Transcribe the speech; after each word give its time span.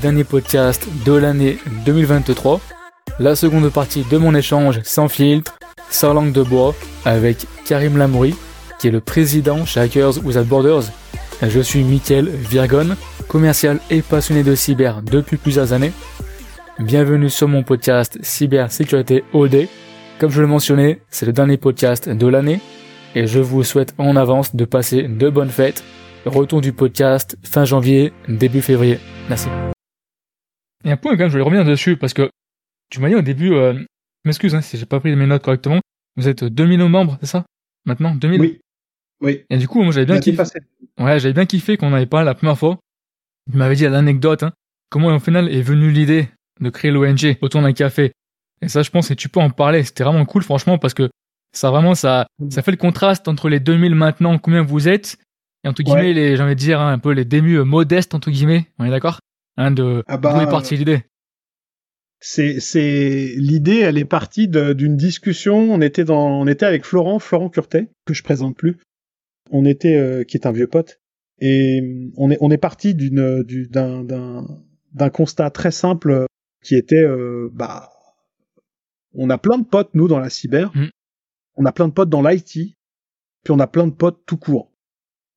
dernier 0.00 0.24
podcast 0.24 0.88
de 1.04 1.12
l'année 1.12 1.58
2023. 1.84 2.60
La 3.18 3.36
seconde 3.36 3.68
partie 3.70 4.04
de 4.10 4.16
mon 4.16 4.34
échange 4.34 4.80
sans 4.82 5.08
filtre, 5.08 5.58
sans 5.90 6.14
langue 6.14 6.32
de 6.32 6.42
bois, 6.42 6.74
avec 7.04 7.46
Karim 7.66 7.98
Lamouri, 7.98 8.34
qui 8.78 8.88
est 8.88 8.90
le 8.90 9.00
président 9.00 9.64
chez 9.66 9.80
Hackers 9.80 10.24
Without 10.24 10.44
Borders. 10.44 10.84
Je 11.42 11.60
suis 11.60 11.82
Mickaël 11.82 12.28
Virgon, 12.28 12.96
commercial 13.28 13.78
et 13.90 14.00
passionné 14.02 14.42
de 14.42 14.54
cyber 14.54 15.02
depuis 15.02 15.36
plusieurs 15.36 15.72
années. 15.72 15.92
Bienvenue 16.78 17.28
sur 17.28 17.48
mon 17.48 17.62
podcast 17.62 18.18
Cybersécurité 18.22 19.24
OD. 19.32 19.68
Comme 20.18 20.30
je 20.30 20.40
le 20.40 20.46
mentionnais, 20.46 21.02
c'est 21.10 21.26
le 21.26 21.32
dernier 21.32 21.58
podcast 21.58 22.08
de 22.08 22.26
l'année 22.26 22.60
et 23.14 23.26
je 23.26 23.40
vous 23.40 23.64
souhaite 23.64 23.94
en 23.98 24.16
avance 24.16 24.54
de 24.54 24.64
passer 24.64 25.02
de 25.02 25.28
bonnes 25.28 25.50
fêtes. 25.50 25.84
Retour 26.26 26.60
du 26.60 26.72
podcast 26.72 27.36
fin 27.42 27.64
janvier, 27.64 28.12
début 28.28 28.60
février. 28.62 28.98
Merci. 29.28 29.48
Il 30.84 30.88
y 30.88 30.90
a 30.90 30.94
un 30.94 30.96
point 30.96 31.12
quand 31.12 31.18
même, 31.18 31.28
je 31.28 31.32
voulais 31.32 31.44
revenir 31.44 31.64
dessus 31.64 31.96
parce 31.96 32.14
que 32.14 32.30
tu 32.90 33.00
m'as 33.00 33.08
dit 33.08 33.14
au 33.14 33.22
début, 33.22 33.52
euh, 33.52 33.74
je 33.74 33.84
m'excuse 34.24 34.54
hein, 34.54 34.60
si 34.60 34.76
j'ai 34.78 34.86
pas 34.86 35.00
pris 35.00 35.14
mes 35.14 35.26
notes 35.26 35.42
correctement, 35.42 35.80
vous 36.16 36.28
êtes 36.28 36.44
2000 36.44 36.80
membres, 36.86 37.18
c'est 37.20 37.26
ça? 37.26 37.44
Maintenant 37.84 38.14
2000 38.14 38.40
Oui. 38.40 38.60
Oui. 39.22 39.44
Et 39.50 39.58
du 39.58 39.68
coup, 39.68 39.82
moi 39.82 39.92
j'avais 39.92 40.06
bien 40.06 40.20
kiffé. 40.20 40.42
Ouais, 40.98 41.20
j'avais 41.20 41.34
bien 41.34 41.46
kiffé 41.46 41.76
qu'on 41.76 41.92
avait 41.92 42.06
parlé 42.06 42.24
la 42.24 42.34
première 42.34 42.58
fois. 42.58 42.78
Il 43.48 43.56
m'avait 43.56 43.74
dit 43.74 43.86
l'anecdote, 43.86 44.42
hein, 44.42 44.52
comment 44.88 45.08
au 45.08 45.18
final 45.18 45.48
est 45.48 45.62
venue 45.62 45.90
l'idée 45.90 46.28
de 46.60 46.70
créer 46.70 46.90
l'ONG 46.90 47.36
autour 47.42 47.60
d'un 47.62 47.72
café? 47.72 48.12
Et 48.62 48.68
ça, 48.68 48.82
je 48.82 48.90
pense 48.90 49.08
que 49.08 49.14
tu 49.14 49.28
peux 49.28 49.40
en 49.40 49.50
parler. 49.50 49.84
C'était 49.84 50.04
vraiment 50.04 50.24
cool, 50.24 50.42
franchement, 50.42 50.78
parce 50.78 50.94
que 50.94 51.10
ça 51.52 51.70
vraiment, 51.70 51.94
ça, 51.94 52.26
mm. 52.38 52.50
ça 52.50 52.62
fait 52.62 52.70
le 52.70 52.76
contraste 52.76 53.28
entre 53.28 53.48
les 53.48 53.60
2000 53.60 53.94
maintenant, 53.94 54.38
combien 54.38 54.62
vous 54.62 54.88
êtes, 54.88 55.18
et 55.64 55.68
entre 55.68 55.82
guillemets, 55.82 56.12
les, 56.12 56.36
j'ai 56.36 56.42
envie 56.42 56.54
de 56.54 56.60
dire, 56.60 56.80
hein, 56.80 56.92
un 56.92 56.98
peu 56.98 57.12
les 57.12 57.24
démus 57.24 57.62
modestes, 57.64 58.14
entre 58.14 58.30
guillemets. 58.30 58.66
On 58.78 58.84
est 58.84 58.90
d'accord? 58.90 59.18
Hein, 59.60 59.72
de, 59.72 60.02
ah 60.06 60.16
bah, 60.16 60.42
est 60.42 60.50
partie 60.50 60.74
l'idée? 60.74 61.04
C'est, 62.18 62.60
c'est, 62.60 63.34
l'idée, 63.36 63.80
elle 63.80 63.98
est 63.98 64.06
partie 64.06 64.48
d'une 64.48 64.96
discussion. 64.96 65.58
On 65.70 65.82
était 65.82 66.04
dans, 66.04 66.40
on 66.40 66.46
était 66.46 66.64
avec 66.64 66.82
Florent, 66.82 67.18
Florent 67.18 67.50
Curtet, 67.50 67.90
que 68.06 68.14
je 68.14 68.22
présente 68.22 68.56
plus. 68.56 68.78
On 69.50 69.66
était, 69.66 69.96
euh, 69.96 70.24
qui 70.24 70.38
est 70.38 70.46
un 70.46 70.52
vieux 70.52 70.66
pote. 70.66 70.98
Et 71.40 72.10
on 72.16 72.30
est, 72.30 72.38
on 72.40 72.50
est 72.50 72.56
parti 72.56 72.94
d'une, 72.94 73.42
d'un, 73.68 74.02
d'un, 74.02 74.46
d'un 74.94 75.10
constat 75.10 75.50
très 75.50 75.72
simple 75.72 76.24
qui 76.64 76.74
était, 76.74 77.04
euh, 77.04 77.50
bah, 77.52 77.90
on 79.12 79.28
a 79.28 79.36
plein 79.36 79.58
de 79.58 79.66
potes, 79.66 79.90
nous, 79.92 80.08
dans 80.08 80.20
la 80.20 80.30
cyber. 80.30 80.74
Mm. 80.74 80.88
On 81.56 81.66
a 81.66 81.72
plein 81.72 81.88
de 81.88 81.92
potes 81.92 82.08
dans 82.08 82.26
l'IT. 82.26 82.50
Puis 83.44 83.50
on 83.50 83.58
a 83.58 83.66
plein 83.66 83.86
de 83.86 83.92
potes 83.92 84.22
tout 84.24 84.38
court. 84.38 84.72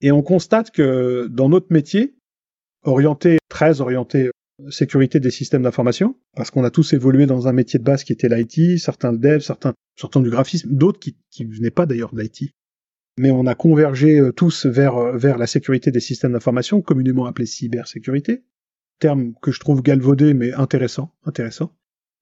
Et 0.00 0.12
on 0.12 0.22
constate 0.22 0.70
que 0.70 1.26
dans 1.30 1.50
notre 1.50 1.70
métier, 1.70 2.14
orienté, 2.84 3.38
très 3.48 3.80
orienté 3.80 4.30
euh, 4.60 4.70
sécurité 4.70 5.20
des 5.20 5.30
systèmes 5.30 5.62
d'information, 5.62 6.16
parce 6.36 6.50
qu'on 6.50 6.64
a 6.64 6.70
tous 6.70 6.92
évolué 6.92 7.26
dans 7.26 7.48
un 7.48 7.52
métier 7.52 7.78
de 7.78 7.84
base 7.84 8.04
qui 8.04 8.12
était 8.12 8.28
l'IT, 8.28 8.78
certains 8.78 9.12
le 9.12 9.18
dev, 9.18 9.40
certains 9.40 9.74
sortant 9.96 10.20
du 10.20 10.30
graphisme, 10.30 10.68
d'autres 10.72 10.98
qui, 10.98 11.16
qui 11.30 11.44
venaient 11.44 11.70
pas 11.70 11.86
d'ailleurs 11.86 12.14
de 12.14 12.20
l'IT. 12.20 12.52
Mais 13.18 13.30
on 13.30 13.46
a 13.46 13.54
convergé 13.54 14.18
euh, 14.18 14.32
tous 14.32 14.66
vers, 14.66 14.96
euh, 14.96 15.16
vers 15.16 15.38
la 15.38 15.46
sécurité 15.46 15.90
des 15.90 16.00
systèmes 16.00 16.32
d'information, 16.32 16.82
communément 16.82 17.26
appelé 17.26 17.46
cybersécurité. 17.46 18.44
Terme 18.98 19.34
que 19.42 19.52
je 19.52 19.60
trouve 19.60 19.82
galvaudé, 19.82 20.34
mais 20.34 20.52
intéressant, 20.52 21.12
intéressant. 21.24 21.72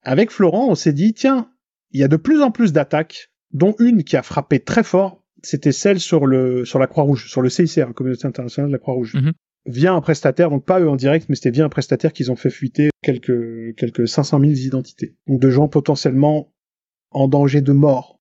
Avec 0.03 0.31
Florent, 0.31 0.69
on 0.69 0.75
s'est 0.75 0.93
dit, 0.93 1.13
tiens, 1.13 1.49
il 1.91 1.99
y 1.99 2.03
a 2.03 2.07
de 2.07 2.17
plus 2.17 2.41
en 2.41 2.51
plus 2.51 2.73
d'attaques, 2.73 3.29
dont 3.51 3.75
une 3.79 4.03
qui 4.03 4.17
a 4.17 4.23
frappé 4.23 4.59
très 4.59 4.83
fort, 4.83 5.23
c'était 5.43 5.71
celle 5.71 5.99
sur 5.99 6.25
le 6.25 6.65
sur 6.65 6.79
la 6.79 6.87
Croix-Rouge, 6.87 7.29
sur 7.29 7.41
le 7.41 7.49
CICR, 7.49 7.87
la 7.87 7.93
Communauté 7.93 8.25
internationale 8.25 8.69
de 8.69 8.73
la 8.73 8.79
Croix-Rouge. 8.79 9.13
Mhm. 9.15 9.33
Via 9.65 9.93
un 9.93 10.01
prestataire, 10.01 10.49
donc 10.49 10.65
pas 10.65 10.79
eux 10.81 10.89
en 10.89 10.95
direct, 10.95 11.27
mais 11.29 11.35
c'était 11.35 11.51
via 11.51 11.65
un 11.65 11.69
prestataire 11.69 12.11
qu'ils 12.11 12.31
ont 12.31 12.35
fait 12.35 12.49
fuiter 12.49 12.89
quelques 13.01 13.75
quelques 13.75 14.07
500 14.07 14.39
000 14.39 14.51
identités. 14.51 15.15
Donc 15.27 15.39
de 15.39 15.49
gens 15.49 15.67
potentiellement 15.67 16.51
en 17.11 17.27
danger 17.27 17.61
de 17.61 17.71
mort, 17.71 18.19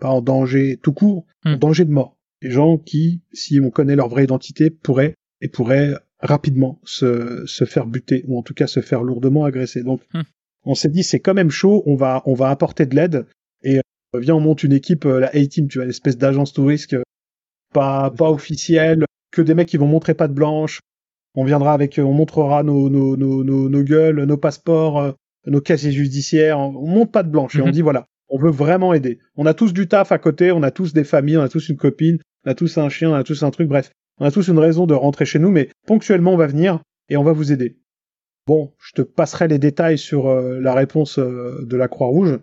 pas 0.00 0.08
en 0.08 0.22
danger 0.22 0.78
tout 0.82 0.92
court, 0.92 1.24
en 1.44 1.50
mhm. 1.50 1.58
danger 1.58 1.84
de 1.84 1.92
mort. 1.92 2.16
Des 2.42 2.50
gens 2.50 2.78
qui, 2.78 3.22
si 3.32 3.60
on 3.60 3.70
connaît 3.70 3.96
leur 3.96 4.08
vraie 4.08 4.24
identité, 4.24 4.70
pourraient 4.70 5.14
et 5.40 5.48
pourraient 5.48 5.94
rapidement 6.18 6.80
se, 6.84 7.44
se 7.46 7.64
faire 7.64 7.86
buter 7.86 8.24
ou 8.26 8.38
en 8.38 8.42
tout 8.42 8.54
cas 8.54 8.66
se 8.66 8.80
faire 8.80 9.02
lourdement 9.02 9.44
agresser. 9.44 9.82
Donc 9.82 10.00
mhm 10.12 10.24
on 10.66 10.74
s'est 10.74 10.88
dit 10.88 11.04
c'est 11.04 11.20
quand 11.20 11.32
même 11.32 11.50
chaud, 11.50 11.82
on 11.86 11.94
va 11.94 12.22
on 12.26 12.34
va 12.34 12.50
apporter 12.50 12.84
de 12.84 12.94
l'aide 12.94 13.26
et 13.62 13.78
euh, 13.78 14.20
viens 14.20 14.34
on 14.34 14.40
monte 14.40 14.64
une 14.64 14.72
équipe 14.72 15.06
euh, 15.06 15.20
la 15.20 15.28
A-team, 15.28 15.68
tu 15.68 15.78
vois 15.78 15.86
l'espèce 15.86 16.18
d'agence 16.18 16.52
touriste 16.52 16.94
euh, 16.94 17.02
pas 17.72 18.10
pas 18.10 18.30
officielle, 18.30 19.04
que 19.36 19.42
des 19.42 19.54
mecs 19.54 19.68
qui 19.68 19.76
vont 19.76 19.86
montrer 19.86 20.14
pas 20.14 20.28
de 20.28 20.32
blanche. 20.32 20.80
On 21.34 21.44
viendra 21.44 21.74
avec 21.74 22.00
on 22.02 22.12
montrera 22.12 22.62
nos 22.62 22.88
nos 22.88 23.16
nos 23.16 23.44
nos, 23.44 23.82
gueules, 23.82 24.24
nos 24.24 24.36
passeports, 24.38 25.14
nos 25.46 25.60
casiers 25.60 25.92
judiciaires, 25.92 26.58
on, 26.58 26.86
monte 26.86 27.12
pas 27.12 27.22
de 27.22 27.28
blanche 27.28 27.54
et 27.56 27.60
on 27.60 27.66
mhm. 27.66 27.72
dit 27.72 27.82
voilà, 27.82 28.06
on 28.30 28.38
veut 28.38 28.50
vraiment 28.50 28.94
aider. 28.94 29.18
On 29.36 29.44
a 29.44 29.52
tous 29.52 29.74
du 29.74 29.86
taf 29.86 30.10
à 30.10 30.18
côté, 30.18 30.50
on 30.52 30.62
a 30.62 30.70
tous 30.70 30.94
des 30.94 31.04
familles, 31.04 31.36
on 31.36 31.42
a 31.42 31.50
tous 31.50 31.68
une 31.68 31.76
copine, 31.76 32.18
on 32.44 32.50
a 32.50 32.54
tous 32.54 32.78
un 32.78 32.88
chien, 32.88 33.10
on 33.10 33.14
a 33.14 33.24
tous 33.24 33.42
un 33.42 33.50
truc, 33.50 33.68
bref. 33.68 33.90
On 34.18 34.24
a 34.24 34.30
tous 34.30 34.48
une 34.48 34.58
raison 34.58 34.86
de 34.86 34.94
rentrer 34.94 35.26
chez 35.26 35.38
nous, 35.38 35.50
mais 35.50 35.68
ponctuellement 35.86 36.32
on 36.32 36.38
va 36.38 36.46
venir 36.46 36.80
et 37.10 37.18
on 37.18 37.22
va 37.22 37.32
vous 37.32 37.52
aider. 37.52 37.76
Bon, 38.46 38.72
je 38.78 38.92
te 38.92 39.02
passerai 39.02 39.48
les 39.48 39.58
détails 39.58 39.98
sur 39.98 40.28
euh, 40.28 40.58
la 40.60 40.72
réponse 40.72 41.18
euh, 41.18 41.66
de 41.66 41.76
la 41.76 41.88
Croix-Rouge. 41.88 42.38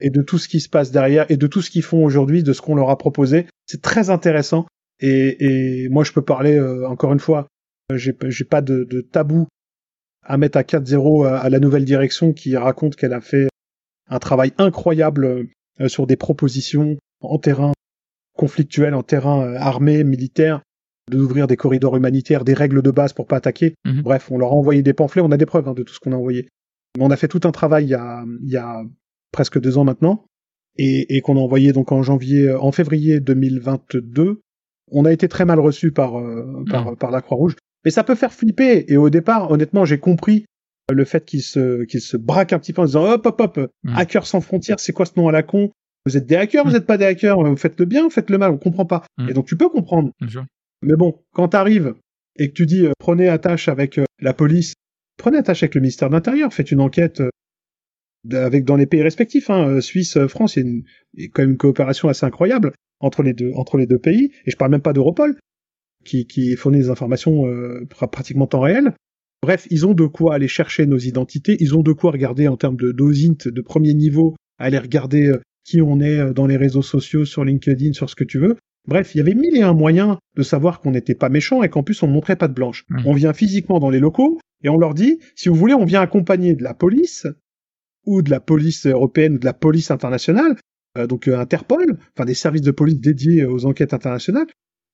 Et 0.00 0.10
de 0.10 0.22
tout 0.22 0.38
ce 0.38 0.48
qui 0.48 0.60
se 0.60 0.68
passe 0.68 0.92
derrière 0.92 1.28
et 1.28 1.36
de 1.36 1.48
tout 1.48 1.60
ce 1.60 1.70
qu'ils 1.70 1.82
font 1.82 2.04
aujourd'hui, 2.04 2.44
de 2.44 2.52
ce 2.52 2.62
qu'on 2.62 2.76
leur 2.76 2.88
a 2.88 2.96
proposé. 2.96 3.46
C'est 3.66 3.82
très 3.82 4.10
intéressant. 4.10 4.64
Et, 5.00 5.84
et, 5.84 5.88
moi, 5.88 6.04
je 6.04 6.12
peux 6.12 6.22
parler, 6.22 6.56
euh, 6.56 6.88
encore 6.88 7.12
une 7.12 7.20
fois, 7.20 7.46
j'ai, 7.94 8.16
j'ai 8.26 8.44
pas 8.44 8.60
de, 8.60 8.84
de, 8.84 9.00
tabou 9.00 9.46
à 10.24 10.36
mettre 10.36 10.58
à 10.58 10.62
4-0 10.62 11.26
à, 11.26 11.48
la 11.48 11.60
nouvelle 11.60 11.84
direction 11.84 12.32
qui 12.32 12.56
raconte 12.56 12.96
qu'elle 12.96 13.14
a 13.14 13.20
fait 13.20 13.48
un 14.08 14.18
travail 14.18 14.52
incroyable 14.58 15.46
sur 15.86 16.06
des 16.06 16.16
propositions 16.16 16.96
en 17.20 17.38
terrain 17.38 17.72
conflictuel, 18.36 18.94
en 18.94 19.02
terrain 19.02 19.54
armé, 19.54 20.04
militaire, 20.04 20.60
d'ouvrir 21.10 21.46
des 21.46 21.56
corridors 21.56 21.96
humanitaires, 21.96 22.44
des 22.44 22.54
règles 22.54 22.82
de 22.82 22.90
base 22.90 23.12
pour 23.12 23.26
pas 23.26 23.36
attaquer. 23.36 23.74
Mhm. 23.84 24.02
Bref, 24.02 24.30
on 24.30 24.38
leur 24.38 24.52
a 24.52 24.54
envoyé 24.54 24.82
des 24.82 24.92
pamphlets, 24.92 25.22
on 25.22 25.32
a 25.32 25.36
des 25.36 25.46
preuves 25.46 25.68
hein, 25.68 25.74
de 25.74 25.82
tout 25.82 25.94
ce 25.94 26.00
qu'on 26.00 26.12
a 26.12 26.16
envoyé. 26.16 26.48
Mais 26.96 27.04
on 27.04 27.10
a 27.10 27.16
fait 27.16 27.28
tout 27.28 27.40
un 27.44 27.52
travail 27.52 27.84
il 27.84 27.90
y 27.90 27.94
a, 27.94 28.24
il 28.42 28.50
y 28.50 28.56
a 28.56 28.82
presque 29.32 29.60
deux 29.60 29.78
ans 29.78 29.84
maintenant, 29.84 30.24
et, 30.76 31.16
et 31.16 31.20
qu'on 31.20 31.36
a 31.36 31.40
envoyé 31.40 31.72
donc 31.72 31.92
en 31.92 32.02
janvier, 32.02 32.50
en 32.52 32.72
février 32.72 33.20
2022. 33.20 34.40
On 34.90 35.04
a 35.04 35.12
été 35.12 35.28
très 35.28 35.44
mal 35.44 35.60
reçu 35.60 35.92
par, 35.92 36.18
euh, 36.18 36.64
par, 36.70 36.90
mhm. 36.90 36.96
par 36.96 37.10
la 37.10 37.20
Croix-Rouge. 37.20 37.56
Mais 37.84 37.90
ça 37.90 38.04
peut 38.04 38.14
faire 38.14 38.32
flipper. 38.32 38.84
Et 38.88 38.96
au 38.96 39.10
départ, 39.10 39.50
honnêtement, 39.50 39.84
j'ai 39.84 39.98
compris 39.98 40.46
le 40.90 41.04
fait 41.04 41.24
qu'ils 41.24 41.42
se, 41.42 41.84
qu'ils 41.84 42.00
se 42.00 42.16
braquent 42.16 42.52
un 42.52 42.58
petit 42.58 42.72
peu 42.72 42.82
en 42.82 42.86
disant 42.86 43.04
hop, 43.04 43.26
hop, 43.26 43.40
hop, 43.40 43.58
mhm. 43.84 43.94
hackers 43.96 44.26
sans 44.26 44.40
frontières, 44.40 44.80
c'est 44.80 44.92
quoi 44.92 45.06
ce 45.06 45.12
nom 45.16 45.28
à 45.28 45.32
la 45.32 45.42
con? 45.42 45.70
Vous 46.06 46.16
êtes 46.16 46.26
des 46.26 46.36
hackers, 46.36 46.64
vous 46.64 46.72
n'êtes 46.72 46.86
pas 46.86 46.96
des 46.96 47.04
hackers, 47.04 47.42
vous 47.42 47.56
faites 47.56 47.78
le 47.78 47.84
bien, 47.84 48.04
vous 48.04 48.10
faites 48.10 48.30
le 48.30 48.38
mal, 48.38 48.50
on 48.50 48.56
comprend 48.56 48.86
pas. 48.86 49.04
Et 49.28 49.34
donc 49.34 49.46
tu 49.46 49.56
peux 49.56 49.68
comprendre. 49.68 50.10
Mais 50.80 50.94
bon, 50.96 51.20
quand 51.32 51.48
t'arrives 51.48 51.94
et 52.36 52.48
que 52.48 52.54
tu 52.54 52.66
dis 52.66 52.86
euh, 52.86 52.92
prenez 52.98 53.28
attache 53.28 53.68
avec 53.68 53.98
euh, 53.98 54.04
la 54.20 54.32
police, 54.32 54.74
prenez 55.16 55.38
attache 55.38 55.64
avec 55.64 55.74
le 55.74 55.80
ministère 55.80 56.08
de 56.08 56.14
l'Intérieur, 56.14 56.52
faites 56.52 56.70
une 56.70 56.80
enquête 56.80 57.20
euh, 57.20 57.30
avec 58.32 58.64
dans 58.64 58.76
les 58.76 58.86
pays 58.86 59.02
respectifs, 59.02 59.50
hein, 59.50 59.80
Suisse, 59.80 60.18
France, 60.28 60.56
il 60.56 60.60
y, 60.60 60.66
a 60.66 60.68
une, 60.68 60.82
il 61.14 61.22
y 61.24 61.26
a 61.26 61.30
quand 61.34 61.42
même 61.42 61.50
une 61.50 61.56
coopération 61.56 62.08
assez 62.08 62.24
incroyable 62.24 62.72
entre 63.00 63.22
les 63.22 63.32
deux 63.32 63.52
entre 63.54 63.76
les 63.78 63.86
deux 63.86 63.98
pays. 63.98 64.32
Et 64.46 64.50
je 64.50 64.56
parle 64.56 64.70
même 64.70 64.82
pas 64.82 64.92
d'Europol, 64.92 65.36
qui, 66.04 66.26
qui 66.26 66.56
fournit 66.56 66.78
des 66.78 66.90
informations 66.90 67.44
pratiquement 68.10 68.46
temps 68.46 68.60
réel. 68.60 68.94
Bref, 69.42 69.66
ils 69.70 69.86
ont 69.86 69.94
de 69.94 70.06
quoi 70.06 70.34
aller 70.34 70.48
chercher 70.48 70.86
nos 70.86 70.98
identités, 70.98 71.56
ils 71.60 71.76
ont 71.76 71.82
de 71.82 71.92
quoi 71.92 72.10
regarder 72.10 72.48
en 72.48 72.56
termes 72.56 72.76
de 72.76 72.90
dosint 72.90 73.36
de 73.46 73.60
premier 73.60 73.94
niveau, 73.94 74.34
aller 74.58 74.78
regarder 74.78 75.32
qui 75.64 75.80
on 75.80 76.00
est 76.00 76.32
dans 76.32 76.46
les 76.46 76.56
réseaux 76.56 76.82
sociaux, 76.82 77.24
sur 77.24 77.44
LinkedIn, 77.44 77.92
sur 77.92 78.10
ce 78.10 78.16
que 78.16 78.24
tu 78.24 78.38
veux. 78.38 78.56
Bref, 78.88 79.14
il 79.14 79.18
y 79.18 79.20
avait 79.20 79.34
mille 79.34 79.54
et 79.54 79.62
un 79.62 79.74
moyens 79.74 80.16
de 80.34 80.42
savoir 80.42 80.80
qu'on 80.80 80.92
n'était 80.92 81.14
pas 81.14 81.28
méchant 81.28 81.62
et 81.62 81.68
qu'en 81.68 81.82
plus 81.82 82.02
on 82.02 82.08
ne 82.08 82.12
montrait 82.12 82.36
pas 82.36 82.48
de 82.48 82.54
blanche. 82.54 82.84
On 83.04 83.12
vient 83.12 83.34
physiquement 83.34 83.80
dans 83.80 83.90
les 83.90 84.00
locaux 84.00 84.40
et 84.64 84.70
on 84.70 84.78
leur 84.78 84.94
dit, 84.94 85.18
si 85.36 85.48
vous 85.50 85.54
voulez, 85.54 85.74
on 85.74 85.84
vient 85.84 86.00
accompagner 86.00 86.54
de 86.54 86.64
la 86.64 86.72
police 86.74 87.26
ou 88.06 88.22
de 88.22 88.30
la 88.30 88.40
police 88.40 88.86
européenne 88.86 89.34
ou 89.34 89.38
de 89.38 89.44
la 89.44 89.52
police 89.52 89.90
internationale, 89.90 90.52
euh, 90.52 90.54
donc 90.96 91.28
euh, 91.28 91.38
Interpol, 91.38 91.98
enfin 92.14 92.24
des 92.24 92.34
services 92.34 92.62
de 92.62 92.70
police 92.70 92.98
dédiés 92.98 93.44
aux 93.44 93.66
enquêtes 93.66 93.94
internationales. 93.94 94.46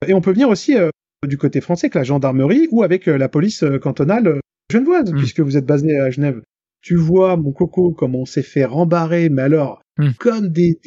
Et 0.07 0.15
on 0.15 0.21
peut 0.21 0.33
venir 0.33 0.49
aussi 0.49 0.77
euh, 0.77 0.91
du 1.27 1.39
côté 1.39 1.61
français 1.61 1.87
avec 1.87 1.95
la 1.95 2.05
gendarmerie 2.05 2.69
ou 2.71 2.83
avec 2.83 3.07
la 3.07 3.29
police 3.29 3.65
cantonale 3.83 4.41
genevoise, 4.71 5.13
mm. 5.13 5.17
puisque 5.17 5.41
vous 5.41 5.57
êtes 5.57 5.67
basé 5.67 5.99
à 5.99 6.11
Genève. 6.11 6.43
Tu 6.83 6.97
vois, 6.97 7.37
mon 7.37 7.53
coco, 7.53 7.93
comment 7.93 8.21
on 8.21 8.27
s'est 8.27 8.43
fait 8.43 8.65
rembarrer, 8.65 9.31
mais 9.31 9.43
alors, 9.43 9.83
mm. 9.99 10.11
comme 10.19 10.49
des, 10.49 10.79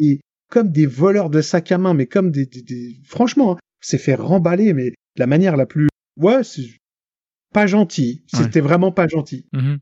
comme 0.50 0.72
des 0.72 0.86
voleurs 0.86 1.30
de 1.30 1.42
sac 1.42 1.72
à 1.72 1.78
main, 1.78 1.94
mais 1.94 2.06
comme 2.06 2.32
des, 2.32 2.46
des, 2.46 2.98
franchement, 3.04 3.54
hein, 3.54 3.58
c'est 3.82 3.98
fait 3.98 4.16
remballer, 4.16 4.74
mais 4.74 4.90
de 4.90 4.96
la 5.18 5.28
manière 5.28 5.58
la 5.58 5.66
plus, 5.66 5.88
ouais, 6.18 6.44
c'est 6.44 6.68
pas 7.54 7.66
gentil. 7.66 8.24
C'était 8.28 8.60
vraiment 8.60 8.92
pas 8.92 9.08
gentil. 9.08 9.48
Mm-hmm. 9.54 9.78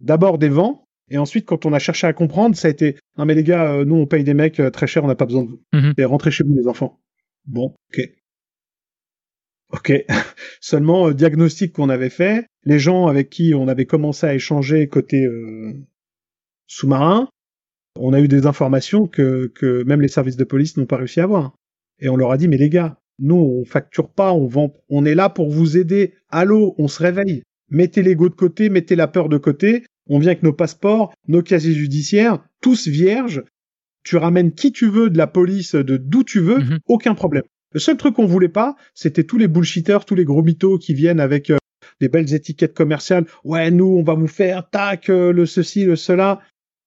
D'abord 0.00 0.38
des 0.38 0.48
vents, 0.48 0.84
et 1.10 1.18
ensuite 1.18 1.46
quand 1.46 1.66
on 1.66 1.72
a 1.72 1.78
cherché 1.78 2.06
à 2.06 2.12
comprendre, 2.12 2.56
ça 2.56 2.68
a 2.68 2.70
été, 2.70 2.96
non 3.16 3.24
mais 3.24 3.34
les 3.34 3.44
gars, 3.44 3.72
euh, 3.72 3.84
nous 3.84 3.96
on 3.96 4.06
paye 4.06 4.24
des 4.24 4.34
mecs 4.34 4.60
euh, 4.60 4.70
très 4.70 4.86
chers, 4.86 5.04
on 5.04 5.08
n'a 5.08 5.14
pas 5.14 5.26
besoin 5.26 5.44
de 5.44 5.48
vous. 5.48 5.62
Mm-hmm. 5.72 5.94
Et 5.98 6.04
rentrez 6.04 6.30
chez 6.30 6.44
vous 6.44 6.54
les 6.54 6.66
enfants. 6.66 7.00
Bon, 7.46 7.74
ok. 7.90 8.10
Ok. 9.72 9.92
Seulement, 10.60 11.10
diagnostic 11.10 11.72
qu'on 11.72 11.88
avait 11.88 12.10
fait, 12.10 12.46
les 12.64 12.78
gens 12.78 13.06
avec 13.06 13.30
qui 13.30 13.54
on 13.54 13.68
avait 13.68 13.86
commencé 13.86 14.26
à 14.26 14.34
échanger 14.34 14.88
côté 14.88 15.26
sous-marin, 16.66 17.28
on 17.98 18.12
a 18.12 18.20
eu 18.20 18.28
des 18.28 18.46
informations 18.46 19.06
que, 19.06 19.50
que 19.54 19.82
même 19.84 20.00
les 20.00 20.08
services 20.08 20.36
de 20.36 20.44
police 20.44 20.76
n'ont 20.76 20.86
pas 20.86 20.96
réussi 20.96 21.20
à 21.20 21.24
avoir. 21.24 21.54
Et 22.00 22.08
on 22.08 22.16
leur 22.16 22.30
a 22.30 22.36
dit, 22.36 22.48
mais 22.48 22.56
les 22.56 22.68
gars, 22.68 22.98
nous, 23.18 23.36
on 23.36 23.64
facture 23.64 24.08
pas, 24.08 24.32
on 24.32 24.46
vend, 24.46 24.72
on 24.88 25.04
est 25.04 25.14
là 25.14 25.28
pour 25.28 25.50
vous 25.50 25.76
aider. 25.76 26.14
Allô, 26.28 26.74
on 26.78 26.88
se 26.88 27.02
réveille. 27.02 27.42
Mettez 27.70 28.02
l'ego 28.02 28.28
de 28.28 28.34
côté, 28.34 28.70
mettez 28.70 28.94
la 28.94 29.08
peur 29.08 29.28
de 29.28 29.38
côté. 29.38 29.84
On 30.08 30.18
vient 30.18 30.30
avec 30.30 30.42
nos 30.42 30.52
passeports, 30.52 31.12
nos 31.26 31.42
casiers 31.42 31.74
judiciaires, 31.74 32.38
tous 32.60 32.88
vierges. 32.88 33.42
Tu 34.04 34.16
ramènes 34.16 34.52
qui 34.52 34.72
tu 34.72 34.88
veux 34.88 35.10
de 35.10 35.18
la 35.18 35.26
police, 35.26 35.74
de 35.74 35.96
d'où 35.96 36.24
tu 36.24 36.40
veux, 36.40 36.58
mhm. 36.58 36.78
aucun 36.86 37.14
problème. 37.14 37.44
Le 37.72 37.80
seul 37.80 37.96
truc 37.96 38.14
qu'on 38.14 38.26
voulait 38.26 38.48
pas, 38.48 38.76
c'était 38.94 39.24
tous 39.24 39.36
les 39.36 39.48
bullshitters, 39.48 39.98
tous 40.06 40.14
les 40.14 40.24
gros 40.24 40.42
mythos 40.42 40.78
qui 40.78 40.94
viennent 40.94 41.20
avec 41.20 41.50
euh, 41.50 41.58
des 42.00 42.08
belles 42.08 42.32
étiquettes 42.32 42.74
commerciales. 42.74 43.26
Ouais, 43.44 43.70
nous, 43.70 43.86
on 43.86 44.02
va 44.02 44.14
vous 44.14 44.28
faire, 44.28 44.70
tac, 44.70 45.10
euh, 45.10 45.32
le 45.32 45.44
ceci, 45.44 45.84
le 45.84 45.96
cela. 45.96 46.40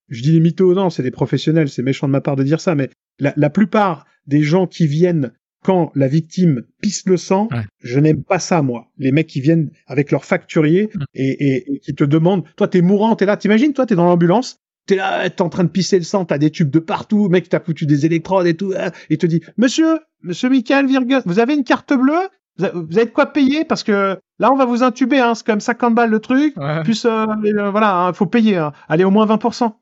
Je 0.09 0.23
dis 0.23 0.31
les 0.31 0.39
mythos, 0.39 0.73
non, 0.73 0.89
c'est 0.89 1.03
des 1.03 1.11
professionnels, 1.11 1.69
c'est 1.69 1.83
méchant 1.83 2.07
de 2.07 2.11
ma 2.11 2.21
part 2.21 2.35
de 2.35 2.43
dire 2.43 2.59
ça, 2.59 2.75
mais 2.75 2.89
la, 3.19 3.49
plupart 3.49 4.05
des 4.25 4.41
gens 4.41 4.67
qui 4.67 4.87
viennent 4.87 5.31
quand 5.63 5.91
la 5.95 6.07
victime 6.07 6.63
pisse 6.81 7.05
le 7.05 7.17
sang, 7.17 7.49
je 7.79 7.99
n'aime 7.99 8.23
pas 8.23 8.39
ça, 8.39 8.61
moi. 8.61 8.87
Les 8.97 9.11
mecs 9.11 9.27
qui 9.27 9.41
viennent 9.41 9.71
avec 9.87 10.11
leur 10.11 10.25
facturier 10.25 10.89
et, 11.13 11.79
qui 11.83 11.93
te 11.93 12.03
demandent, 12.03 12.43
toi 12.55 12.67
t'es 12.67 12.81
mourant, 12.81 13.15
t'es 13.15 13.25
là, 13.25 13.37
t'imagines, 13.37 13.73
toi 13.73 13.85
t'es 13.85 13.95
dans 13.95 14.05
l'ambulance, 14.05 14.59
t'es 14.87 14.95
là, 14.95 15.29
t'es 15.29 15.41
en 15.41 15.49
train 15.49 15.63
de 15.63 15.69
pisser 15.69 15.97
le 15.97 16.03
sang, 16.03 16.25
t'as 16.25 16.37
des 16.37 16.49
tubes 16.49 16.71
de 16.71 16.79
partout, 16.79 17.29
mec 17.29 17.49
t'as 17.49 17.59
foutu 17.59 17.85
des 17.85 18.05
électrodes 18.05 18.47
et 18.47 18.55
tout, 18.55 18.73
hein, 18.77 18.91
et 19.09 19.17
te 19.17 19.25
dit, 19.25 19.41
monsieur, 19.57 19.99
monsieur 20.23 20.49
Michael 20.49 20.87
Virgus, 20.87 21.21
vous 21.25 21.39
avez 21.39 21.53
une 21.53 21.63
carte 21.63 21.93
bleue? 21.93 22.29
Vous 22.57 22.97
avez 22.97 23.05
de 23.05 23.11
quoi 23.11 23.27
payer? 23.27 23.63
Parce 23.63 23.81
que 23.81 24.19
là 24.39 24.51
on 24.51 24.55
va 24.55 24.65
vous 24.65 24.83
intuber, 24.83 25.19
hein, 25.19 25.35
c'est 25.35 25.45
quand 25.45 25.53
même 25.53 25.61
50 25.61 25.95
balles 25.95 26.09
le 26.09 26.19
truc, 26.19 26.55
plus 26.83 27.05
euh, 27.05 27.25
euh, 27.45 27.71
voilà, 27.71 28.09
il 28.13 28.15
faut 28.15 28.25
payer, 28.25 28.57
hein. 28.57 28.73
allez 28.89 29.03
au 29.03 29.11
moins 29.11 29.25
20%. 29.25 29.73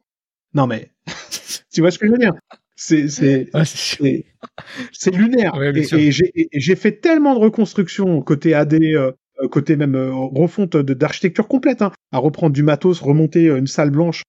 Non 0.54 0.68
mais, 0.68 0.92
tu 1.74 1.81
vois 1.81 1.92
ce 1.92 2.00
que 2.00 2.06
je 2.06 2.12
veux 2.12 2.18
dire? 2.18 2.34
C'est 4.94 5.12
lunaire. 5.12 5.62
et, 5.62 6.12
j'ai 6.12 6.76
fait 6.76 7.02
tellement 7.02 7.36
de 7.36 7.40
reconstruction 7.40 8.22
côté 8.22 8.54
AD, 8.54 8.74
euh, 8.74 9.12
côté 9.48 9.76
même 9.76 9.96
euh, 9.96 10.14
refonte 10.14 10.78
d'architecture 10.78 11.48
complète, 11.48 11.81
hein, 11.81 11.92
à 12.12 12.18
reprendre 12.18 12.54
du 12.54 12.64
matos, 12.64 13.02
remonter 13.02 13.48
euh, 13.48 13.58
une 13.58 13.68
salle 13.68 13.92
blanche 13.92 14.24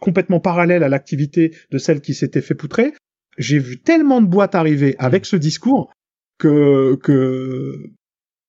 complètement 0.00 0.40
parallèle 0.40 0.82
à 0.82 0.88
l'activité 0.88 1.56
de 1.70 1.78
celle 1.78 2.00
qui 2.00 2.14
s'était 2.14 2.42
fait 2.42 2.54
poutrer. 2.54 2.92
J'ai 3.38 3.58
vu 3.58 3.80
tellement 3.80 4.20
de 4.20 4.26
boîtes 4.26 4.54
arriver 4.54 4.94
avec 4.98 5.24
ce 5.24 5.36
discours 5.36 5.92
que 6.38 6.96
que 7.02 7.90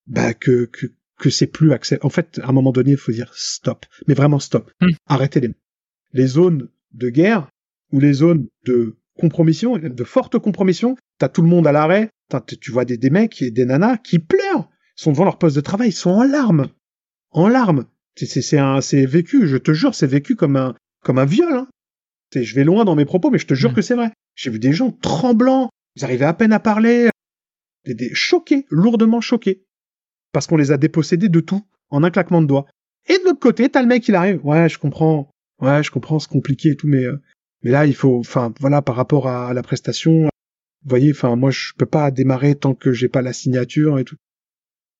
bah 0.07 0.33
que 0.33 0.65
que, 0.65 0.87
que 1.17 1.29
c'est 1.29 1.47
plus 1.47 1.71
accès. 1.71 1.97
En 2.01 2.09
fait, 2.09 2.39
à 2.43 2.49
un 2.49 2.51
moment 2.51 2.71
donné, 2.71 2.91
il 2.91 2.97
faut 2.97 3.11
dire 3.11 3.31
stop, 3.33 3.85
mais 4.07 4.13
vraiment 4.13 4.39
stop. 4.39 4.71
Hmm. 4.81 4.91
Arrêtez 5.07 5.39
les 5.39 5.51
les 6.13 6.27
zones 6.27 6.69
de 6.93 7.09
guerre 7.09 7.47
ou 7.91 7.99
les 7.99 8.13
zones 8.13 8.47
de 8.65 8.95
compromission, 9.19 9.77
de 9.77 10.03
forte 10.03 10.37
compromission, 10.39 10.95
t'as 11.17 11.29
tout 11.29 11.41
le 11.41 11.47
monde 11.47 11.67
à 11.67 11.71
l'arrêt, 11.71 12.09
tu 12.59 12.71
vois 12.71 12.85
des, 12.85 12.97
des 12.97 13.09
mecs 13.09 13.41
et 13.41 13.51
des 13.51 13.65
nanas 13.65 13.97
qui 13.97 14.19
pleurent, 14.19 14.69
sont 14.95 15.11
devant 15.11 15.25
leur 15.25 15.37
poste 15.37 15.55
de 15.55 15.61
travail, 15.61 15.89
ils 15.89 15.93
sont 15.93 16.11
en 16.11 16.23
larmes, 16.23 16.67
en 17.31 17.47
larmes. 17.47 17.85
C'est 18.15 19.05
vécu, 19.05 19.47
je 19.47 19.57
te 19.57 19.73
jure, 19.73 19.93
c'est 19.93 20.07
vécu 20.07 20.35
comme 20.35 20.55
un, 20.55 20.75
comme 21.03 21.19
un 21.19 21.25
viol. 21.25 21.53
Hein. 21.53 21.67
Je 22.33 22.55
vais 22.55 22.63
loin 22.63 22.85
dans 22.85 22.95
mes 22.95 23.05
propos, 23.05 23.29
mais 23.29 23.37
je 23.37 23.47
te 23.47 23.53
jure 23.53 23.71
mmh. 23.71 23.75
que 23.75 23.81
c'est 23.81 23.95
vrai. 23.95 24.11
J'ai 24.35 24.49
vu 24.49 24.59
des 24.59 24.73
gens 24.73 24.91
tremblants, 24.91 25.69
ils 25.95 26.03
arrivaient 26.03 26.25
à 26.25 26.33
peine 26.33 26.53
à 26.53 26.59
parler, 26.59 27.09
des, 27.85 27.93
des 27.93 28.13
choqués, 28.13 28.65
lourdement 28.69 29.21
choqués, 29.21 29.65
parce 30.31 30.47
qu'on 30.47 30.57
les 30.57 30.71
a 30.71 30.77
dépossédés 30.77 31.29
de 31.29 31.39
tout 31.39 31.65
en 31.89 32.03
un 32.03 32.11
claquement 32.11 32.41
de 32.41 32.47
doigts. 32.47 32.65
Et 33.07 33.17
de 33.19 33.23
l'autre 33.23 33.39
côté, 33.39 33.69
t'as 33.69 33.81
le 33.81 33.87
mec, 33.87 34.07
il 34.07 34.15
arrive, 34.15 34.43
ouais, 34.45 34.67
je 34.67 34.79
comprends, 34.79 35.29
ouais, 35.61 35.83
je 35.83 35.91
comprends, 35.91 36.19
c'est 36.19 36.29
compliqué 36.29 36.69
et 36.69 36.75
tout, 36.75 36.87
mais 36.87 37.03
euh, 37.03 37.21
mais 37.63 37.71
là, 37.71 37.85
il 37.85 37.95
faut, 37.95 38.19
enfin, 38.19 38.53
voilà, 38.59 38.81
par 38.81 38.95
rapport 38.95 39.27
à 39.27 39.53
la 39.53 39.63
prestation, 39.63 40.23
vous 40.23 40.89
voyez, 40.89 41.11
enfin, 41.11 41.35
moi, 41.35 41.49
je 41.49 41.73
peux 41.77 41.87
pas 41.87 42.11
démarrer 42.11 42.55
tant 42.55 42.75
que 42.75 42.91
j'ai 42.93 43.09
pas 43.09 43.23
la 43.23 43.33
signature 43.33 43.97
et 43.97 44.03
tout. 44.03 44.17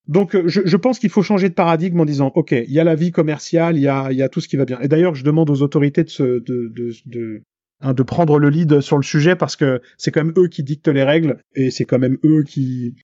Donc, 0.07 0.35
euh, 0.35 0.43
je, 0.47 0.77
pense 0.77 0.99
qu'il 0.99 1.09
faut 1.09 1.23
changer 1.23 1.49
de 1.49 1.53
paradigme 1.53 1.99
en 1.99 2.05
disant, 2.05 2.31
ok, 2.35 2.51
il 2.51 2.71
y 2.71 2.79
a 2.79 2.83
la 2.83 2.95
vie 2.95 3.11
commerciale, 3.11 3.75
il 3.75 3.81
y 3.81 3.87
a, 3.87 4.11
il 4.11 4.17
y 4.17 4.21
a 4.21 4.29
tout 4.29 4.39
ce 4.39 4.47
qui 4.47 4.55
va 4.55 4.65
bien. 4.65 4.79
Et 4.81 4.87
d'ailleurs, 4.87 5.15
je 5.15 5.23
demande 5.23 5.49
aux 5.49 5.61
autorités 5.61 6.03
de 6.03 6.09
se, 6.09 6.23
de, 6.23 6.71
de, 6.75 6.91
de, 7.05 7.41
hein, 7.81 7.93
de 7.93 8.03
prendre 8.03 8.37
le 8.37 8.49
lead 8.49 8.81
sur 8.81 8.97
le 8.97 9.03
sujet 9.03 9.35
parce 9.35 9.55
que 9.55 9.81
c'est 9.97 10.11
quand 10.11 10.23
même 10.23 10.33
eux 10.37 10.47
qui 10.47 10.63
dictent 10.63 10.89
les 10.89 11.03
règles 11.03 11.39
et 11.55 11.71
c'est 11.71 11.85
quand 11.85 11.97
même 11.97 12.17
eux 12.23 12.43
qui 12.43 12.95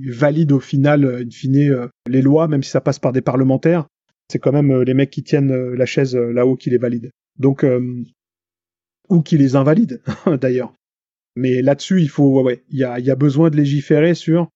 valident 0.00 0.52
au 0.52 0.60
final, 0.60 1.04
in 1.04 1.30
fine, 1.30 1.70
euh, 1.70 1.86
les 2.08 2.22
lois, 2.22 2.48
même 2.48 2.64
si 2.64 2.70
ça 2.70 2.80
passe 2.80 2.98
par 2.98 3.12
des 3.12 3.22
parlementaires. 3.22 3.86
C'est 4.28 4.40
quand 4.40 4.52
même 4.52 4.72
euh, 4.72 4.84
les 4.84 4.94
mecs 4.94 5.10
qui 5.10 5.22
tiennent 5.22 5.52
la 5.52 5.86
chaise 5.86 6.16
là-haut 6.16 6.56
qui 6.56 6.70
les 6.70 6.78
valident. 6.78 7.10
Donc, 7.38 7.64
ou 9.10 9.22
qui 9.22 9.36
les 9.36 9.56
invalide 9.56 10.00
d'ailleurs. 10.40 10.72
Mais 11.36 11.62
là-dessus, 11.62 12.00
il 12.00 12.08
faut, 12.08 12.42
ouais, 12.42 12.64
il 12.70 12.78
y 12.78 12.84
a, 12.84 12.98
y 12.98 13.10
a 13.10 13.16
besoin 13.16 13.50
de 13.50 13.56
légiférer 13.56 14.14
sur 14.14 14.48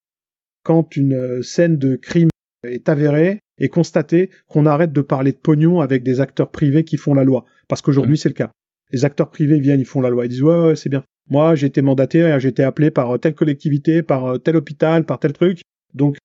quand 0.64 0.96
une 0.96 1.14
euh, 1.14 1.42
scène 1.42 1.76
de 1.76 1.96
crime 1.96 2.30
est 2.64 2.88
avérée 2.88 3.40
et 3.58 3.68
constatée, 3.68 4.30
qu'on 4.48 4.66
arrête 4.66 4.92
de 4.92 5.00
parler 5.00 5.32
de 5.32 5.36
pognon 5.36 5.80
avec 5.80 6.02
des 6.02 6.20
acteurs 6.20 6.50
privés 6.50 6.84
qui 6.84 6.96
font 6.96 7.14
la 7.14 7.22
loi. 7.22 7.44
Parce 7.68 7.82
qu'aujourd'hui, 7.82 8.18
c'est 8.18 8.28
le 8.28 8.34
cas. 8.34 8.50
Les 8.90 9.04
acteurs 9.04 9.30
privés 9.30 9.60
viennent, 9.60 9.80
ils 9.80 9.86
font 9.86 10.00
la 10.00 10.10
loi. 10.10 10.26
Ils 10.26 10.30
disent, 10.30 10.42
ouais, 10.42 10.68
ouais 10.68 10.76
c'est 10.76 10.88
bien. 10.88 11.04
Moi, 11.30 11.54
j'ai 11.54 11.66
été 11.66 11.82
mandaté, 11.82 12.36
j'ai 12.40 12.48
été 12.48 12.64
appelé 12.64 12.90
par 12.90 13.18
telle 13.20 13.34
collectivité, 13.34 14.02
par 14.02 14.40
tel 14.42 14.56
hôpital, 14.56 15.04
par 15.04 15.18
tel 15.20 15.32
truc. 15.32 15.62
Donc, 15.94 16.16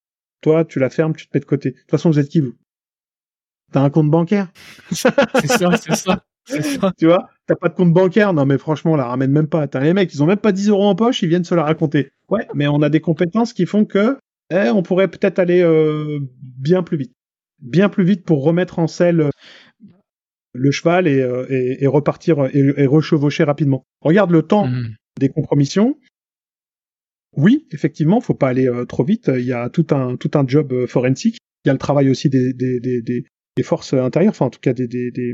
toi, 0.42 0.66
tu 0.66 0.80
la 0.80 0.90
fermes, 0.90 1.16
tu 1.16 1.28
te 1.28 1.32
mets 1.36 1.40
de 1.40 1.46
côté. 1.46 1.72
De 1.72 1.76
toute 1.76 1.92
façon, 1.92 2.10
vous 2.10 2.20
êtes 2.20 2.30
qui, 2.30 2.40
vous? 2.40 2.56
T'as 3.72 3.82
un 3.82 3.90
compte 3.90 4.10
bancaire? 4.10 4.52
c'est 4.92 4.96
ça, 5.48 5.78
c'est 5.78 5.96
ça. 5.96 6.24
tu 6.98 7.06
vois, 7.06 7.30
t'as 7.50 7.56
pas 7.56 7.70
de 7.70 7.74
compte 7.74 7.92
bancaire, 7.92 8.32
non 8.32 8.46
mais 8.46 8.60
franchement, 8.60 8.92
on 8.92 8.96
la 8.96 9.08
ramène 9.08 9.32
même 9.32 9.48
pas. 9.48 9.68
T'as 9.68 9.80
les 9.80 9.94
mecs, 9.94 10.14
ils 10.14 10.22
ont 10.22 10.28
même 10.28 10.38
pas 10.38 10.52
10 10.52 10.70
euros 10.70 10.86
en 10.86 10.94
poche, 10.96 11.24
ils 11.24 11.30
viennent 11.30 11.44
se 11.44 11.56
la 11.56 11.64
raconter. 11.64 12.12
Ouais, 12.30 12.48
mais 12.54 12.68
on 12.68 12.84
a 12.84 12.90
des 12.90 13.02
compétences 13.02 13.54
qui 13.54 13.66
font 13.66 13.86
que, 13.86 14.20
eh, 14.52 14.70
on 14.70 14.84
pourrait 14.84 15.08
peut-être 15.08 15.40
aller 15.40 15.64
euh, 15.64 16.20
bien 16.42 16.84
plus 16.84 16.98
vite, 16.98 17.14
bien 17.60 17.90
plus 17.90 18.04
vite 18.04 18.24
pour 18.24 18.44
remettre 18.44 18.78
en 18.78 18.86
selle 18.86 19.22
euh, 19.22 19.30
le 20.54 20.70
cheval 20.70 21.08
et, 21.08 21.22
euh, 21.22 21.48
et, 21.50 21.84
et 21.84 21.88
repartir 21.88 22.46
et, 22.54 22.74
et, 22.78 22.86
rechevaucher 22.86 23.46
rapidement. 23.46 23.84
Regarde 24.02 24.30
le 24.30 24.44
temps 24.44 24.68
mmh. 24.68 24.96
des 25.20 25.30
compromissions. 25.30 25.98
Oui, 27.36 27.68
effectivement, 27.72 28.22
faut 28.22 28.36
pas 28.36 28.50
aller 28.50 28.70
trop 28.88 29.04
vite. 29.04 29.32
Il 29.34 29.46
y 29.46 29.54
a 29.54 29.70
tout 29.70 29.88
un 29.92 30.18
tout 30.18 30.32
un 30.34 30.48
job 30.48 30.86
forensique. 30.88 31.38
Il 31.64 31.70
y 31.70 31.72
a 31.72 31.74
le 31.74 31.80
travail 31.80 32.10
aussi 32.10 32.30
des, 32.30 32.54
des, 32.54 32.80
des, 32.80 33.02
des, 33.02 33.24
des 33.60 33.64
forces 33.64 33.94
intérieures, 33.94 34.32
enfin 34.32 34.46
en 34.46 34.50
tout 34.50 34.62
cas 34.62 34.72
des, 34.72 34.88
des, 34.88 35.12
des, 35.12 35.34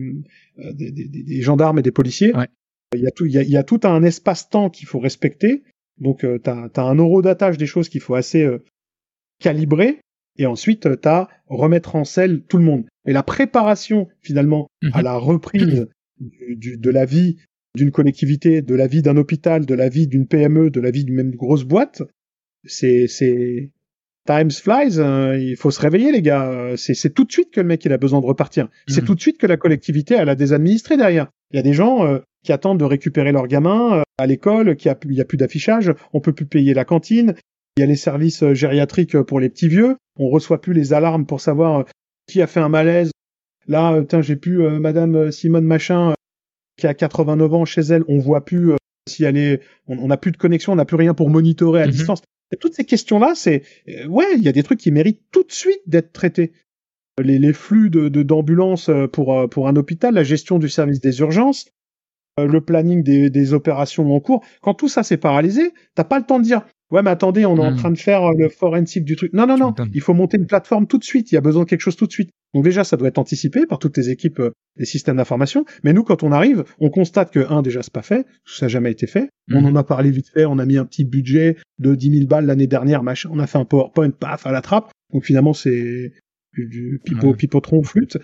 euh, 0.58 0.74
des 0.74 1.42
gendarmes 1.42 1.78
et 1.78 1.84
des 1.84 1.92
policiers. 1.92 2.34
Il, 2.96 3.02
y 3.02 3.08
a 3.08 3.12
tout, 3.12 3.28
il, 3.28 3.34
y 3.34 3.58
a, 3.58 3.64
tout 3.64 3.82
un 3.84 4.02
espace-temps 4.02 4.72
qu'il 4.72 4.88
faut 4.88 5.00
respecter. 5.00 5.64
Donc 6.00 6.24
euh, 6.24 6.40
tu 6.44 6.50
as, 6.50 6.82
un 6.82 6.96
euro 6.96 7.22
d'attache 7.22 7.58
des 7.58 7.68
choses 7.68 7.88
qu'il 7.88 8.02
faut 8.02 8.16
assez 8.16 8.42
euh, 8.42 8.64
calibrer. 9.40 10.00
Et 10.40 10.48
ensuite, 10.48 10.88
tu 11.00 11.08
as 11.08 11.30
remettre 11.46 11.96
en 11.96 12.04
selle 12.04 12.42
tout 12.42 12.58
le 12.58 12.64
monde. 12.64 12.86
Et 13.06 13.14
la 13.14 13.22
préparation, 13.22 14.08
finalement, 14.22 14.68
à 14.92 14.98
mhm. 14.98 15.04
la 15.04 15.18
reprise 15.18 15.88
du, 16.20 16.78
de 16.78 16.90
la 16.90 17.06
vie 17.06 17.38
d'une 17.76 17.92
collectivité, 17.92 18.64
de 18.64 18.74
la 18.74 18.88
vie 18.88 19.04
d'un 19.04 19.18
hôpital, 19.18 19.68
de 19.68 19.76
la 19.76 19.88
vie 19.88 20.08
d'une 20.08 20.26
PME, 20.26 20.72
de 20.72 20.82
la 20.82 20.90
vie 20.90 21.06
d'une 21.06 21.16
même 21.16 21.36
grosse 21.36 21.64
boîte, 21.64 22.02
c'est 22.64 23.06
c'est 23.08 23.72
Times 24.26 24.52
flies, 24.52 25.00
hein, 25.00 25.36
il 25.36 25.56
faut 25.56 25.70
se 25.70 25.80
réveiller 25.80 26.12
les 26.12 26.22
gars. 26.22 26.74
C'est 26.78 27.14
tout 27.14 27.26
de 27.26 27.32
suite 27.32 27.52
que 27.52 27.62
le 27.62 27.68
mec 27.68 27.86
il 27.86 27.94
a 27.94 27.98
besoin 27.98 28.22
de 28.22 28.26
repartir. 28.26 28.68
C'est 28.88 29.02
mhm. 29.02 29.08
tout 29.08 29.16
de 29.16 29.22
suite 29.22 29.38
que 29.38 29.46
la 29.46 29.58
collectivité 29.58 30.16
elle 30.16 30.30
a 30.30 30.36
des 30.36 30.52
administrés 30.52 30.98
derrière. 30.98 31.28
Il 31.52 31.58
y 31.58 31.60
a 31.60 31.64
des 31.64 31.74
gens 31.74 32.06
euh, 32.06 32.20
qui 32.44 32.52
attendent 32.52 32.80
de 32.80 32.86
récupérer 32.86 33.32
leurs 33.32 33.48
gamins 33.48 34.00
euh, 34.00 34.04
à 34.18 34.26
l'école, 34.26 34.76
qui 34.76 34.90
a, 34.90 34.98
il 35.06 35.14
y 35.14 35.22
a 35.22 35.26
plus 35.26 35.38
d'affichage, 35.38 35.94
on 36.12 36.22
peut 36.22 36.34
plus 36.34 36.48
payer 36.48 36.74
la 36.74 36.86
cantine. 36.86 37.36
Il 37.78 37.82
y 37.82 37.84
a 37.84 37.86
les 37.86 37.96
services 37.96 38.42
euh, 38.42 38.56
gériatriques 38.56 39.18
pour 39.22 39.40
les 39.40 39.50
petits 39.50 39.68
vieux. 39.68 39.96
On 40.18 40.30
reçoit 40.30 40.60
plus 40.60 40.74
les 40.74 40.94
alarmes 40.94 41.26
pour 41.26 41.40
savoir 41.40 41.86
qui 42.28 42.42
a 42.42 42.48
fait 42.48 42.62
un 42.62 42.70
malaise. 42.70 43.12
Là, 43.68 44.04
j'ai 44.22 44.36
plus 44.36 44.68
Madame 44.80 45.32
Simone 45.32 45.66
Machin 45.66 46.14
qui 46.78 46.88
a 46.88 46.94
89 46.94 47.54
ans 47.54 47.66
chez 47.66 47.82
elle. 47.82 48.04
On 48.08 48.20
voit 48.20 48.46
plus 48.46 48.74
si 49.08 49.24
elle 49.24 49.38
est. 49.38 49.62
On 49.88 50.08
n'a 50.08 50.18
plus 50.18 50.32
de 50.32 50.38
connexion, 50.38 50.74
on 50.74 50.76
n'a 50.76 50.86
plus 50.86 50.98
rien 50.98 51.14
pour 51.14 51.30
monitorer 51.30 51.82
à 51.82 51.86
mhm. 51.86 51.92
distance 51.92 52.22
toutes 52.60 52.76
ces 52.76 52.86
questions-là, 52.86 53.34
c'est 53.36 53.64
euh, 53.90 54.08
ouais, 54.08 54.36
il 54.36 54.44
y 54.44 54.48
a 54.48 54.52
des 54.52 54.64
trucs 54.64 54.80
qui 54.80 54.92
méritent 54.92 55.24
tout 55.32 55.44
de 55.44 55.52
suite 55.52 55.82
d'être 55.88 56.12
traités. 56.12 56.54
Les, 57.18 57.54
flux 57.54 57.90
de 57.90 58.10
d'ambulances 58.10 58.90
euh, 58.90 59.08
pour 59.08 59.40
euh, 59.40 59.48
pour 59.48 59.70
un 59.70 59.76
hôpital, 59.78 60.14
la 60.14 60.24
gestion 60.24 60.60
du 60.60 60.68
service 60.68 61.00
des 61.00 61.20
urgences, 61.20 61.70
le 62.38 62.60
planning 62.60 63.04
des, 63.04 63.30
des 63.30 63.54
opérations 63.54 64.14
en 64.14 64.20
cours. 64.20 64.44
Quand 64.62 64.74
tout 64.74 64.90
ça 64.90 65.04
s'est 65.04 65.18
paralysé, 65.18 65.72
t'as 65.96 66.04
pas 66.04 66.20
le 66.20 66.26
temps 66.26 66.40
de 66.40 66.44
dire 66.44 66.66
Ouais, 66.92 67.02
mais 67.02 67.10
attendez, 67.10 67.46
on 67.46 67.58
est 67.58 67.66
en 67.66 67.72
hmm. 67.72 67.78
train 67.78 67.92
de 67.92 67.98
faire 67.98 68.32
le 68.34 68.48
forensic 68.48 69.04
du 69.04 69.16
truc. 69.16 69.34
Non, 69.34 69.48
non, 69.48 69.58
non. 69.58 69.74
Il 69.94 70.02
faut 70.02 70.14
monter 70.14 70.38
une 70.38 70.46
plateforme 70.46 70.86
tout 70.86 70.98
de 70.98 71.04
suite. 71.04 71.32
Il 71.32 71.36
y 71.36 71.38
a 71.38 71.42
besoin 71.42 71.64
de 71.64 71.70
quelque 71.70 71.82
chose 71.82 71.96
tout 71.96 72.06
de 72.06 72.12
suite. 72.12 72.30
Donc 72.54 72.64
déjà, 72.64 72.84
ça 72.84 72.96
doit 72.96 73.08
être 73.08 73.18
anticipé 73.18 73.66
par 73.66 73.80
toutes 73.80 73.98
les 73.98 74.12
équipes 74.12 74.42
des 74.78 74.86
systèmes 74.86 75.18
d'information. 75.18 75.66
Mais 75.84 75.94
nous, 75.94 76.04
quand 76.04 76.22
on 76.22 76.32
arrive, 76.32 76.64
on 76.80 76.90
constate 76.90 77.32
que 77.32 77.40
un, 77.52 77.64
déjà, 77.64 77.82
c'est 77.82 77.92
pas 77.92 78.04
fait. 78.04 78.26
Ça 78.46 78.66
n'a 78.66 78.70
jamais 78.70 78.92
été 78.92 79.08
fait. 79.08 79.30
On 79.52 79.62
hmm. 79.62 79.66
en 79.66 79.76
a 79.76 79.84
parlé 79.84 80.12
vite 80.12 80.30
fait. 80.30 80.46
On 80.46 80.60
a 80.60 80.66
mis 80.66 80.78
un 80.78 80.86
petit 80.86 81.06
budget 81.06 81.58
de 81.80 81.96
10 81.96 82.18
000 82.20 82.28
balles 82.28 82.46
l'année 82.46 82.68
dernière, 82.68 83.02
machin. 83.02 83.30
On 83.32 83.40
a 83.40 83.48
fait 83.48 83.58
un 83.58 83.66
PowerPoint, 83.66 84.12
paf, 84.12 84.46
à 84.46 84.52
la 84.52 84.62
trappe. 84.62 84.92
Donc 85.12 85.26
finalement, 85.26 85.54
c'est 85.54 86.14
du, 86.56 87.02
pipo, 87.04 87.34
pipotron, 87.34 87.84
flûte. 87.84 88.18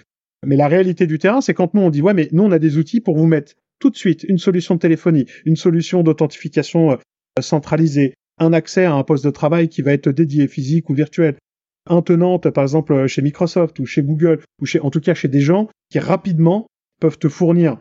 Mais 0.45 0.55
la 0.55 0.67
réalité 0.67 1.05
du 1.07 1.19
terrain, 1.19 1.41
c'est 1.41 1.53
quand 1.53 1.73
nous 1.73 1.81
on 1.81 1.89
dit 1.89 2.01
ouais, 2.01 2.13
mais 2.13 2.27
nous 2.31 2.43
on 2.43 2.51
a 2.51 2.59
des 2.59 2.77
outils 2.77 3.01
pour 3.01 3.15
vous 3.15 3.27
mettre 3.27 3.53
tout 3.79 3.89
de 3.89 3.95
suite 3.95 4.23
une 4.27 4.37
solution 4.37 4.75
de 4.75 4.79
téléphonie, 4.79 5.25
une 5.45 5.55
solution 5.55 6.03
d'authentification 6.03 6.91
euh, 6.91 6.97
centralisée, 7.41 8.13
un 8.41 8.53
accès 8.53 8.85
à 8.85 8.93
un 8.93 9.03
poste 9.03 9.23
de 9.23 9.29
travail 9.29 9.69
qui 9.69 9.81
va 9.81 9.93
être 9.93 10.09
dédié, 10.09 10.47
physique 10.47 10.89
ou 10.89 10.93
virtuel, 10.93 11.37
intenante 11.87 12.49
par 12.49 12.63
exemple 12.63 13.07
chez 13.07 13.21
Microsoft 13.21 13.79
ou 13.79 13.85
chez 13.85 14.03
Google 14.03 14.41
ou 14.59 14.65
chez 14.65 14.79
en 14.79 14.89
tout 14.89 14.99
cas 14.99 15.13
chez 15.13 15.27
des 15.27 15.41
gens 15.41 15.69
qui 15.89 15.99
rapidement 15.99 16.67
peuvent 16.99 17.17
te 17.17 17.29
fournir 17.29 17.77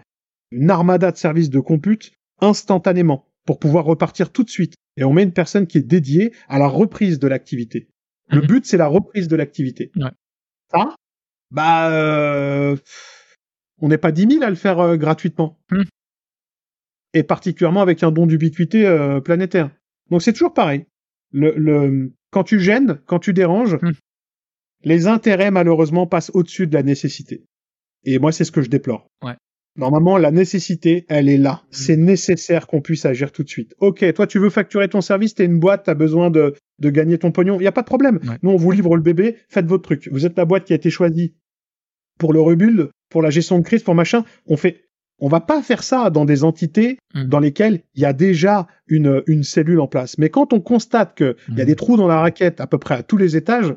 une 0.51 0.71
armada 0.71 1.13
de 1.13 1.17
services 1.17 1.51
de 1.51 1.61
compute 1.61 2.13
instantanément 2.41 3.27
pour 3.47 3.59
pouvoir 3.59 3.85
repartir 3.85 4.31
tout 4.33 4.45
de 4.45 4.51
suite. 4.51 4.75
Et 4.97 5.05
on 5.05 5.13
met 5.13 5.23
une 5.23 5.33
personne 5.33 5.67
qui 5.67 5.79
est 5.79 5.83
dédiée 5.83 6.33
à 6.49 6.59
la 6.59 6.67
reprise 6.67 7.19
de 7.19 7.29
l'activité. 7.29 7.89
Le 8.29 8.41
mhm. 8.41 8.47
but, 8.47 8.67
c'est 8.67 8.77
la 8.77 8.87
reprise 8.87 9.29
de 9.29 9.37
l'activité. 9.37 9.91
Ouais. 9.97 10.11
Ça, 10.71 10.95
bah, 11.51 11.91
euh, 11.91 12.77
on 13.81 13.89
n'est 13.89 13.99
pas 13.99 14.13
10 14.13 14.35
000 14.35 14.43
à 14.45 14.51
le 14.51 14.57
faire 14.57 14.79
euh, 14.79 14.97
gratuitement. 14.97 15.59
Mhm. 15.71 15.85
Et 17.13 17.23
particulièrement 17.23 17.83
avec 17.83 18.03
un 18.03 18.13
don 18.13 18.27
d'ubiquité 18.27 18.87
euh, 18.87 19.21
planétaire. 19.21 19.71
Donc 20.11 20.23
c'est 20.23 20.33
toujours 20.33 20.55
pareil. 20.55 20.87
Le, 21.33 21.55
le, 21.57 22.13
quand 22.31 22.45
tu 22.45 22.61
gênes, 22.61 23.01
quand 23.07 23.19
tu 23.19 23.33
déranges, 23.33 23.79
mhm. 23.81 23.95
les 24.85 25.07
intérêts 25.07 25.51
malheureusement 25.51 26.07
passent 26.07 26.31
au-dessus 26.35 26.67
de 26.67 26.75
la 26.75 26.83
nécessité. 26.83 27.45
Et 28.05 28.19
moi, 28.19 28.33
c'est 28.33 28.45
ce 28.45 28.53
que 28.53 28.63
je 28.63 28.71
déplore. 28.71 29.07
Ouais. 29.23 29.35
Normalement, 29.77 30.19
la 30.19 30.31
nécessité, 30.31 31.07
elle 31.09 31.29
est 31.29 31.37
là. 31.37 31.63
C'est 31.71 31.97
nécessaire 31.97 32.67
qu'on 32.67 32.81
puisse 32.81 33.07
agir 33.07 33.31
tout 33.31 33.45
de 33.45 33.49
suite. 33.49 33.75
Ok, 33.79 34.13
toi, 34.15 34.27
tu 34.27 34.39
veux 34.39 34.51
facturer 34.51 34.89
ton 34.89 35.01
service, 35.01 35.35
t'es 35.35 35.45
une 35.45 35.61
boîte, 35.61 35.85
t'as 35.85 35.95
besoin 35.95 36.31
de, 36.31 36.55
de 36.81 36.91
gagner 36.91 37.19
ton 37.19 37.31
pognon. 37.31 37.61
Il 37.61 37.65
y 37.65 37.69
a 37.69 37.73
pas 37.73 37.83
de 37.83 37.87
problème. 37.87 38.19
Nous, 38.43 38.51
on 38.51 38.57
vous 38.57 38.73
livre 38.73 38.97
le 38.97 39.03
bébé, 39.03 39.37
faites 39.49 39.67
votre 39.67 39.85
truc. 39.85 40.09
Vous 40.11 40.27
êtes 40.27 40.37
la 40.37 40.45
boîte 40.45 40.65
qui 40.65 40.73
a 40.73 40.77
été 40.77 40.91
choisie 40.91 41.35
pour 42.19 42.33
le 42.33 42.41
rebuild, 42.41 42.91
pour 43.11 43.23
la 43.23 43.31
gestion 43.31 43.59
de 43.59 43.65
crise, 43.65 43.83
pour 43.83 43.95
machin. 43.95 44.25
On 44.47 44.57
fait, 44.57 44.89
on 45.21 45.29
va 45.29 45.41
pas 45.41 45.63
faire 45.63 45.83
ça 45.83 46.11
dans 46.11 46.25
des 46.25 46.45
entités 46.45 46.99
Mm. 47.15 47.25
dans 47.25 47.41
lesquelles 47.41 47.83
il 47.95 48.03
y 48.03 48.05
a 48.05 48.13
déjà 48.13 48.67
une, 48.87 49.23
une 49.27 49.43
cellule 49.43 49.81
en 49.81 49.89
place. 49.89 50.17
Mais 50.19 50.29
quand 50.31 50.53
on 50.53 50.61
constate 50.61 51.15
que 51.17 51.37
il 51.49 51.59
y 51.59 51.61
a 51.61 51.65
Mm. 51.65 51.67
des 51.67 51.77
trous 51.77 51.97
dans 51.97 52.07
la 52.09 52.21
raquette 52.21 52.61
à 52.61 52.67
peu 52.67 52.79
près 52.79 52.95
à 52.95 53.03
tous 53.03 53.17
les 53.17 53.37
étages, 53.37 53.75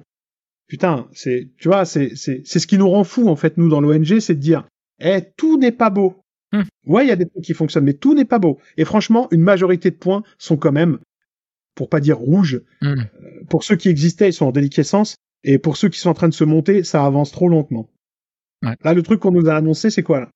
putain, 0.67 1.07
c'est, 1.13 1.49
tu 1.57 1.67
vois, 1.67 1.85
c'est, 1.85 2.15
c'est, 2.15 2.41
c'est 2.45 2.59
ce 2.59 2.67
qui 2.67 2.77
nous 2.77 2.89
rend 2.89 3.03
fou, 3.03 3.27
en 3.27 3.35
fait, 3.35 3.57
nous, 3.57 3.69
dans 3.69 3.81
l'ONG, 3.81 4.19
c'est 4.19 4.35
de 4.35 4.39
dire, 4.39 4.67
eh, 4.99 5.21
tout 5.37 5.57
n'est 5.57 5.71
pas 5.71 5.89
beau. 5.89 6.15
Hmm. 6.51 6.61
Ouais, 6.85 7.05
il 7.05 7.09
y 7.09 7.11
a 7.11 7.15
des 7.15 7.27
trucs 7.27 7.43
qui 7.43 7.53
fonctionnent, 7.53 7.85
mais 7.85 7.93
tout 7.93 8.13
n'est 8.13 8.25
pas 8.25 8.39
beau. 8.39 8.59
Et 8.77 8.85
franchement, 8.85 9.27
une 9.31 9.41
majorité 9.41 9.89
de 9.91 9.95
points 9.95 10.23
sont 10.37 10.57
quand 10.57 10.71
même, 10.71 10.99
pour 11.75 11.89
pas 11.89 11.99
dire 11.99 12.17
rouges, 12.19 12.61
Mm. 12.81 13.03
pour 13.49 13.63
ceux 13.63 13.75
qui 13.75 13.89
existaient, 13.89 14.29
ils 14.29 14.33
sont 14.33 14.45
en 14.45 14.51
déliquescence, 14.51 15.15
et 15.43 15.57
pour 15.57 15.75
ceux 15.77 15.89
qui 15.89 15.99
sont 15.99 16.09
en 16.09 16.13
train 16.13 16.29
de 16.29 16.33
se 16.33 16.43
monter, 16.43 16.83
ça 16.83 17.03
avance 17.05 17.31
trop 17.31 17.49
lentement. 17.49 17.89
Ouais. 18.63 18.75
Là, 18.83 18.93
le 18.93 19.01
truc 19.01 19.19
qu'on 19.19 19.31
nous 19.31 19.49
a 19.49 19.55
annoncé, 19.55 19.89
c'est 19.89 20.03
quoi, 20.03 20.19
là? 20.21 20.29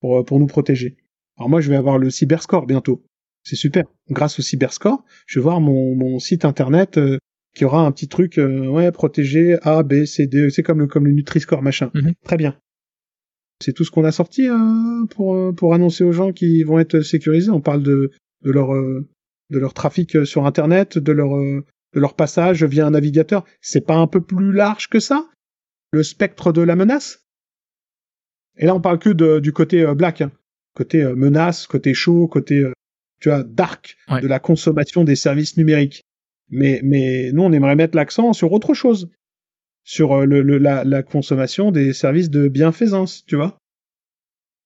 Pour, 0.00 0.18
euh, 0.18 0.22
pour 0.24 0.38
nous 0.38 0.46
protéger. 0.46 0.96
Alors 1.36 1.48
moi, 1.48 1.60
je 1.60 1.70
vais 1.70 1.76
avoir 1.76 1.98
le 1.98 2.10
cyberscore 2.10 2.66
bientôt. 2.66 3.04
C'est 3.42 3.56
super. 3.56 3.84
Grâce 4.10 4.38
au 4.38 4.42
cyberscore, 4.42 5.04
je 5.26 5.38
vais 5.38 5.42
voir 5.42 5.60
mon, 5.60 5.94
mon 5.94 6.18
site 6.18 6.44
internet 6.44 6.98
euh, 6.98 7.18
qui 7.54 7.64
aura 7.64 7.84
un 7.86 7.92
petit 7.92 8.08
truc, 8.08 8.38
euh, 8.38 8.66
ouais, 8.66 8.92
protégé, 8.92 9.58
A, 9.62 9.82
B, 9.82 10.04
C, 10.04 10.26
D, 10.26 10.50
c'est 10.50 10.62
comme 10.62 10.80
le, 10.80 10.86
comme 10.86 11.06
le 11.06 11.12
Nutri-Score, 11.12 11.62
machin. 11.62 11.90
Mhm. 11.94 12.12
Très 12.24 12.36
bien. 12.36 12.56
C'est 13.60 13.72
tout 13.72 13.84
ce 13.84 13.90
qu'on 13.90 14.04
a 14.04 14.12
sorti 14.12 14.48
euh, 14.48 15.06
pour, 15.10 15.54
pour 15.54 15.74
annoncer 15.74 16.04
aux 16.04 16.12
gens 16.12 16.32
qui 16.32 16.62
vont 16.62 16.78
être 16.78 17.00
sécurisés. 17.00 17.50
On 17.50 17.60
parle 17.60 17.82
de, 17.82 18.12
de 18.44 18.50
leur, 18.52 18.72
euh, 18.74 19.08
de 19.50 19.58
leur 19.58 19.74
trafic 19.74 20.24
sur 20.26 20.46
Internet, 20.46 20.98
de 20.98 21.12
leur, 21.12 21.36
euh, 21.36 21.64
de 21.94 22.00
leur 22.00 22.14
passage 22.14 22.62
via 22.62 22.86
un 22.86 22.90
navigateur. 22.90 23.44
C'est 23.60 23.84
pas 23.84 23.96
un 23.96 24.06
peu 24.06 24.20
plus 24.20 24.52
large 24.52 24.88
que 24.88 25.00
ça? 25.00 25.28
Le 25.92 26.02
spectre 26.02 26.52
de 26.52 26.60
la 26.60 26.76
menace? 26.76 27.24
Et 28.58 28.66
là, 28.66 28.74
on 28.74 28.80
parle 28.80 28.98
que 28.98 29.10
de, 29.10 29.38
du 29.40 29.52
côté 29.52 29.82
euh, 29.82 29.94
black, 29.94 30.20
hein. 30.20 30.32
côté 30.74 31.02
euh, 31.02 31.14
menace, 31.14 31.66
côté 31.66 31.94
chaud, 31.94 32.26
côté 32.28 32.58
euh, 32.58 32.72
tu 33.20 33.28
vois 33.28 33.42
dark 33.44 33.96
Ouais. 34.10 34.20
de 34.20 34.26
la 34.26 34.38
consommation 34.38 35.04
des 35.04 35.16
services 35.16 35.56
numériques. 35.56 36.02
Mais, 36.50 36.80
mais 36.82 37.30
nous, 37.32 37.42
on 37.42 37.52
aimerait 37.52 37.76
mettre 37.76 37.96
l'accent 37.96 38.32
sur 38.32 38.52
autre 38.52 38.74
chose, 38.74 39.10
sur 39.84 40.24
le, 40.26 40.42
le- 40.42 40.58
la, 40.58 40.82
la 40.84 41.02
consommation 41.02 41.70
des 41.72 41.92
services 41.92 42.30
de 42.30 42.48
bienfaisance, 42.48 43.24
tu 43.26 43.36
vois. 43.36 43.58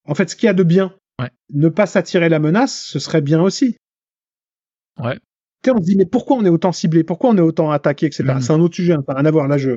En 0.07 0.15
fait, 0.15 0.29
ce 0.31 0.37
qu'il 0.37 0.47
y 0.47 0.51
a 0.51 0.55
de 0.55 0.63
bien, 0.63 0.95
Ouais. 1.21 1.31
ne 1.53 1.69
pas 1.69 1.87
s'attirer 1.87 2.29
la 2.31 2.39
menace, 2.39 2.85
ce 2.87 2.99
serait 2.99 3.21
bien 3.21 3.41
aussi. 3.43 3.77
Ouais. 4.99 5.17
Tu 5.63 5.71
sais, 5.71 5.71
on 5.71 5.79
se 5.79 5.85
dit, 5.85 5.97
mais 5.97 6.07
pourquoi 6.07 6.37
on 6.37 6.45
est 6.45 6.49
autant 6.49 6.73
ciblé? 6.73 7.05
Pourquoi 7.05 7.31
on 7.31 7.37
est 7.37 7.41
autant 7.43 7.71
attaqué, 7.71 8.07
etc. 8.07 8.25
C'est 8.41 8.51
un 8.53 8.61
autre 8.61 8.75
sujet, 8.75 8.95
hein, 8.95 9.03
ça 9.07 9.13
n'a 9.13 9.21
rien 9.21 9.27
à 9.29 9.31
voir. 9.31 9.49
Là, 9.49 9.59
je 9.59 9.73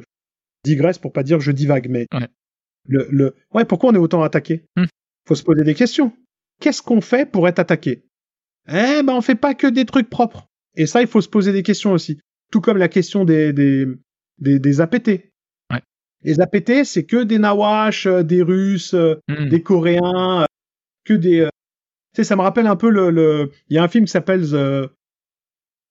digresse 0.63 0.97
pour 0.97 1.11
pas 1.13 1.23
dire 1.23 1.39
je 1.41 1.51
divague, 1.51 1.87
mais 1.89 2.07
Ouais. 2.13 2.27
Le, 2.87 3.07
le, 3.11 3.35
ouais, 3.53 3.65
pourquoi 3.65 3.89
on 3.91 3.95
est 3.95 3.99
autant 3.99 4.21
attaqué 4.23 4.63
Mhm. 4.75 4.87
Faut 5.27 5.35
se 5.35 5.43
poser 5.43 5.63
des 5.63 5.73
questions. 5.75 6.13
Qu'est-ce 6.61 6.81
qu'on 6.81 7.01
fait 7.01 7.25
pour 7.29 7.47
être 7.47 7.59
attaqué 7.59 8.03
Eh 8.67 9.01
ben, 9.03 9.09
on 9.13 9.21
fait 9.21 9.35
pas 9.35 9.53
que 9.55 9.67
des 9.67 9.85
trucs 9.85 10.09
propres. 10.09 10.47
Et 10.77 10.85
ça, 10.85 11.01
il 11.01 11.07
faut 11.07 11.21
se 11.21 11.29
poser 11.29 11.51
des 11.51 11.63
questions 11.63 11.91
aussi. 11.93 12.19
Tout 12.51 12.61
comme 12.61 12.77
la 12.77 12.87
question 12.87 13.25
des 13.25 13.51
des 13.53 13.87
des, 14.37 14.59
des 14.59 14.81
APT. 14.81 15.07
Ouais. 15.71 15.81
Les 16.23 16.39
APT, 16.41 16.83
c'est 16.83 17.05
que 17.05 17.23
des 17.23 17.39
Nawash, 17.39 18.05
euh, 18.05 18.23
des 18.23 18.41
Russes, 18.43 18.93
euh, 18.93 19.15
Mm. 19.27 19.49
des 19.49 19.61
Coréens, 19.63 20.41
euh, 20.41 20.45
que 21.05 21.13
des. 21.13 21.47
Tu 22.13 22.17
sais, 22.21 22.23
ça 22.23 22.35
me 22.35 22.41
rappelle 22.41 22.67
un 22.67 22.75
peu 22.75 22.89
le. 22.89 23.09
le... 23.09 23.51
Il 23.69 23.75
y 23.75 23.79
a 23.79 23.83
un 23.83 23.87
film 23.87 24.05
qui 24.05 24.11
s'appelle 24.11 24.41
The 24.43 24.89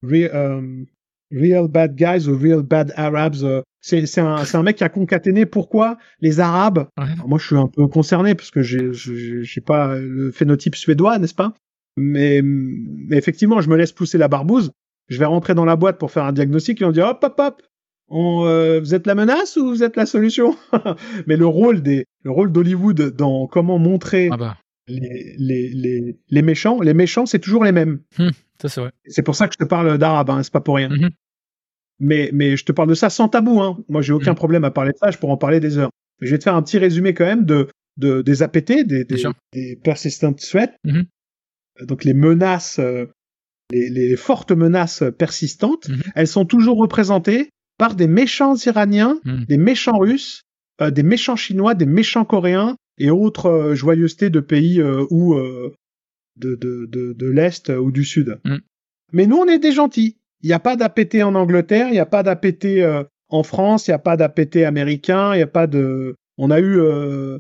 Re- 0.05 0.31
euh, 0.35 0.85
Real 1.33 1.69
Bad 1.69 1.97
Guys 1.97 2.29
ou 2.29 2.39
Real 2.39 2.63
Bad 2.63 2.93
Arabs. 2.97 3.43
C'est 3.87 4.19
un, 4.19 4.37
un 4.51 4.63
mec 4.63 4.77
qui 4.77 4.85
a 4.85 4.89
concaténé 4.89 5.45
pourquoi 5.45 5.99
les 6.23 6.41
Arabes. 6.41 6.89
Ouais. 6.97 7.05
Alors 7.13 7.29
moi, 7.29 7.39
je 7.39 7.45
suis 7.47 7.57
un 7.57 7.67
peu 7.67 7.87
concerné 7.87 8.35
parce 8.35 8.51
que 8.51 8.63
j'ai 8.63 9.61
pas 9.61 9.99
le 9.99 10.31
phénotype 10.33 10.75
suédois, 10.75 11.19
n'est-ce 11.19 11.35
pas? 11.35 11.53
Mais, 11.99 12.41
mais 12.43 13.19
effectivement, 13.19 13.61
je 13.61 13.69
me 13.69 13.77
laisse 13.77 13.93
pousser 13.93 14.17
la 14.17 14.29
barbouze. 14.29 14.73
Je 15.09 15.19
vais 15.19 15.27
rentrer 15.27 15.55
dans 15.55 15.67
la 15.67 15.77
boîte 15.77 15.99
pour 15.99 16.11
faire 16.11 16.25
un 16.25 16.33
diagnostic 16.33 16.81
et 16.81 16.87
on 16.87 16.93
dit 16.93 17.03
hop 17.03 17.23
hop 17.23 17.35
hop. 17.39 17.63
On, 18.09 18.47
euh, 18.47 18.81
vous 18.81 18.95
êtes 18.95 19.07
la 19.07 19.15
menace 19.15 19.59
ou 19.59 19.69
vous 19.69 19.83
êtes 19.83 19.97
la 19.97 20.07
solution? 20.07 20.57
Mais 21.27 21.37
le 21.37 21.47
rôle 21.47 21.83
des, 21.83 22.07
le 22.23 22.31
rôle 22.31 22.53
d'Hollywood 22.53 23.15
dans 23.15 23.47
comment 23.47 23.79
montrer 23.79 24.31
Ah 24.33 24.39
bah, 24.39 24.57
les, 24.89 25.35
les, 25.39 25.69
les, 25.75 26.17
les 26.31 26.43
méchants, 26.43 26.81
les 26.81 26.95
méchants, 26.95 27.27
c'est 27.27 27.39
toujours 27.39 27.65
les 27.65 27.73
mêmes. 27.73 28.01
ça 28.63 28.69
c'est 28.71 28.81
vrai. 28.81 28.93
C'est 29.07 29.23
pour 29.23 29.35
ça 29.37 29.47
que 29.47 29.55
je 29.59 29.63
te 29.63 29.69
parle 29.69 29.99
d'arabe, 29.99 30.31
hein, 30.31 30.43
c'est 30.43 30.53
pas 30.53 30.61
pour 30.63 30.77
rien. 30.77 30.89
Mhm. 30.89 31.11
Mais, 32.01 32.31
mais 32.33 32.57
je 32.57 32.65
te 32.65 32.73
parle 32.73 32.89
de 32.89 32.95
ça 32.95 33.09
sans 33.11 33.29
tabou. 33.29 33.61
Hein. 33.61 33.79
Moi, 33.89 34.03
j'ai 34.03 34.13
aucun 34.13 34.33
Mhm. 34.33 34.37
problème 34.37 34.65
à 34.65 34.71
parler 34.71 34.93
de 34.93 34.99
ça, 34.99 35.11
je 35.11 35.19
pourrais 35.19 35.33
en 35.33 35.37
parler 35.37 35.61
des 35.61 35.79
heures. 35.79 35.91
Mais 36.21 36.27
je 36.27 36.33
vais 36.33 36.39
te 36.39 36.45
faire 36.45 36.57
un 36.57 36.63
petit 36.63 36.79
résumé 36.79 37.15
quand 37.15 37.25
même 37.25 37.45
de, 37.45 37.69
de 37.97 38.23
des 38.23 38.43
APT, 38.43 38.85
des, 38.85 39.05
des, 39.05 39.23
des 39.53 39.77
persistent 39.83 40.37
threats, 40.37 40.73
Mhm. 40.85 41.05
Euh, 41.81 41.87
donc 41.87 42.05
les 42.05 42.15
menaces, 42.15 42.79
euh, 42.79 43.07
les, 43.73 43.89
les 43.91 44.15
fortes 44.17 44.53
menaces 44.53 45.03
persistantes. 45.19 45.89
Mhm. 45.89 46.03
Elles 46.15 46.29
sont 46.29 46.45
toujours 46.45 46.79
représentées 46.79 47.51
par 47.79 47.95
des 47.97 48.07
méchants 48.07 48.55
Iraniens, 48.55 49.19
Mm. 49.25 49.45
des 49.47 49.57
méchants 49.57 49.99
Russes, 49.99 50.43
euh, 50.81 50.91
des 50.93 51.03
méchants 51.03 51.35
Chinois, 51.37 51.75
des 51.75 51.87
méchants 51.87 52.25
Coréens 52.25 52.77
et 52.99 53.11
autres 53.11 53.47
euh, 53.47 53.75
joyeusetés 53.75 54.31
de 54.31 54.39
pays 54.41 54.81
euh, 54.81 55.05
ou 55.11 55.35
de, 56.37 56.55
de, 56.57 56.87
de, 56.87 57.13
de 57.13 57.27
l'Est 57.27 57.69
ou 57.71 57.91
du 57.91 58.05
Sud. 58.05 58.39
Mm. 58.45 58.57
Mais 59.13 59.27
nous, 59.27 59.37
on 59.37 59.47
est 59.47 59.59
des 59.59 59.73
gentils. 59.73 60.17
Il 60.45 60.49
n'y 60.49 60.53
a 60.53 60.61
pas 60.61 60.77
d'APT 60.77 61.23
en 61.23 61.35
Angleterre, 61.37 61.89
il 61.89 61.93
n'y 61.93 61.99
a 61.99 62.05
pas 62.05 62.23
d'APT 62.23 62.67
euh, 62.67 63.03
en 63.31 63.43
France, 63.43 63.87
il 63.87 63.93
n'y 63.93 63.95
a 63.95 63.99
pas 63.99 64.19
d'APT 64.19 64.57
américain, 64.57 65.33
il 65.33 65.39
n'y 65.39 65.43
a 65.43 65.47
pas 65.47 65.67
de... 65.67 66.17
On 66.37 66.51
a 66.51 66.61
eu... 66.61 66.79
euh, 66.79 67.39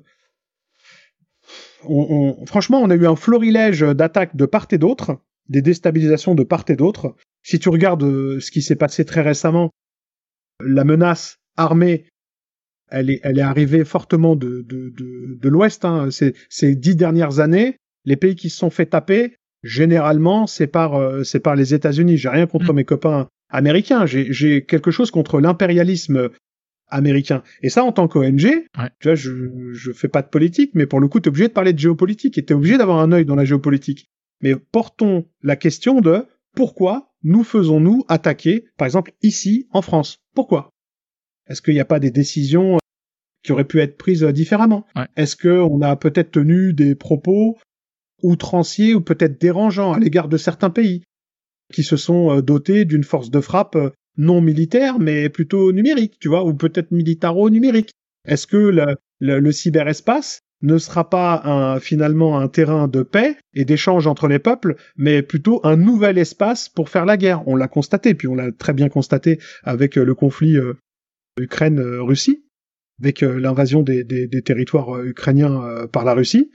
Franchement, 2.46 2.80
on 2.80 2.88
a 2.88 2.94
eu 2.94 3.06
un 3.06 3.14
florilège 3.14 3.82
d'attaques 3.82 4.36
de 4.36 4.46
part 4.46 4.68
et 4.70 4.78
d'autre, 4.78 5.18
des 5.50 5.60
déstabilisations 5.60 6.34
de 6.34 6.44
part 6.44 6.64
et 6.68 6.76
d'autre. 6.76 7.14
Si 7.42 7.58
tu 7.58 7.68
regardes 7.68 8.04
euh, 8.04 8.40
ce 8.40 8.50
qui 8.50 8.62
s'est 8.62 8.74
passé 8.74 9.04
très 9.04 9.20
récemment, 9.20 9.68
la 10.64 10.84
menace 10.84 11.36
armée, 11.58 12.06
elle 12.90 13.10
est, 13.10 13.40
arrivée 13.42 13.84
fortement 13.84 14.34
de, 14.34 14.64
l'Ouest. 15.42 15.84
Hein. 15.84 16.08
Ces 16.10 16.74
dix 16.74 16.96
dernières 16.96 17.40
années, 17.40 17.76
les 18.06 18.16
pays 18.16 18.34
qui 18.34 18.48
se 18.48 18.56
sont 18.56 18.70
fait 18.70 18.86
taper, 18.86 19.36
généralement, 19.64 20.46
c'est 20.46 20.66
par, 20.68 20.94
euh, 20.94 21.24
c'est 21.24 21.40
par 21.40 21.56
les 21.56 21.74
États-Unis. 21.74 22.16
J'ai 22.18 22.28
rien 22.28 22.46
contre 22.46 22.72
Mm. 22.72 22.76
mes 22.76 22.84
copains 22.84 23.28
américains. 23.48 24.06
J'ai, 24.06 24.64
quelque 24.64 24.90
chose 24.92 25.10
contre 25.10 25.40
l'impérialisme 25.40 26.28
américain. 26.88 27.42
Et 27.62 27.70
ça, 27.70 27.82
en 27.82 27.90
tant 27.92 28.06
qu'ONG, 28.06 28.44
Ouais. 28.44 28.90
tu 29.00 29.08
vois, 29.08 29.14
je, 29.14 29.32
je 29.72 29.90
fais 29.92 30.08
pas 30.08 30.22
de 30.22 30.28
politique, 30.28 30.72
mais 30.74 30.86
pour 30.86 31.00
le 31.00 31.08
coup, 31.08 31.18
tu 31.18 31.26
es 31.26 31.30
obligé 31.30 31.48
de 31.48 31.52
parler 31.52 31.72
de 31.72 31.78
géopolitique 31.78 32.36
et 32.38 32.44
tu 32.44 32.52
es 32.52 32.56
obligé 32.56 32.76
d'avoir 32.78 32.98
un 33.00 33.10
œil 33.10 33.24
dans 33.24 33.34
la 33.34 33.44
géopolitique. 33.44 34.06
Mais 34.42 34.54
portons 34.54 35.26
la 35.42 35.56
question 35.56 36.00
de 36.00 36.26
pourquoi 36.54 37.10
nous 37.22 37.42
faisons-nous 37.42 38.04
attaquer, 38.08 38.66
par 38.76 38.86
exemple, 38.86 39.12
ici, 39.22 39.66
en 39.72 39.80
France? 39.82 40.18
Pourquoi? 40.34 40.70
Est-ce 41.48 41.62
qu'il 41.62 41.74
n'y 41.74 41.80
a 41.80 41.84
pas 41.86 42.00
des 42.00 42.10
décisions 42.10 42.78
qui 43.42 43.52
auraient 43.52 43.64
pu 43.64 43.80
être 43.80 43.96
prises 43.96 44.22
différemment? 44.24 44.84
Ouais. 44.94 45.06
Est-ce 45.16 45.36
qu'on 45.36 45.80
a 45.82 45.96
peut-être 45.96 46.32
tenu 46.32 46.74
des 46.74 46.94
propos 46.94 47.56
outranciers 48.24 48.94
ou 48.94 49.00
peut-être 49.00 49.40
dérangeants 49.40 49.92
à 49.92 49.98
l'égard 49.98 50.28
de 50.28 50.36
certains 50.36 50.70
pays 50.70 51.04
qui 51.72 51.82
se 51.82 51.96
sont 51.96 52.30
euh, 52.30 52.42
dotés 52.42 52.84
d'une 52.84 53.04
force 53.04 53.30
de 53.30 53.40
frappe 53.40 53.76
euh, 53.76 53.90
non 54.16 54.40
militaire, 54.40 54.98
mais 54.98 55.28
plutôt 55.28 55.72
numérique, 55.72 56.18
tu 56.20 56.28
vois, 56.28 56.44
ou 56.44 56.54
peut-être 56.54 56.92
militaro-numérique. 56.92 57.90
Est-ce 58.26 58.46
que 58.46 58.96
le, 59.20 59.52
cyberespace 59.52 60.40
ne 60.62 60.78
sera 60.78 61.10
pas 61.10 61.78
finalement 61.80 62.38
un 62.38 62.48
terrain 62.48 62.88
de 62.88 63.02
paix 63.02 63.36
et 63.54 63.64
d'échange 63.64 64.06
entre 64.06 64.28
les 64.28 64.38
peuples, 64.38 64.76
mais 64.96 65.22
plutôt 65.22 65.60
un 65.64 65.76
nouvel 65.76 66.16
espace 66.16 66.68
pour 66.68 66.88
faire 66.88 67.06
la 67.06 67.16
guerre? 67.16 67.46
On 67.48 67.56
l'a 67.56 67.68
constaté, 67.68 68.14
puis 68.14 68.28
on 68.28 68.34
l'a 68.34 68.52
très 68.52 68.72
bien 68.72 68.88
constaté 68.88 69.40
avec 69.64 69.96
le 69.96 70.14
conflit 70.14 70.56
euh, 70.56 70.74
Ukraine-Russie, 71.38 72.44
avec 73.00 73.22
euh, 73.22 73.38
l'invasion 73.38 73.82
des, 73.82 74.06
territoires 74.44 74.96
euh, 74.96 75.06
ukrainiens 75.06 75.86
par 75.92 76.04
la 76.04 76.14
Russie. 76.14 76.50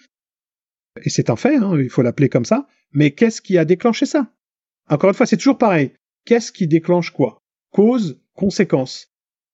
Et 1.03 1.10
c'est 1.10 1.29
un 1.29 1.36
fait, 1.36 1.56
hein, 1.56 1.77
il 1.79 1.89
faut 1.89 2.01
l'appeler 2.01 2.29
comme 2.29 2.46
ça. 2.46 2.68
Mais 2.91 3.12
qu'est-ce 3.12 3.41
qui 3.41 3.58
a 3.58 3.65
déclenché 3.65 4.06
ça? 4.06 4.32
Encore 4.89 5.10
une 5.10 5.15
fois, 5.15 5.25
c'est 5.25 5.38
toujours 5.38 5.58
pareil. 5.58 5.94
Qu'est-ce 6.25 6.51
qui 6.51 6.68
déclenche 6.68 7.12
quoi? 7.12 7.39
Cause, 7.72 8.20
conséquence. 8.34 9.08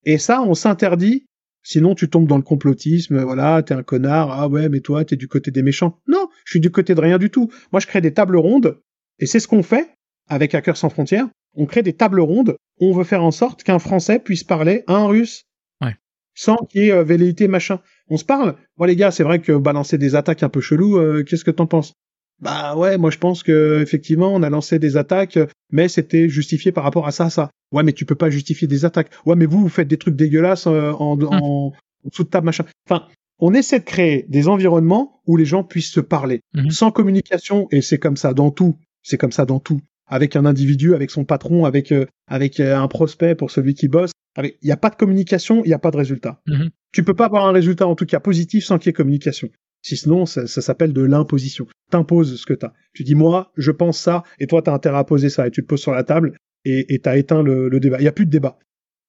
Et 0.05 0.17
ça, 0.17 0.41
on 0.41 0.53
s'interdit. 0.53 1.25
Sinon, 1.63 1.95
tu 1.95 2.09
tombes 2.09 2.27
dans 2.27 2.37
le 2.37 2.43
complotisme. 2.43 3.21
Voilà, 3.23 3.63
t'es 3.63 3.73
un 3.73 3.83
connard. 3.83 4.31
Ah 4.31 4.47
ouais, 4.47 4.69
mais 4.69 4.79
toi, 4.79 5.03
t'es 5.03 5.15
du 5.15 5.27
côté 5.27 5.51
des 5.51 5.63
méchants. 5.63 5.99
Non, 6.07 6.29
je 6.45 6.51
suis 6.51 6.59
du 6.59 6.71
côté 6.71 6.93
de 6.95 7.01
rien 7.01 7.17
du 7.17 7.29
tout. 7.29 7.51
Moi, 7.71 7.79
je 7.79 7.87
crée 7.87 8.01
des 8.01 8.13
tables 8.13 8.37
rondes. 8.37 8.79
Et 9.19 9.25
c'est 9.25 9.39
ce 9.39 9.47
qu'on 9.47 9.63
fait 9.63 9.89
avec 10.27 10.53
Hackers 10.53 10.77
sans 10.77 10.89
frontières. 10.89 11.27
On 11.55 11.65
crée 11.65 11.81
des 11.81 11.93
tables 11.93 12.19
rondes. 12.19 12.55
On 12.79 12.93
veut 12.93 13.03
faire 13.03 13.23
en 13.23 13.31
sorte 13.31 13.63
qu'un 13.63 13.79
Français 13.79 14.19
puisse 14.19 14.43
parler 14.43 14.83
à 14.87 14.95
un 14.95 15.07
Russe. 15.07 15.43
Ouais. 15.81 15.95
Sans 16.33 16.57
qu'il 16.69 16.83
y 16.83 16.87
ait 16.87 16.91
euh, 16.91 17.03
velléité 17.03 17.47
machin. 17.47 17.79
On 18.09 18.17
se 18.17 18.25
parle. 18.25 18.55
Bon 18.77 18.85
les 18.85 18.95
gars, 18.95 19.11
c'est 19.11 19.23
vrai 19.23 19.39
que 19.39 19.51
balancer 19.53 19.97
des 19.97 20.15
attaques 20.15 20.43
un 20.43 20.49
peu 20.49 20.61
chelou. 20.61 20.97
Euh, 20.97 21.23
qu'est-ce 21.23 21.43
que 21.43 21.51
t'en 21.51 21.65
penses? 21.67 21.93
Bah 22.41 22.75
ouais, 22.75 22.97
moi 22.97 23.11
je 23.11 23.17
pense 23.17 23.43
que 23.43 23.79
effectivement 23.81 24.33
on 24.33 24.43
a 24.43 24.49
lancé 24.49 24.77
des 24.77 24.97
attaques, 24.97 25.39
mais 25.71 25.87
c'était 25.87 26.27
justifié 26.29 26.71
par 26.71 26.83
rapport 26.83 27.07
à 27.07 27.11
ça, 27.11 27.29
ça. 27.29 27.49
Ouais, 27.71 27.81
mais 27.83 27.93
tu 27.93 28.05
peux 28.05 28.15
pas 28.15 28.29
justifier 28.29 28.67
des 28.67 28.85
attaques. 28.85 29.09
Ouais, 29.25 29.35
mais 29.35 29.45
vous 29.45 29.59
vous 29.59 29.69
faites 29.69 29.87
des 29.87 29.97
trucs 29.97 30.15
dégueulasses 30.15 30.67
euh, 30.67 30.91
en, 30.91 31.19
en, 31.21 31.37
en 31.41 31.71
de 32.05 32.23
table 32.23 32.45
machin. 32.45 32.65
Enfin, 32.89 33.07
on 33.39 33.53
essaie 33.53 33.79
de 33.79 33.85
créer 33.85 34.25
des 34.29 34.47
environnements 34.47 35.21
où 35.25 35.37
les 35.37 35.45
gens 35.45 35.63
puissent 35.63 35.91
se 35.91 35.99
parler 36.01 36.41
Mhm. 36.53 36.69
sans 36.71 36.91
communication 36.91 37.67
et 37.71 37.81
c'est 37.81 37.97
comme 37.99 38.17
ça 38.17 38.33
dans 38.33 38.51
tout. 38.51 38.75
C'est 39.01 39.17
comme 39.17 39.31
ça 39.31 39.45
dans 39.45 39.59
tout. 39.59 39.79
Avec 40.07 40.35
un 40.35 40.45
individu, 40.45 40.93
avec 40.93 41.09
son 41.11 41.25
patron, 41.25 41.65
avec 41.65 41.91
euh, 41.91 42.05
avec 42.27 42.59
euh, 42.59 42.77
un 42.77 42.87
prospect 42.87 43.33
pour 43.35 43.49
celui 43.49 43.73
qui 43.73 43.87
bosse. 43.87 44.11
Il 44.43 44.53
n'y 44.63 44.71
a 44.71 44.77
pas 44.77 44.89
de 44.89 44.95
communication, 44.95 45.63
il 45.63 45.67
n'y 45.67 45.73
a 45.73 45.79
pas 45.79 45.91
de 45.91 45.97
résultat. 45.97 46.41
Mhm. 46.47 46.69
Tu 46.91 47.03
peux 47.03 47.13
pas 47.13 47.25
avoir 47.25 47.45
un 47.45 47.51
résultat 47.51 47.87
en 47.87 47.95
tout 47.95 48.05
cas 48.05 48.19
positif 48.19 48.65
sans 48.65 48.77
qu'il 48.77 48.87
y 48.87 48.91
ait 48.91 48.93
communication. 48.93 49.49
Si 49.81 49.97
sinon, 49.97 50.25
ça, 50.25 50.47
ça 50.47 50.61
s'appelle 50.61 50.93
de 50.93 51.01
l'imposition. 51.01 51.67
T'imposes 51.91 52.39
ce 52.39 52.45
que 52.45 52.53
t'as. 52.53 52.73
Tu 52.93 53.03
dis 53.03 53.15
moi, 53.15 53.51
je 53.55 53.71
pense 53.71 53.99
ça, 53.99 54.23
et 54.39 54.47
toi 54.47 54.61
t'as 54.61 54.73
intérêt 54.73 54.97
à 54.97 55.03
poser 55.03 55.29
ça, 55.29 55.47
et 55.47 55.51
tu 55.51 55.61
te 55.61 55.67
poses 55.67 55.81
sur 55.81 55.91
la 55.93 56.03
table, 56.03 56.35
et 56.65 56.99
t'as 56.99 57.17
éteint 57.17 57.43
le, 57.43 57.69
le 57.69 57.79
débat. 57.79 57.97
Il 57.99 58.03
y 58.03 58.07
a 58.07 58.11
plus 58.11 58.25
de 58.25 58.31
débat. 58.31 58.57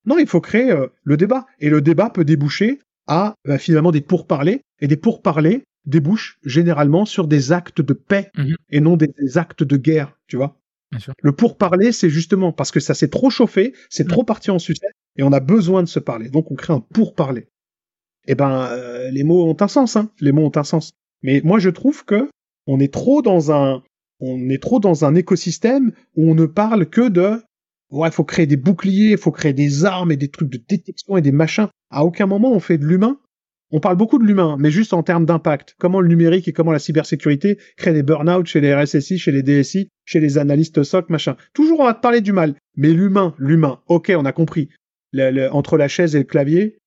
Non, 0.05 0.19
il 0.19 0.27
faut 0.27 0.41
créer 0.43 0.71
euh, 0.71 0.87
le 1.03 1.17
débat, 1.17 1.47
et 1.59 1.71
le 1.71 1.81
débat 1.81 2.11
peut 2.11 2.25
déboucher 2.25 2.79
à 3.09 3.35
bah, 3.47 3.57
finalement 3.59 3.91
des 3.93 4.03
pourparlers, 4.03 4.61
et 4.81 4.87
des 4.89 4.97
pourparlers 4.97 5.63
débouchent 5.87 6.39
généralement 6.45 7.05
sur 7.07 7.27
des 7.29 7.53
actes 7.53 7.81
de 7.81 7.93
paix 7.95 8.31
Mhm. 8.37 8.57
et 8.71 8.81
non 8.81 8.97
des, 8.97 9.09
des 9.19 9.39
actes 9.39 9.63
de 9.65 9.77
guerre, 9.77 10.19
tu 10.27 10.37
vois. 10.37 10.59
Le 11.23 11.33
pourparler, 11.33 11.93
c'est 11.93 12.11
justement 12.11 12.53
parce 12.53 12.71
que 12.71 12.81
ça 12.81 12.95
s'est 12.95 13.09
trop 13.09 13.31
chauffé, 13.31 13.75
c'est 13.91 14.05
Mhm. 14.05 14.11
trop 14.11 14.25
parti 14.25 14.51
en 14.51 14.59
sucette, 14.59 14.93
et 15.17 15.23
on 15.23 15.33
a 15.33 15.41
besoin 15.41 15.83
de 15.83 15.89
se 15.89 15.99
parler. 15.99 16.29
Donc 16.31 16.51
on 16.51 16.55
crée 16.55 16.73
un 16.73 16.81
pourparler. 16.81 17.49
Eh 18.29 18.35
ben, 18.35 18.69
euh, 18.71 19.11
les 19.11 19.25
mots 19.25 19.45
ont 19.49 19.57
un 19.61 19.69
sens, 19.69 19.97
hein. 19.97 20.11
Les 20.21 20.33
mots 20.33 20.47
ont 20.47 20.57
un 20.57 20.65
sens. 20.65 20.93
Mais 21.23 21.41
moi, 21.45 21.59
je 21.59 21.71
trouve 21.71 22.05
que 22.05 22.29
on 22.67 22.81
est 22.81 22.93
trop 22.93 23.23
dans 23.23 23.53
un, 23.53 23.83
on 24.21 24.49
est 24.49 24.63
trop 24.63 24.81
dans 24.81 25.05
un 25.05 25.15
écosystème 25.15 25.93
où 26.17 26.31
on 26.31 26.35
ne 26.35 26.47
parle 26.47 26.87
que 26.87 27.09
de, 27.09 27.43
ouais, 27.91 28.11
faut 28.11 28.25
créer 28.25 28.47
des 28.47 28.57
boucliers, 28.57 29.13
il 29.13 29.19
faut 29.19 29.31
créer 29.33 29.53
des 29.53 29.85
armes 29.85 30.11
et 30.13 30.17
des 30.17 30.29
trucs 30.29 30.51
de 30.51 30.59
détection 30.69 31.17
et 31.17 31.23
des 31.23 31.33
machins. 31.33 31.69
À 31.91 32.05
aucun 32.05 32.27
moment 32.27 32.53
on 32.53 32.61
fait 32.61 32.79
de 32.79 32.85
l'humain. 32.85 33.19
On 33.73 33.81
parle 33.81 33.97
beaucoup 33.97 34.19
de 34.19 34.25
l'humain, 34.25 34.57
mais 34.61 34.71
juste 34.71 34.93
en 34.93 35.03
termes 35.03 35.27
d'impact. 35.27 35.75
Comment 35.79 36.01
le 36.01 36.09
numérique 36.09 36.47
et 36.47 36.53
comment 36.53 36.71
la 36.73 36.79
cybersécurité 36.79 37.59
créent 37.77 37.93
des 37.95 38.05
burn-out 38.05 38.47
chez 38.47 38.61
les 38.61 38.73
RSSI, 38.75 39.19
chez 39.19 39.33
les 39.33 39.43
DSI, 39.43 39.89
chez 40.05 40.21
les 40.21 40.39
analystes 40.39 40.83
SOC, 40.85 41.11
machin. 41.11 41.37
Toujours 41.53 41.81
on 41.81 41.85
va 41.85 41.95
te 41.95 42.01
parler 42.01 42.21
du 42.21 42.33
mal. 42.33 42.55
Mais 42.77 42.93
l'humain, 42.93 43.35
l'humain, 43.39 43.81
ok, 43.89 44.13
on 44.17 44.25
a 44.25 44.33
compris. 44.33 44.69
Le- 45.13 45.31
le- 45.31 45.53
entre 45.53 45.77
la 45.77 45.89
chaise 45.89 46.15
et 46.15 46.19
le 46.19 46.25
clavier, 46.25 46.79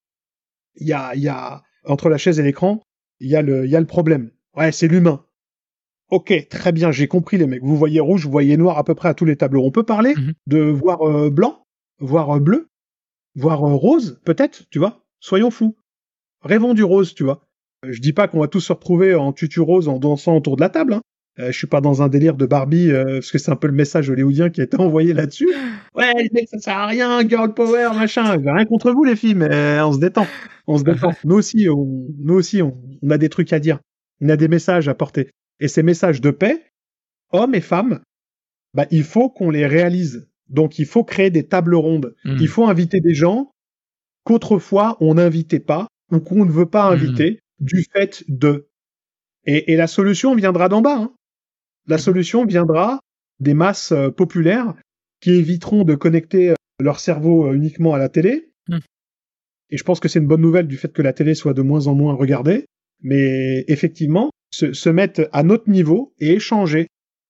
il 0.76 0.88
y 0.88 0.94
a, 0.94 1.14
il 1.16 1.22
y 1.22 1.28
a, 1.28 1.64
entre 1.86 2.08
la 2.08 2.18
chaise 2.18 2.40
et 2.40 2.44
l'écran, 2.44 2.82
il 3.20 3.30
y 3.30 3.36
a 3.36 3.42
le, 3.42 3.66
il 3.66 3.72
y 3.72 3.76
a 3.76 3.80
le 3.82 3.86
problème. 3.86 4.32
Ouais, 4.56 4.72
c'est 4.72 4.88
l'humain. 4.88 5.26
Ok, 6.12 6.34
très 6.50 6.72
bien, 6.72 6.92
j'ai 6.92 7.08
compris 7.08 7.38
les 7.38 7.46
mecs. 7.46 7.62
Vous 7.62 7.76
voyez 7.76 8.00
rouge, 8.00 8.24
vous 8.26 8.32
voyez 8.32 8.56
noir 8.58 8.78
à 8.78 8.84
peu 8.86 8.96
près 8.96 9.10
à 9.10 9.14
tous 9.14 9.26
les 9.26 9.36
tableaux. 9.36 9.64
On 9.66 9.72
peut 9.72 9.84
parler 9.84 10.14
Mhm. 10.16 10.34
de 10.48 10.60
voir 10.62 11.02
euh, 11.08 11.30
blanc, 11.30 11.62
voir 12.00 12.38
euh, 12.38 12.40
bleu, 12.40 12.70
voir 13.36 13.64
euh, 13.68 13.76
rose, 13.76 14.20
peut-être, 14.26 14.64
tu 14.72 14.80
vois. 14.80 15.04
Soyons 15.20 15.52
fous. 15.52 15.76
Rêvons 16.44 16.74
du 16.74 16.84
rose, 16.84 17.14
tu 17.14 17.24
vois. 17.24 17.42
Euh, 17.86 17.92
Je 17.92 18.02
dis 18.02 18.14
pas 18.14 18.28
qu'on 18.28 18.40
va 18.40 18.48
tous 18.48 18.62
se 18.62 18.74
retrouver 18.74 19.16
en 19.16 19.34
tutu 19.34 19.60
rose 19.60 19.88
en 19.88 20.00
dansant 20.00 20.36
autour 20.36 20.56
de 20.56 20.62
la 20.62 20.70
table. 20.70 20.94
Hein. 20.94 21.02
Euh, 21.40 21.52
je 21.52 21.58
suis 21.58 21.68
pas 21.68 21.82
dans 21.82 22.02
un 22.02 22.10
délire 22.10 22.36
de 22.36 22.46
Barbie, 22.46 22.92
euh, 22.92 23.16
parce 23.16 23.32
que 23.32 23.38
c'est 23.38 23.52
un 23.52 23.56
peu 23.56 23.68
le 23.68 23.74
message 23.74 24.10
hollywoodien 24.10 24.50
qui 24.50 24.62
a 24.62 24.66
été 24.66 24.78
envoyé 24.80 25.14
là-dessus. 25.14 25.50
Ouais, 25.96 26.14
les 26.16 26.30
mecs, 26.34 26.50
ça 26.50 26.60
sert 26.60 26.78
à 26.78 26.88
rien, 26.88 27.28
girl 27.28 27.54
power, 27.54 27.90
machin. 27.96 28.38
Rien 28.38 28.66
contre 28.66 28.92
vous, 28.92 29.04
les 29.04 29.16
filles, 29.16 29.36
mais 29.36 29.80
on 29.82 29.94
se 29.94 30.00
détend. 30.00 30.28
On 30.68 30.78
se 30.78 30.84
détend. 30.84 31.12
Nous 31.24 31.36
aussi, 31.36 31.68
on, 31.70 32.08
nous 32.20 32.34
aussi, 32.36 32.62
on, 32.62 32.78
on 33.02 33.10
a 33.10 33.18
des 33.18 33.30
trucs 33.30 33.54
à 33.54 33.60
dire. 33.60 33.80
On 34.22 34.30
a 34.30 34.36
des 34.36 34.48
messages 34.48 34.88
à 34.88 34.94
porter. 34.94 35.30
Et 35.60 35.68
ces 35.68 35.84
messages 35.84 36.22
de 36.22 36.32
paix, 36.32 36.64
hommes 37.32 37.56
et 37.56 37.62
femmes, 37.62 38.02
bah, 38.74 38.86
il 38.92 39.04
faut 39.04 39.30
qu'on 39.30 39.50
les 39.50 39.66
réalise. 39.66 40.28
Donc, 40.50 40.80
il 40.80 40.86
faut 40.86 41.04
créer 41.04 41.30
des 41.30 41.48
tables 41.48 41.76
rondes. 41.76 42.16
Mhm. 42.26 42.38
Il 42.40 42.48
faut 42.48 42.66
inviter 42.66 43.00
des 43.00 43.14
gens 43.14 43.52
qu'autrefois 44.26 44.98
on 45.00 45.16
n'invitait 45.16 45.60
pas 45.60 45.88
ou 46.12 46.20
qu'on 46.20 46.46
ne 46.46 46.52
veut 46.52 46.66
pas 46.70 46.84
inviter 46.86 47.40
du 47.60 47.84
fait 47.92 48.24
de. 48.28 48.68
Et, 49.46 49.72
et 49.74 49.76
la 49.76 49.88
solution 49.88 50.36
viendra 50.36 50.70
d'en 50.70 50.82
bas. 50.82 50.98
hein. 50.98 51.14
La 51.88 51.98
solution 51.98 52.46
viendra 52.46 53.00
des 53.40 53.54
masses 53.54 53.92
euh, 53.92 54.10
populaires 54.12 54.74
qui 55.22 55.32
éviteront 55.32 55.84
de 55.84 55.96
connecter 55.96 56.52
euh, 56.52 56.56
leur 56.80 57.00
cerveau 57.00 57.48
euh, 57.48 57.54
uniquement 57.54 57.94
à 57.94 57.98
la 57.98 58.10
télé. 58.10 58.52
Mhm. 58.68 58.80
Et 59.72 59.78
je 59.78 59.84
pense 59.84 60.00
que 60.00 60.08
c'est 60.08 60.20
une 60.20 60.28
bonne 60.28 60.42
nouvelle 60.42 60.68
du 60.68 60.78
fait 60.78 60.92
que 60.92 61.02
la 61.02 61.14
télé 61.14 61.36
soit 61.36 61.54
de 61.54 61.62
moins 61.62 61.88
en 61.88 61.96
moins 61.96 62.14
regardée. 62.14 62.66
Mais 63.02 63.64
effectivement, 63.68 64.30
se, 64.52 64.74
se 64.74 64.90
mettre 64.90 65.30
à 65.32 65.44
notre 65.44 65.70
niveau 65.70 66.14
et 66.20 66.34
échanger 66.34 66.88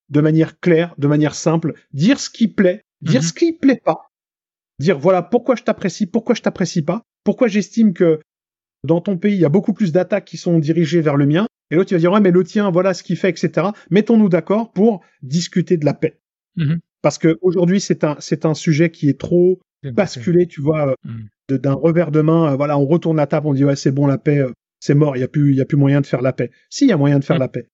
de 0.08 0.20
manière 0.20 0.58
claire, 0.58 0.94
de 0.98 1.06
manière 1.06 1.34
simple, 1.34 1.74
dire 1.92 2.18
ce 2.18 2.28
qui 2.30 2.48
plaît, 2.48 2.82
dire 3.02 3.20
Mhm. 3.22 3.26
ce 3.28 3.32
qui 3.32 3.52
plaît 3.52 3.80
pas, 3.84 4.08
dire 4.80 4.98
voilà 4.98 5.22
pourquoi 5.22 5.54
je 5.54 5.62
t'apprécie, 5.62 6.06
pourquoi 6.06 6.34
je 6.34 6.42
t'apprécie 6.42 6.82
pas, 6.82 7.02
pourquoi 7.24 7.46
j'estime 7.46 7.92
que 7.94 8.20
dans 8.84 9.00
ton 9.00 9.16
pays 9.18 9.34
il 9.34 9.40
y 9.40 9.44
a 9.44 9.48
beaucoup 9.50 9.72
plus 9.72 9.92
d'attaques 9.92 10.24
qui 10.24 10.36
sont 10.36 10.58
dirigées 10.58 11.00
vers 11.00 11.16
le 11.16 11.26
mien, 11.26 11.46
et 11.70 11.76
l'autre 11.76 11.92
il 11.92 11.94
va 11.94 12.00
dire 12.00 12.12
ouais 12.12 12.20
mais 12.20 12.30
le 12.30 12.44
tien 12.44 12.70
voilà 12.70 12.94
ce 12.94 13.02
qu'il 13.02 13.16
fait 13.16 13.28
etc. 13.30 13.68
Mettons-nous 13.90 14.28
d'accord 14.28 14.72
pour 14.72 15.02
discuter 15.22 15.76
de 15.76 15.84
la 15.84 15.94
paix, 15.94 16.18
Mhm. 16.56 16.78
parce 17.02 17.18
que 17.18 17.38
aujourd'hui 17.42 17.80
c'est 17.80 18.04
un 18.04 18.16
c'est 18.20 18.44
un 18.46 18.54
sujet 18.54 18.90
qui 18.90 19.08
est 19.08 19.18
trop 19.20 19.60
basculé, 19.94 20.46
tu 20.46 20.60
vois, 20.60 20.90
euh, 20.90 20.94
de- 21.48 21.56
d'un 21.56 21.72
revers 21.72 22.10
de 22.10 22.20
main. 22.20 22.52
euh, 22.52 22.56
voilà, 22.56 22.78
on 22.78 22.86
retourne 22.86 23.16
la 23.16 23.26
table, 23.26 23.46
on 23.46 23.54
dit 23.54 23.64
ouais 23.64 23.76
c'est 23.76 23.92
bon 23.92 24.06
la 24.06 24.18
paix, 24.18 24.38
euh, 24.40 24.50
c'est 24.78 24.94
mort, 24.94 25.16
il 25.16 25.20
y 25.20 25.22
a 25.22 25.28
plus 25.28 25.50
il 25.50 25.56
y 25.56 25.60
a 25.60 25.64
plus 25.64 25.76
moyen 25.78 26.00
de 26.00 26.06
faire 26.06 26.22
la 26.22 26.32
paix. 26.32 26.50
Si 26.70 26.84
il 26.84 26.88
y 26.88 26.92
a 26.92 26.96
moyen 26.96 27.18
de 27.18 27.24
faire 27.24 27.36
Mhm. 27.36 27.40
la 27.40 27.48
paix. 27.48 27.66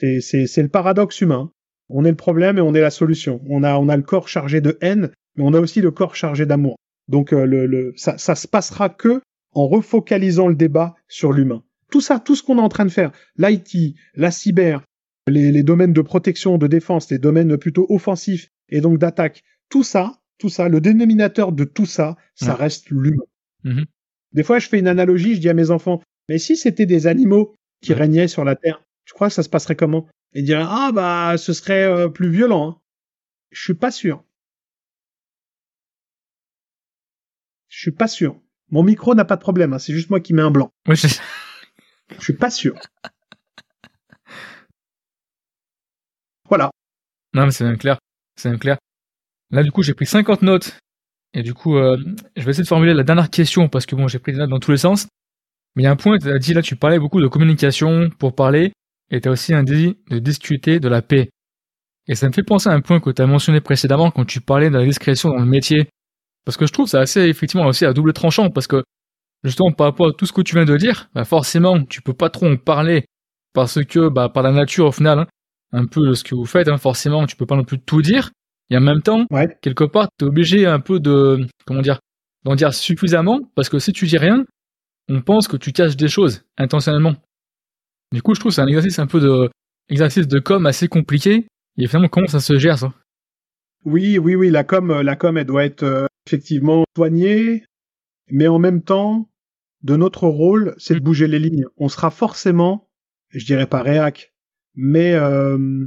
C'est 0.00 0.20
c'est 0.20 0.46
c'est 0.46 0.62
le 0.62 0.68
paradoxe 0.68 1.20
humain. 1.20 1.50
On 1.88 2.04
est 2.04 2.10
le 2.10 2.16
problème 2.16 2.58
et 2.58 2.60
on 2.60 2.74
est 2.74 2.80
la 2.80 2.90
solution. 2.90 3.40
On 3.48 3.62
a 3.64 3.76
on 3.78 3.88
a 3.88 3.96
le 3.96 4.02
corps 4.02 4.28
chargé 4.28 4.60
de 4.60 4.76
haine, 4.80 5.10
mais 5.36 5.44
on 5.44 5.54
a 5.54 5.60
aussi 5.60 5.80
le 5.80 5.90
corps 5.90 6.14
chargé 6.14 6.46
d'amour. 6.46 6.76
Donc 7.08 7.32
euh, 7.32 7.44
le, 7.46 7.66
le 7.66 7.92
ça 7.96 8.18
ça 8.18 8.34
se 8.36 8.46
passera 8.46 8.88
que 8.90 9.20
en 9.58 9.66
refocalisant 9.68 10.48
le 10.48 10.54
débat 10.54 10.94
sur 11.08 11.32
l'humain. 11.32 11.62
Tout 11.90 12.00
ça, 12.00 12.20
tout 12.20 12.34
ce 12.36 12.42
qu'on 12.42 12.58
est 12.58 12.62
en 12.62 12.68
train 12.68 12.84
de 12.84 12.90
faire, 12.90 13.12
l'IT, 13.36 13.96
la 14.14 14.30
cyber, 14.30 14.82
les, 15.26 15.52
les 15.52 15.62
domaines 15.62 15.92
de 15.92 16.00
protection, 16.02 16.58
de 16.58 16.66
défense, 16.66 17.10
les 17.10 17.18
domaines 17.18 17.56
plutôt 17.56 17.86
offensifs 17.88 18.48
et 18.68 18.80
donc 18.80 18.98
d'attaque, 18.98 19.42
tout 19.68 19.82
ça, 19.82 20.20
tout 20.38 20.48
ça, 20.48 20.68
le 20.68 20.80
dénominateur 20.80 21.52
de 21.52 21.64
tout 21.64 21.86
ça, 21.86 22.16
ça 22.34 22.52
Ouais. 22.52 22.58
reste 22.60 22.90
l'humain. 22.90 23.24
Mhm. 23.64 23.84
Des 24.32 24.42
fois, 24.42 24.58
je 24.58 24.68
fais 24.68 24.78
une 24.78 24.86
analogie, 24.88 25.34
je 25.34 25.40
dis 25.40 25.48
à 25.48 25.54
mes 25.54 25.70
enfants, 25.70 26.02
mais 26.28 26.38
si 26.38 26.56
c'était 26.56 26.86
des 26.86 27.06
animaux 27.06 27.54
qui 27.80 27.92
Ouais. 27.92 27.98
régnaient 28.00 28.28
sur 28.28 28.44
la 28.44 28.54
Terre, 28.56 28.82
tu 29.06 29.14
crois 29.14 29.28
que 29.28 29.34
ça 29.34 29.42
se 29.42 29.48
passerait 29.48 29.76
comment? 29.76 30.06
Ils 30.34 30.44
diraient, 30.44 30.66
ah 30.66 30.92
bah, 30.94 31.36
ce 31.38 31.52
serait 31.54 31.84
euh, 31.84 32.08
plus 32.08 32.30
violent. 32.30 32.68
hein. 32.68 32.80
Je 33.50 33.62
suis 33.62 33.74
pas 33.74 33.90
sûr. 33.90 34.22
Je 37.68 37.78
suis 37.80 37.92
pas 37.92 38.08
sûr. 38.08 38.40
Mon 38.70 38.82
micro 38.82 39.14
n'a 39.14 39.24
pas 39.24 39.36
de 39.36 39.40
problème, 39.40 39.72
hein, 39.72 39.78
c'est 39.78 39.92
juste 39.94 40.10
moi 40.10 40.20
qui 40.20 40.34
mets 40.34 40.42
un 40.42 40.50
blanc. 40.50 40.70
Je- 40.88 41.08
Je 42.18 42.20
suis 42.24 42.32
pas 42.34 42.50
sûr. 42.50 42.74
Voilà. 46.48 46.70
Non, 47.34 47.44
mais 47.46 47.50
c'est 47.50 47.64
bien 47.64 47.76
clair. 47.76 47.98
C'est 48.36 48.48
bien 48.50 48.58
clair. 48.58 48.78
Là, 49.50 49.62
du 49.62 49.70
coup, 49.70 49.82
j'ai 49.82 49.94
pris 49.94 50.06
50 50.06 50.42
notes. 50.42 50.78
Et 51.34 51.42
du 51.42 51.52
coup, 51.52 51.76
euh, 51.76 51.98
je 52.36 52.42
vais 52.42 52.50
essayer 52.50 52.62
de 52.64 52.68
formuler 52.68 52.94
la 52.94 53.02
dernière 53.02 53.28
question 53.30 53.68
parce 53.68 53.84
que 53.84 53.94
bon, 53.94 54.08
j'ai 54.08 54.18
pris 54.18 54.32
des 54.32 54.38
notes 54.38 54.50
dans 54.50 54.58
tous 54.60 54.70
les 54.70 54.78
sens. 54.78 55.06
Mais 55.76 55.82
il 55.82 55.84
y 55.84 55.88
a 55.88 55.90
un 55.90 55.96
point, 55.96 56.18
tu 56.18 56.30
as 56.30 56.38
dit 56.38 56.54
là, 56.54 56.62
tu 56.62 56.74
parlais 56.76 56.98
beaucoup 56.98 57.20
de 57.20 57.28
communication 57.28 58.08
pour 58.18 58.34
parler. 58.34 58.72
Et 59.10 59.20
tu 59.20 59.28
as 59.28 59.32
aussi 59.32 59.54
un 59.54 59.62
désir 59.62 59.94
de 60.10 60.18
discuter 60.18 60.80
de 60.80 60.88
la 60.88 61.02
paix. 61.02 61.30
Et 62.06 62.14
ça 62.14 62.26
me 62.28 62.32
fait 62.32 62.42
penser 62.42 62.70
à 62.70 62.72
un 62.72 62.80
point 62.80 63.00
que 63.00 63.10
tu 63.10 63.20
as 63.20 63.26
mentionné 63.26 63.60
précédemment 63.60 64.10
quand 64.10 64.24
tu 64.24 64.40
parlais 64.40 64.70
de 64.70 64.78
la 64.78 64.84
discrétion 64.84 65.28
dans 65.30 65.38
le 65.38 65.44
métier. 65.46 65.88
Parce 66.48 66.56
que 66.56 66.64
je 66.64 66.72
trouve 66.72 66.86
c'est 66.86 66.96
assez 66.96 67.20
effectivement 67.24 67.66
aussi 67.66 67.84
à 67.84 67.92
double 67.92 68.14
tranchant 68.14 68.48
parce 68.48 68.66
que 68.66 68.82
justement 69.44 69.70
par 69.70 69.88
rapport 69.88 70.08
à 70.08 70.12
tout 70.14 70.24
ce 70.24 70.32
que 70.32 70.40
tu 70.40 70.54
viens 70.54 70.64
de 70.64 70.78
dire, 70.78 71.10
bah 71.14 71.26
forcément 71.26 71.84
tu 71.84 72.00
peux 72.00 72.14
pas 72.14 72.30
trop 72.30 72.46
en 72.46 72.56
parler 72.56 73.04
parce 73.52 73.84
que 73.84 74.08
bah 74.08 74.30
par 74.30 74.42
la 74.42 74.50
nature 74.50 74.86
au 74.86 74.92
final, 74.92 75.18
hein, 75.18 75.26
un 75.72 75.84
peu 75.84 76.14
ce 76.14 76.24
que 76.24 76.34
vous 76.34 76.46
faites, 76.46 76.68
hein, 76.68 76.78
forcément 76.78 77.26
tu 77.26 77.36
peux 77.36 77.44
pas 77.44 77.54
non 77.54 77.64
plus 77.64 77.78
tout 77.78 78.00
dire. 78.00 78.30
Et 78.70 78.78
en 78.78 78.80
même 78.80 79.02
temps, 79.02 79.26
quelque 79.60 79.84
part, 79.84 80.08
tu 80.18 80.24
es 80.24 80.28
obligé 80.28 80.64
un 80.64 80.80
peu 80.80 81.00
de 81.00 81.46
comment 81.66 81.82
dire 81.82 82.00
d'en 82.44 82.54
dire 82.54 82.72
suffisamment 82.72 83.40
parce 83.54 83.68
que 83.68 83.78
si 83.78 83.92
tu 83.92 84.06
dis 84.06 84.16
rien, 84.16 84.46
on 85.10 85.20
pense 85.20 85.48
que 85.48 85.58
tu 85.58 85.72
caches 85.72 85.96
des 85.96 86.08
choses 86.08 86.46
intentionnellement. 86.56 87.14
Du 88.10 88.22
coup, 88.22 88.34
je 88.34 88.40
trouve 88.40 88.52
c'est 88.52 88.62
un 88.62 88.68
exercice 88.68 88.98
un 88.98 89.06
peu 89.06 89.20
de 89.20 89.50
exercice 89.90 90.26
de 90.26 90.38
com 90.38 90.64
assez 90.64 90.88
compliqué. 90.88 91.46
Et 91.76 91.86
finalement, 91.88 92.08
comment 92.08 92.26
ça 92.26 92.40
se 92.40 92.58
gère 92.58 92.78
ça? 92.78 92.94
Oui, 93.84 94.16
oui, 94.16 94.34
oui, 94.34 94.48
la 94.48 94.64
com, 94.64 95.02
la 95.02 95.14
com, 95.14 95.36
elle 95.36 95.44
doit 95.44 95.66
être 95.66 95.82
euh, 95.82 96.07
effectivement 96.28 96.84
soignée, 96.94 97.64
mais 98.30 98.48
en 98.48 98.58
même 98.58 98.82
temps, 98.82 99.30
de 99.82 99.96
notre 99.96 100.26
rôle, 100.26 100.74
c'est 100.78 100.94
de 100.94 101.00
mm. 101.00 101.04
bouger 101.04 101.26
les 101.26 101.38
lignes. 101.38 101.64
On 101.76 101.88
sera 101.88 102.10
forcément, 102.10 102.88
je 103.30 103.44
dirais 103.46 103.66
pas 103.66 103.82
réac, 103.82 104.34
mais 104.74 105.14
euh, 105.14 105.86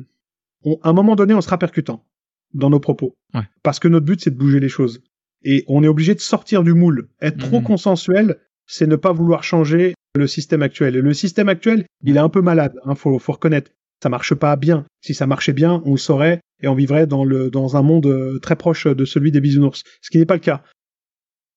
à 0.82 0.90
un 0.90 0.94
moment 0.94 1.16
donné, 1.16 1.34
on 1.34 1.42
sera 1.42 1.58
percutant 1.58 2.06
dans 2.54 2.70
nos 2.70 2.80
propos, 2.80 3.16
parce 3.64 3.80
que 3.80 3.88
notre 3.88 4.06
but, 4.06 4.20
c'est 4.22 4.32
de 4.32 4.38
bouger 4.38 4.60
les 4.60 4.70
choses. 4.70 5.02
Et 5.44 5.64
on 5.68 5.84
est 5.84 5.88
obligé 5.88 6.14
de 6.14 6.20
sortir 6.20 6.64
du 6.64 6.74
moule. 6.74 7.10
Être 7.22 7.38
trop 7.38 7.62
mm. 7.62 7.64
consensuel, 7.64 8.38
c'est 8.66 8.88
ne 8.88 8.96
pas 8.96 9.14
vouloir 9.14 9.44
changer 9.44 9.94
le 10.16 10.28
système 10.28 10.62
actuel. 10.62 10.96
Et 10.96 11.02
le 11.02 11.14
système 11.14 11.50
actuel, 11.50 11.86
il 12.04 12.18
est 12.18 12.20
un 12.20 12.30
peu 12.30 12.42
malade, 12.42 12.80
hein, 12.84 12.96
faut, 12.96 13.18
faut 13.20 13.34
reconnaître. 13.34 13.72
Ça 14.02 14.10
marche 14.10 14.34
pas 14.34 14.56
bien. 14.56 14.86
Si 15.02 15.14
ça 15.14 15.28
marchait 15.28 15.54
bien, 15.54 15.82
on 15.86 15.92
le 15.92 15.98
saurait 15.98 16.42
et 16.62 16.68
on 16.68 16.76
vivrait 16.76 17.08
dans 17.08 17.24
le 17.24 17.50
dans 17.50 17.78
un 17.78 17.82
monde 17.82 18.08
euh, 18.08 18.40
très 18.40 18.56
proche 18.56 18.88
de 18.88 19.06
celui 19.06 19.32
des 19.32 19.42
bisounours, 19.42 19.84
ce 20.02 20.10
qui 20.10 20.18
n'est 20.18 20.26
pas 20.26 20.36
le 20.36 20.42
cas. 20.42 20.64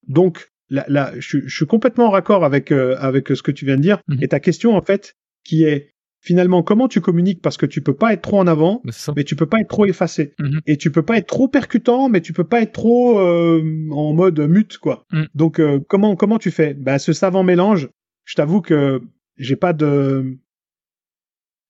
Donc 0.07 0.49
là, 0.69 0.85
là 0.87 1.13
je, 1.17 1.47
suis 1.47 1.65
complètement 1.65 2.07
en 2.07 2.11
raccord 2.11 2.45
avec 2.45 2.71
euh, 2.71 2.95
avec 2.99 3.29
ce 3.29 3.41
que 3.41 3.51
tu 3.51 3.65
viens 3.65 3.77
de 3.77 3.81
dire. 3.81 3.99
Mhm. 4.07 4.19
Et 4.21 4.27
ta 4.27 4.39
question 4.39 4.75
en 4.75 4.81
fait, 4.81 5.15
qui 5.43 5.63
est 5.63 5.91
finalement 6.21 6.61
comment 6.61 6.87
tu 6.87 7.01
communiques 7.01 7.41
parce 7.41 7.57
que 7.57 7.65
tu 7.65 7.81
peux 7.81 7.95
pas 7.95 8.13
être 8.13 8.21
trop 8.21 8.39
en 8.39 8.47
avant, 8.47 8.83
mais 9.15 9.23
tu 9.23 9.35
peux 9.35 9.45
pas 9.47 9.59
être 9.59 9.69
trop 9.69 9.85
effacé 9.85 10.33
mhm. 10.39 10.61
et 10.67 10.77
tu 10.77 10.91
peux 10.91 11.03
pas 11.03 11.17
être 11.17 11.27
trop 11.27 11.47
percutant, 11.47 12.09
mais 12.09 12.21
tu 12.21 12.33
peux 12.33 12.43
pas 12.43 12.61
être 12.61 12.73
trop 12.73 13.19
euh, 13.19 13.89
en 13.91 14.13
mode 14.13 14.39
mute 14.39 14.77
quoi. 14.77 15.05
Mhm. 15.11 15.27
Donc 15.33 15.61
comment 15.87 16.15
comment 16.15 16.37
tu 16.37 16.51
fais? 16.51 16.75
Bah 16.75 16.99
ce 16.99 17.11
savant 17.11 17.43
mélange, 17.43 17.89
je 18.23 18.35
t'avoue 18.35 18.61
que 18.61 19.01
j'ai 19.37 19.55
pas 19.55 19.73
de 19.73 20.37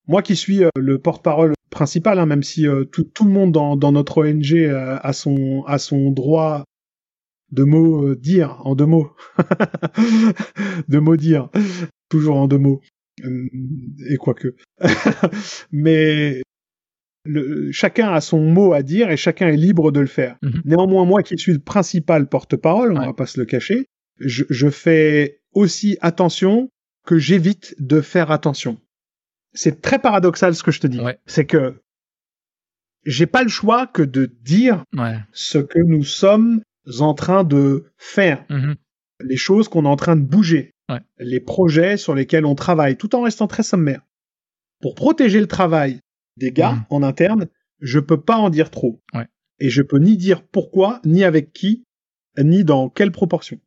moi 0.07 0.21
qui 0.21 0.35
suis 0.35 0.63
euh, 0.63 0.69
le 0.77 0.99
porte-parole 0.99 1.53
principal, 1.69 2.19
hein, 2.19 2.25
même 2.25 2.43
si 2.43 2.67
euh, 2.67 2.85
tout, 2.85 3.03
tout, 3.03 3.25
le 3.25 3.31
monde 3.31 3.51
dans, 3.51 3.75
dans 3.75 3.91
notre 3.91 4.23
ONG 4.25 4.53
euh, 4.53 4.97
a 5.01 5.13
son 5.13 5.63
a 5.67 5.77
son 5.77 6.11
droit 6.11 6.63
de 7.51 7.63
mots 7.63 8.15
dire 8.15 8.59
en 8.65 8.75
deux 8.75 8.85
mots, 8.85 9.11
de 10.87 10.99
mots 10.99 11.15
dire, 11.15 11.49
toujours 12.09 12.37
en 12.37 12.47
deux 12.47 12.57
mots, 12.57 12.81
et 14.09 14.17
quoique. 14.17 14.55
Mais 15.71 16.41
le, 17.23 17.71
chacun 17.71 18.11
a 18.11 18.19
son 18.19 18.41
mot 18.41 18.73
à 18.73 18.81
dire 18.83 19.11
et 19.11 19.17
chacun 19.17 19.47
est 19.47 19.57
libre 19.57 19.91
de 19.91 19.99
le 19.99 20.07
faire. 20.07 20.37
Mhm. 20.41 20.61
Néanmoins, 20.65 21.05
moi 21.05 21.23
qui 21.23 21.37
suis 21.37 21.53
le 21.53 21.59
principal 21.59 22.27
porte-parole, 22.27 22.93
on 22.97 23.05
va 23.05 23.13
pas 23.13 23.27
se 23.27 23.39
le 23.39 23.45
cacher, 23.45 23.85
je, 24.19 24.43
je 24.49 24.69
fais 24.69 25.39
aussi 25.53 25.97
attention 26.01 26.69
que 27.05 27.17
j'évite 27.17 27.75
de 27.79 28.01
faire 28.01 28.31
attention. 28.31 28.79
C'est 29.55 29.81
très 29.81 29.99
paradoxal 29.99 30.53
ce 30.53 30.63
que 30.63 30.71
je 30.71 30.79
te 30.79 30.87
dis. 30.87 30.99
C'est 31.25 31.45
que 31.45 31.81
j'ai 33.05 33.25
pas 33.25 33.43
le 33.43 33.49
choix 33.49 33.87
que 33.87 34.01
de 34.01 34.25
dire 34.41 34.83
ce 35.31 35.57
que 35.57 35.79
nous 35.79 36.03
sommes 36.03 36.61
en 36.99 37.13
train 37.13 37.43
de 37.43 37.85
faire, 37.97 38.45
mm-hmm. 38.49 38.75
les 39.21 39.37
choses 39.37 39.67
qu'on 39.67 39.85
est 39.85 39.89
en 39.89 39.95
train 39.95 40.15
de 40.15 40.21
bouger, 40.21 40.73
les 41.17 41.39
projets 41.39 41.97
sur 41.97 42.13
lesquels 42.13 42.45
on 42.45 42.55
travaille, 42.55 42.97
tout 42.97 43.15
en 43.15 43.21
restant 43.21 43.47
très 43.47 43.63
sommaire. 43.63 44.01
Pour 44.81 44.93
protéger 44.93 45.39
le 45.39 45.47
travail 45.47 45.99
des 46.37 46.51
gars 46.51 46.73
mm. 46.73 46.85
en 46.89 47.03
interne, 47.03 47.47
je 47.79 47.99
peux 47.99 48.21
pas 48.21 48.37
en 48.37 48.49
dire 48.49 48.69
trop. 48.69 49.01
Et 49.59 49.69
je 49.69 49.81
peux 49.81 49.97
ni 49.97 50.17
dire 50.17 50.43
pourquoi, 50.43 51.01
ni 51.05 51.23
avec 51.23 51.53
qui, 51.53 51.85
ni 52.37 52.63
dans 52.63 52.89
quelle 52.89 53.11
proportion. 53.11 53.59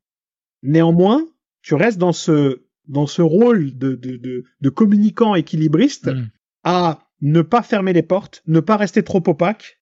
Néanmoins, 0.62 1.27
tu 1.62 1.74
restes 1.74 1.98
dans 1.98 2.12
ce 2.12 2.62
dans 2.88 3.07
ce 3.07 3.22
rôle 3.22 3.77
de, 3.77 3.94
de, 3.94 4.16
de, 4.16 4.44
de 4.61 4.68
communicant 4.68 5.35
équilibriste 5.35 6.09
mm. 6.09 6.29
à 6.64 7.01
ne 7.20 7.42
pas 7.42 7.62
fermer 7.62 7.92
les 7.92 8.03
portes, 8.03 8.42
ne 8.46 8.61
pas 8.61 8.77
rester 8.77 9.03
trop 9.03 9.22
opaque, 9.27 9.79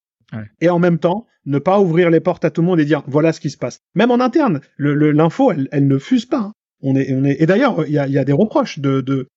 et 0.61 0.69
en 0.69 0.79
même 0.79 0.99
temps 0.99 1.27
ne 1.45 1.59
pas 1.61 1.81
ouvrir 1.81 2.11
les 2.11 2.19
portes 2.19 2.45
à 2.45 2.51
tout 2.51 2.61
le 2.61 2.67
monde 2.67 2.81
et 2.81 2.85
dire 2.85 3.05
voilà 3.07 3.33
ce 3.33 3.41
qui 3.41 3.49
se 3.49 3.57
passe. 3.57 3.79
Même 3.95 4.11
en 4.11 4.19
interne, 4.19 4.61
l'info 4.77 5.53
elle, 5.53 5.69
elle, 5.71 5.87
ne 5.87 5.99
fuse 5.99 6.27
pas. 6.27 6.39
Hein. 6.39 6.53
On 6.83 6.97
est, 6.97 7.15
on 7.15 7.25
est, 7.25 7.41
et 7.41 7.47
d'ailleurs 7.47 7.87
il 7.87 7.93
y 7.93 7.99
a, 7.99 8.09
y 8.09 8.19
a, 8.19 8.25
des 8.25 8.33
reproches 8.33 8.81
de, 8.81 9.01
de 9.01 9.29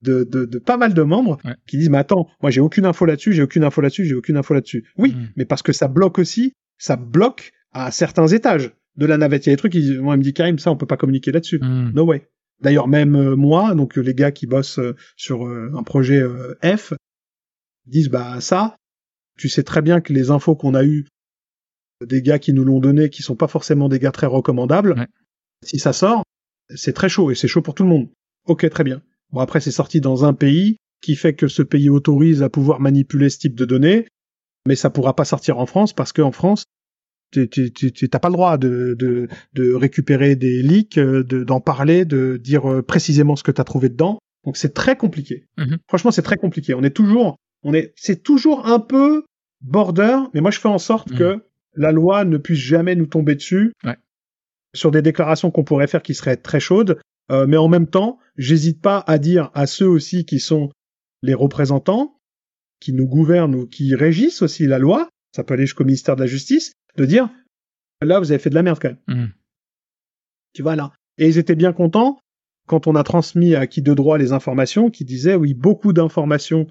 de, 0.00 0.24
de, 0.24 0.46
de, 0.46 0.58
pas 0.58 0.76
mal 0.76 0.94
de 0.94 1.02
membres 1.02 1.38
qui 1.66 1.76
disent 1.76 1.90
mais 1.90 1.98
attends 1.98 2.28
moi 2.40 2.50
j'ai 2.50 2.60
aucune 2.60 2.86
info 2.86 3.04
là-dessus 3.04 3.32
j'ai 3.34 3.42
aucune 3.42 3.64
info 3.64 3.80
là-dessus 3.82 4.06
j'ai 4.06 4.14
aucune 4.14 4.36
info 4.36 4.54
là-dessus 4.54 4.86
oui 4.96 5.10
mm. 5.10 5.28
mais 5.36 5.44
parce 5.44 5.62
que 5.62 5.72
ça 5.72 5.88
bloque 5.88 6.18
aussi 6.18 6.54
ça 6.78 6.96
bloque 6.96 7.52
à 7.72 7.90
certains 7.90 8.28
étages 8.28 8.72
de 8.98 9.06
la 9.06 9.16
navette. 9.16 9.46
Il 9.46 9.50
y 9.50 9.52
a 9.52 9.54
des 9.54 9.58
trucs, 9.58 9.74
ils, 9.74 10.00
moi, 10.00 10.14
il 10.16 10.18
me 10.18 10.22
dit 10.22 10.34
Karim, 10.34 10.58
ça, 10.58 10.70
on 10.70 10.76
peut 10.76 10.86
pas 10.86 10.96
communiquer 10.96 11.32
là-dessus. 11.32 11.58
Hmm. 11.62 11.92
No 11.94 12.04
way. 12.04 12.28
D'ailleurs, 12.60 12.88
même 12.88 13.14
euh, 13.14 13.36
moi, 13.36 13.74
donc 13.74 13.96
les 13.96 14.14
gars 14.14 14.32
qui 14.32 14.46
bossent 14.46 14.78
euh, 14.78 14.96
sur 15.16 15.46
euh, 15.46 15.70
un 15.76 15.82
projet 15.82 16.22
F, 16.62 16.92
disent 17.86 18.08
bah 18.08 18.40
ça, 18.40 18.76
tu 19.38 19.48
sais 19.48 19.62
très 19.62 19.82
bien 19.82 20.00
que 20.00 20.12
les 20.12 20.30
infos 20.30 20.56
qu'on 20.56 20.74
a 20.74 20.84
eues 20.84 21.06
des 22.04 22.22
gars 22.22 22.38
qui 22.38 22.52
nous 22.52 22.64
l'ont 22.64 22.80
donné, 22.80 23.10
qui 23.10 23.22
sont 23.22 23.36
pas 23.36 23.48
forcément 23.48 23.88
des 23.88 23.98
gars 23.98 24.12
très 24.12 24.26
recommandables, 24.26 25.06
si 25.64 25.78
ça 25.78 25.92
sort, 25.92 26.24
c'est 26.74 26.92
très 26.92 27.08
chaud 27.08 27.30
et 27.30 27.34
c'est 27.34 27.48
chaud 27.48 27.62
pour 27.62 27.74
tout 27.74 27.82
le 27.82 27.88
monde. 27.88 28.08
Ok, 28.46 28.68
très 28.70 28.84
bien. 28.84 29.02
Bon 29.30 29.40
après, 29.40 29.60
c'est 29.60 29.72
sorti 29.72 30.00
dans 30.00 30.24
un 30.24 30.34
pays 30.34 30.76
qui 31.00 31.16
fait 31.16 31.34
que 31.34 31.48
ce 31.48 31.62
pays 31.62 31.88
autorise 31.88 32.42
à 32.42 32.48
pouvoir 32.48 32.80
manipuler 32.80 33.30
ce 33.30 33.38
type 33.38 33.54
de 33.54 33.64
données, 33.64 34.06
mais 34.66 34.76
ça 34.76 34.90
pourra 34.90 35.14
pas 35.14 35.24
sortir 35.24 35.58
en 35.58 35.66
France 35.66 35.92
parce 35.92 36.12
qu'en 36.12 36.32
France, 36.32 36.64
tu 37.30 38.08
t'as 38.08 38.18
pas 38.18 38.28
le 38.28 38.34
droit 38.34 38.58
de, 38.58 38.94
de, 38.98 39.28
de 39.54 39.72
récupérer 39.74 40.36
des 40.36 40.62
leaks, 40.62 40.98
euh, 40.98 41.22
d'en 41.22 41.60
parler, 41.60 42.04
de 42.04 42.38
dire 42.42 42.70
euh, 42.70 42.82
précisément 42.82 43.36
ce 43.36 43.42
que 43.42 43.50
tu 43.50 43.60
as 43.60 43.64
trouvé 43.64 43.88
dedans. 43.88 44.18
Donc 44.44 44.56
c'est 44.56 44.74
très 44.74 44.96
compliqué. 44.96 45.46
Mm-hmm. 45.58 45.78
Franchement, 45.88 46.10
c'est 46.10 46.22
très 46.22 46.36
compliqué. 46.36 46.74
On 46.74 46.82
est 46.82 46.94
toujours, 46.94 47.36
on 47.62 47.74
est, 47.74 47.92
c'est 47.96 48.22
toujours 48.22 48.66
un 48.66 48.80
peu 48.80 49.24
border, 49.60 50.18
mais 50.34 50.40
moi 50.40 50.50
je 50.50 50.58
fais 50.58 50.68
en 50.68 50.78
sorte 50.78 51.10
mm. 51.10 51.16
que 51.16 51.44
la 51.74 51.92
loi 51.92 52.24
ne 52.24 52.38
puisse 52.38 52.58
jamais 52.58 52.94
nous 52.94 53.06
tomber 53.06 53.34
dessus 53.34 53.72
ouais. 53.84 53.96
sur 54.74 54.90
des 54.90 55.02
déclarations 55.02 55.50
qu'on 55.50 55.64
pourrait 55.64 55.86
faire 55.86 56.02
qui 56.02 56.14
seraient 56.14 56.36
très 56.36 56.60
chaudes. 56.60 56.98
Euh, 57.30 57.46
mais 57.46 57.58
en 57.58 57.68
même 57.68 57.86
temps, 57.86 58.18
j'hésite 58.36 58.80
pas 58.80 59.04
à 59.06 59.18
dire 59.18 59.50
à 59.54 59.66
ceux 59.66 59.86
aussi 59.86 60.24
qui 60.24 60.40
sont 60.40 60.70
les 61.22 61.34
représentants, 61.34 62.18
qui 62.80 62.92
nous 62.92 63.06
gouvernent 63.06 63.54
ou 63.54 63.66
qui 63.66 63.94
régissent 63.94 64.40
aussi 64.40 64.66
la 64.66 64.78
loi, 64.78 65.08
ça 65.34 65.44
peut 65.44 65.54
aller 65.54 65.66
jusqu'au 65.66 65.84
ministère 65.84 66.16
de 66.16 66.22
la 66.22 66.26
Justice, 66.26 66.72
de 66.98 67.06
dire 67.06 67.30
là 68.02 68.18
vous 68.18 68.30
avez 68.30 68.38
fait 68.38 68.50
de 68.50 68.54
la 68.54 68.62
merde 68.62 68.78
quand 68.80 68.88
même. 68.88 68.98
Mmh. 69.06 69.32
Tu 70.52 70.62
vois 70.62 70.76
là. 70.76 70.92
Et 71.16 71.28
ils 71.28 71.38
étaient 71.38 71.54
bien 71.54 71.72
contents 71.72 72.18
quand 72.66 72.86
on 72.86 72.94
a 72.94 73.02
transmis 73.02 73.54
à 73.54 73.66
qui 73.66 73.80
de 73.80 73.94
droit 73.94 74.18
les 74.18 74.32
informations 74.32 74.90
qui 74.90 75.04
disaient 75.04 75.34
oui 75.34 75.54
beaucoup 75.54 75.92
d'informations 75.92 76.66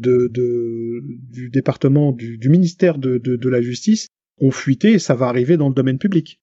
de, 0.00 0.28
de, 0.32 1.00
du 1.30 1.50
département 1.50 2.12
du, 2.12 2.38
du 2.38 2.48
ministère 2.48 2.98
de, 2.98 3.18
de, 3.18 3.36
de, 3.36 3.48
la 3.48 3.62
justice 3.62 4.08
ont 4.40 4.50
fuité 4.50 4.92
et 4.92 4.98
ça 4.98 5.14
va 5.14 5.26
arriver 5.26 5.56
dans 5.56 5.68
le 5.68 5.74
domaine 5.74 5.98
public. 5.98 6.40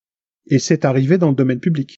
Et 0.48 0.60
c'est 0.60 0.86
arrivé 0.86 1.18
dans 1.18 1.30
le 1.30 1.36
domaine 1.36 1.60
public. 1.60 1.98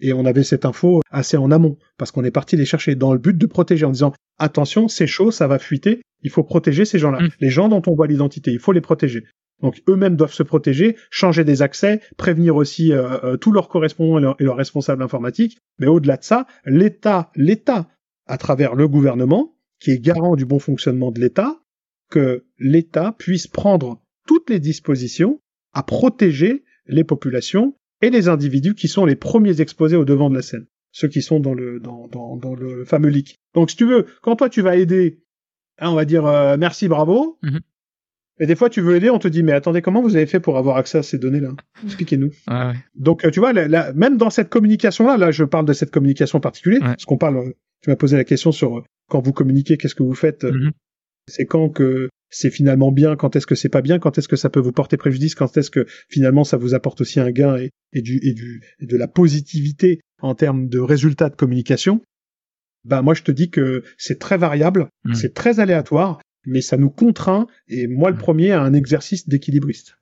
Et 0.00 0.12
on 0.12 0.24
avait 0.24 0.44
cette 0.44 0.64
info 0.64 1.00
assez 1.10 1.36
en 1.36 1.50
amont 1.50 1.76
parce 1.98 2.10
qu'on 2.10 2.24
est 2.24 2.30
parti 2.30 2.56
les 2.56 2.64
chercher 2.64 2.94
dans 2.94 3.12
le 3.12 3.18
but 3.18 3.36
de 3.36 3.46
protéger 3.46 3.84
en 3.84 3.90
disant 3.90 4.12
attention 4.38 4.88
c'est 4.88 5.06
chaud 5.06 5.30
ça 5.30 5.46
va 5.46 5.58
fuiter 5.58 6.00
il 6.22 6.30
faut 6.30 6.42
protéger 6.42 6.84
ces 6.84 6.98
gens-là. 6.98 7.20
Mmh. 7.20 7.28
Les 7.40 7.50
gens 7.50 7.68
dont 7.68 7.82
on 7.86 7.94
voit 7.94 8.06
l'identité, 8.06 8.52
il 8.52 8.58
faut 8.58 8.72
les 8.72 8.80
protéger. 8.80 9.24
Donc 9.62 9.82
eux-mêmes 9.88 10.16
doivent 10.16 10.32
se 10.32 10.42
protéger, 10.42 10.96
changer 11.10 11.44
des 11.44 11.62
accès, 11.62 12.00
prévenir 12.16 12.56
aussi 12.56 12.92
euh, 12.92 13.18
euh, 13.24 13.36
tous 13.36 13.52
leurs 13.52 13.68
correspondants 13.68 14.34
et 14.38 14.44
leurs, 14.44 14.56
responsables 14.56 15.02
informatiques. 15.02 15.58
Mais 15.78 15.86
au-delà 15.86 16.16
de 16.16 16.24
ça, 16.24 16.46
l'État, 16.64 17.30
l'État, 17.34 17.88
à 18.26 18.38
travers 18.38 18.74
le 18.74 18.88
gouvernement, 18.88 19.54
qui 19.78 19.90
est 19.90 19.98
garant 19.98 20.36
du 20.36 20.46
bon 20.46 20.58
fonctionnement 20.58 21.10
de 21.10 21.20
l'État, 21.20 21.60
que 22.10 22.44
l'État 22.58 23.14
puisse 23.18 23.46
prendre 23.46 24.02
toutes 24.26 24.50
les 24.50 24.60
dispositions 24.60 25.40
à 25.72 25.82
protéger 25.82 26.64
les 26.86 27.04
populations 27.04 27.74
et 28.02 28.10
les 28.10 28.28
individus 28.28 28.74
qui 28.74 28.88
sont 28.88 29.04
les 29.04 29.16
premiers 29.16 29.60
exposés 29.60 29.96
au 29.96 30.04
devant 30.04 30.30
de 30.30 30.34
la 30.34 30.42
scène, 30.42 30.66
ceux 30.92 31.08
qui 31.08 31.22
sont 31.22 31.40
dans 31.40 31.54
le 31.54 31.80
dans, 31.80 32.08
dans, 32.08 32.36
dans 32.36 32.54
le 32.54 32.84
fameux 32.84 33.08
leak. 33.08 33.36
Donc 33.54 33.70
si 33.70 33.76
tu 33.76 33.86
veux, 33.86 34.06
quand 34.22 34.36
toi 34.36 34.48
tu 34.48 34.62
vas 34.62 34.76
aider, 34.76 35.22
hein, 35.78 35.90
on 35.90 35.94
va 35.94 36.04
dire 36.04 36.26
euh, 36.26 36.56
merci, 36.58 36.88
bravo, 36.88 37.38
mhm. 37.42 37.60
Et 38.40 38.46
des 38.46 38.56
fois, 38.56 38.70
tu 38.70 38.80
veux 38.80 38.96
aider, 38.96 39.10
on 39.10 39.18
te 39.18 39.28
dit, 39.28 39.42
mais 39.42 39.52
attendez, 39.52 39.82
comment 39.82 40.00
vous 40.00 40.16
avez 40.16 40.24
fait 40.24 40.40
pour 40.40 40.56
avoir 40.56 40.78
accès 40.78 40.96
à 40.96 41.02
ces 41.02 41.18
données-là? 41.18 41.50
Expliquez-nous. 41.84 42.30
Ouais, 42.48 42.72
Donc, 42.94 43.26
euh, 43.26 43.30
tu 43.30 43.38
vois, 43.38 43.52
même 43.52 44.16
dans 44.16 44.30
cette 44.30 44.48
communication-là, 44.48 45.18
là, 45.18 45.30
je 45.30 45.44
parle 45.44 45.66
de 45.66 45.74
cette 45.74 45.90
communication 45.90 46.40
particulière, 46.40 46.80
parce 46.80 47.04
qu'on 47.04 47.18
parle, 47.18 47.36
euh, 47.36 47.52
tu 47.82 47.90
m'as 47.90 47.96
posé 47.96 48.16
la 48.16 48.24
question 48.24 48.50
sur 48.50 48.78
euh, 48.78 48.84
quand 49.10 49.20
vous 49.20 49.34
communiquez, 49.34 49.76
qu'est-ce 49.76 49.94
que 49.94 50.02
vous 50.02 50.14
faites 50.14 50.44
mm-hmm. 50.44 50.70
C'est 51.28 51.44
quand 51.44 51.68
que 51.68 52.08
c'est 52.30 52.50
finalement 52.50 52.92
bien, 52.92 53.16
quand 53.16 53.36
est-ce 53.36 53.46
que 53.46 53.54
c'est 53.54 53.68
pas 53.68 53.82
bien, 53.82 53.98
quand 53.98 54.16
est-ce 54.18 54.28
que 54.28 54.36
ça 54.36 54.48
peut 54.50 54.60
vous 54.60 54.72
porter 54.72 54.96
préjudice, 54.96 55.34
quand 55.34 55.56
est-ce 55.56 55.70
que 55.70 55.86
finalement 56.08 56.44
ça 56.44 56.56
vous 56.56 56.74
apporte 56.74 57.00
aussi 57.00 57.20
un 57.20 57.30
gain 57.30 57.56
et, 57.56 57.70
et 57.92 58.02
du 58.02 58.18
et 58.22 58.32
du 58.34 58.62
et 58.80 58.86
de 58.86 58.96
la 58.96 59.08
positivité 59.08 60.00
en 60.22 60.34
termes 60.34 60.68
de 60.68 60.78
résultats 60.78 61.28
de 61.30 61.36
communication. 61.36 62.00
Bah 62.84 63.02
moi 63.02 63.14
je 63.14 63.22
te 63.22 63.32
dis 63.32 63.50
que 63.50 63.82
c'est 63.98 64.18
très 64.18 64.38
variable, 64.38 64.88
Mm. 65.04 65.14
c'est 65.14 65.34
très 65.34 65.60
aléatoire, 65.60 66.20
mais 66.46 66.60
ça 66.60 66.76
nous 66.76 66.90
contraint 66.90 67.46
et 67.68 67.86
moi 67.86 68.10
le 68.10 68.16
Mm. 68.16 68.20
premier 68.20 68.50
à 68.52 68.62
un 68.62 68.72
exercice 68.74 69.28
d'équilibriste. 69.28 69.96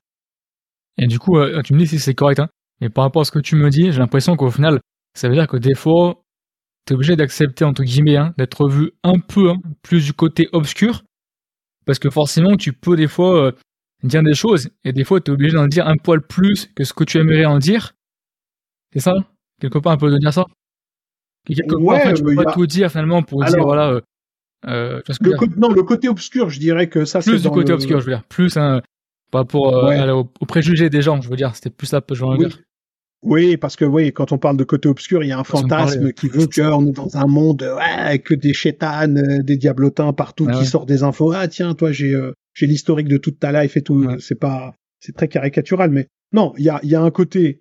Et 0.98 1.06
du 1.06 1.18
coup, 1.18 1.38
euh, 1.38 1.62
tu 1.62 1.74
me 1.74 1.78
dis 1.78 1.86
si 1.86 1.98
c'est 1.98 2.14
correct, 2.14 2.40
hein. 2.40 2.48
Mais 2.80 2.90
par 2.90 3.04
rapport 3.04 3.22
à 3.22 3.24
ce 3.24 3.30
que 3.32 3.38
tu 3.38 3.56
me 3.56 3.70
dis, 3.70 3.90
j'ai 3.92 3.98
l'impression 3.98 4.36
qu'au 4.36 4.50
final, 4.50 4.80
ça 5.14 5.28
veut 5.28 5.34
dire 5.34 5.46
que 5.48 5.56
des 5.56 5.74
fois, 5.74 6.22
t'es 6.84 6.94
obligé 6.94 7.16
d'accepter, 7.16 7.64
entre 7.64 7.82
guillemets, 7.82 8.16
hein, 8.16 8.34
d'être 8.38 8.68
vu 8.68 8.92
un 9.02 9.18
peu 9.18 9.50
hein, 9.50 9.56
plus 9.82 10.04
du 10.04 10.12
côté 10.12 10.48
obscur. 10.52 11.02
Parce 11.88 11.98
que 11.98 12.10
forcément, 12.10 12.54
tu 12.58 12.74
peux 12.74 12.96
des 12.96 13.08
fois 13.08 13.46
euh, 13.46 13.52
dire 14.02 14.22
des 14.22 14.34
choses, 14.34 14.68
et 14.84 14.92
des 14.92 15.04
fois, 15.04 15.22
t'es 15.22 15.30
obligé 15.32 15.54
d'en 15.56 15.66
dire 15.68 15.86
un 15.88 15.96
poil 15.96 16.20
plus 16.20 16.68
que 16.76 16.84
ce 16.84 16.92
que 16.92 17.02
tu 17.02 17.16
aimerais 17.16 17.46
en 17.46 17.56
dire. 17.58 17.94
C'est 18.92 19.00
ça? 19.00 19.14
Quelque 19.58 19.78
part, 19.78 19.92
un 19.92 19.96
peu 19.96 20.10
de 20.10 20.18
dire 20.18 20.34
ça? 20.34 20.44
Que 21.46 21.54
quelque 21.54 21.70
part, 21.76 21.80
Ouais, 21.82 21.96
en 21.96 22.00
fait, 22.00 22.12
tu 22.14 22.22
peux 22.22 22.34
pas 22.34 22.50
a- 22.50 22.52
tout 22.52 22.66
dire 22.66 22.90
finalement 22.90 23.22
pour 23.22 23.42
dire, 23.42 23.62
voilà... 23.62 23.88
Euh, 23.92 24.00
euh, 24.66 25.00
tu 25.06 25.12
Le 25.22 25.36
côté, 25.38 25.54
non, 25.56 25.70
le 25.70 25.82
côté 25.82 26.08
obscur, 26.10 26.50
je 26.50 26.60
dirais 26.60 26.90
que 26.90 27.06
ça 27.06 27.22
c'est 27.22 27.30
plus 27.30 27.38
du 27.42 27.48
dans 27.48 27.54
côté 27.54 27.68
le- 27.68 27.74
obscur, 27.76 28.00
je 28.00 28.04
veux 28.06 28.12
dire. 28.12 28.24
Plus 28.24 28.54
hein, 28.58 28.82
par 29.30 29.40
rapport 29.42 29.74
euh, 29.74 29.88
Ouais. 29.88 30.10
aux 30.10 30.46
préjugés 30.46 30.90
des 30.90 31.00
gens, 31.00 31.22
je 31.22 31.30
veux 31.30 31.36
dire. 31.36 31.54
C'était 31.56 31.70
plus 31.70 31.86
ça, 31.86 32.02
je 32.10 32.22
veux 32.22 32.28
Oui. 32.32 32.38
dire. 32.38 32.58
Oui, 33.22 33.56
parce 33.56 33.74
que 33.74 33.84
oui, 33.84 34.12
quand 34.12 34.30
on 34.32 34.38
parle 34.38 34.56
de 34.56 34.64
côté 34.64 34.88
obscur, 34.88 35.24
il 35.24 35.28
y 35.28 35.32
a 35.32 35.38
un 35.38 35.44
fantasme 35.44 36.12
qui 36.12 36.28
veut 36.28 36.46
qu'on 36.46 36.86
est 36.86 36.92
dans 36.92 37.16
un 37.16 37.26
monde 37.26 37.62
euh, 37.64 37.74
ouais, 37.76 37.82
avec 37.82 38.24
que 38.24 38.34
des 38.34 38.54
chétanes, 38.54 39.18
euh, 39.18 39.42
des 39.42 39.56
diablotins 39.56 40.12
partout 40.12 40.46
Ah 40.48 40.56
qui 40.58 40.64
sortent 40.66 40.88
des 40.88 41.02
infos. 41.02 41.32
Ah 41.32 41.48
tiens, 41.48 41.74
toi 41.74 41.90
j'ai 41.90 42.14
euh, 42.14 42.32
j'ai 42.54 42.66
l'historique 42.66 43.08
de 43.08 43.16
toute 43.16 43.40
ta 43.40 43.50
life 43.62 43.76
et 43.76 43.82
tout. 43.82 44.04
Ouais. 44.04 44.16
C'est 44.20 44.38
pas 44.38 44.74
c'est 45.00 45.14
très 45.16 45.26
caricatural, 45.28 45.90
mais 45.90 46.06
non, 46.32 46.52
il 46.58 46.64
y 46.64 46.68
a 46.70 46.78
il 46.84 46.90
y 46.90 46.94
a 46.94 47.02
un 47.02 47.10
côté 47.10 47.60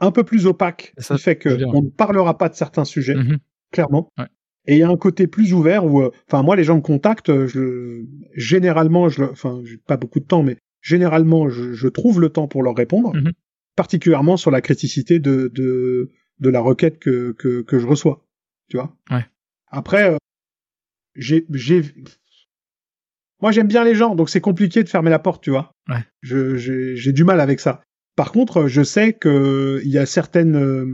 un 0.00 0.10
peu 0.10 0.24
plus 0.24 0.46
opaque 0.46 0.94
ça, 0.98 1.16
qui 1.16 1.22
fait 1.22 1.36
que 1.36 1.64
on 1.66 1.82
ne 1.82 1.88
parlera 1.90 2.38
pas 2.38 2.48
de 2.48 2.54
certains 2.54 2.84
sujets 2.86 3.14
Mhm. 3.14 3.38
clairement. 3.72 4.08
Et 4.66 4.76
il 4.76 4.78
y 4.78 4.82
a 4.82 4.88
un 4.88 4.96
côté 4.96 5.26
plus 5.26 5.52
ouvert 5.52 5.84
où, 5.84 6.00
euh, 6.00 6.10
enfin 6.26 6.42
moi 6.42 6.56
les 6.56 6.64
gens 6.64 6.76
me 6.76 6.80
contactent, 6.80 7.46
je 7.46 8.04
généralement, 8.34 9.10
je, 9.10 9.22
enfin 9.24 9.60
j'ai 9.64 9.76
pas 9.76 9.98
beaucoup 9.98 10.20
de 10.20 10.24
temps, 10.24 10.42
mais 10.42 10.56
généralement 10.80 11.48
je, 11.50 11.72
je 11.74 11.88
trouve 11.88 12.20
le 12.22 12.30
temps 12.30 12.48
pour 12.48 12.62
leur 12.62 12.74
répondre, 12.74 13.12
Mhm. 13.14 13.32
Particulièrement 13.76 14.36
sur 14.36 14.50
la 14.50 14.60
criticité 14.60 15.18
de 15.18 15.50
de, 15.54 16.10
de 16.40 16.48
la 16.50 16.60
requête 16.60 16.98
que, 16.98 17.32
que 17.32 17.62
que 17.62 17.78
je 17.78 17.86
reçois, 17.86 18.26
tu 18.68 18.76
vois. 18.76 18.96
Ouais. 19.10 19.26
Après, 19.68 20.10
euh, 20.10 20.16
j'ai 21.16 21.46
j'ai 21.50 21.82
moi 23.40 23.52
j'aime 23.52 23.68
bien 23.68 23.84
les 23.84 23.94
gens, 23.94 24.14
donc 24.14 24.30
c'est 24.30 24.40
compliqué 24.40 24.82
de 24.82 24.88
fermer 24.88 25.10
la 25.10 25.18
porte, 25.18 25.42
tu 25.42 25.50
vois. 25.50 25.72
Ouais. 25.88 26.04
Je 26.22 26.56
j'ai 26.56 26.96
j'ai 26.96 27.12
du 27.12 27.24
mal 27.24 27.40
avec 27.40 27.60
ça. 27.60 27.82
Par 28.16 28.30
contre, 28.32 28.68
je 28.68 28.82
sais 28.82 29.12
que 29.12 29.80
il 29.84 29.90
y 29.90 29.98
a 29.98 30.06
certaines 30.06 30.56
euh, 30.56 30.86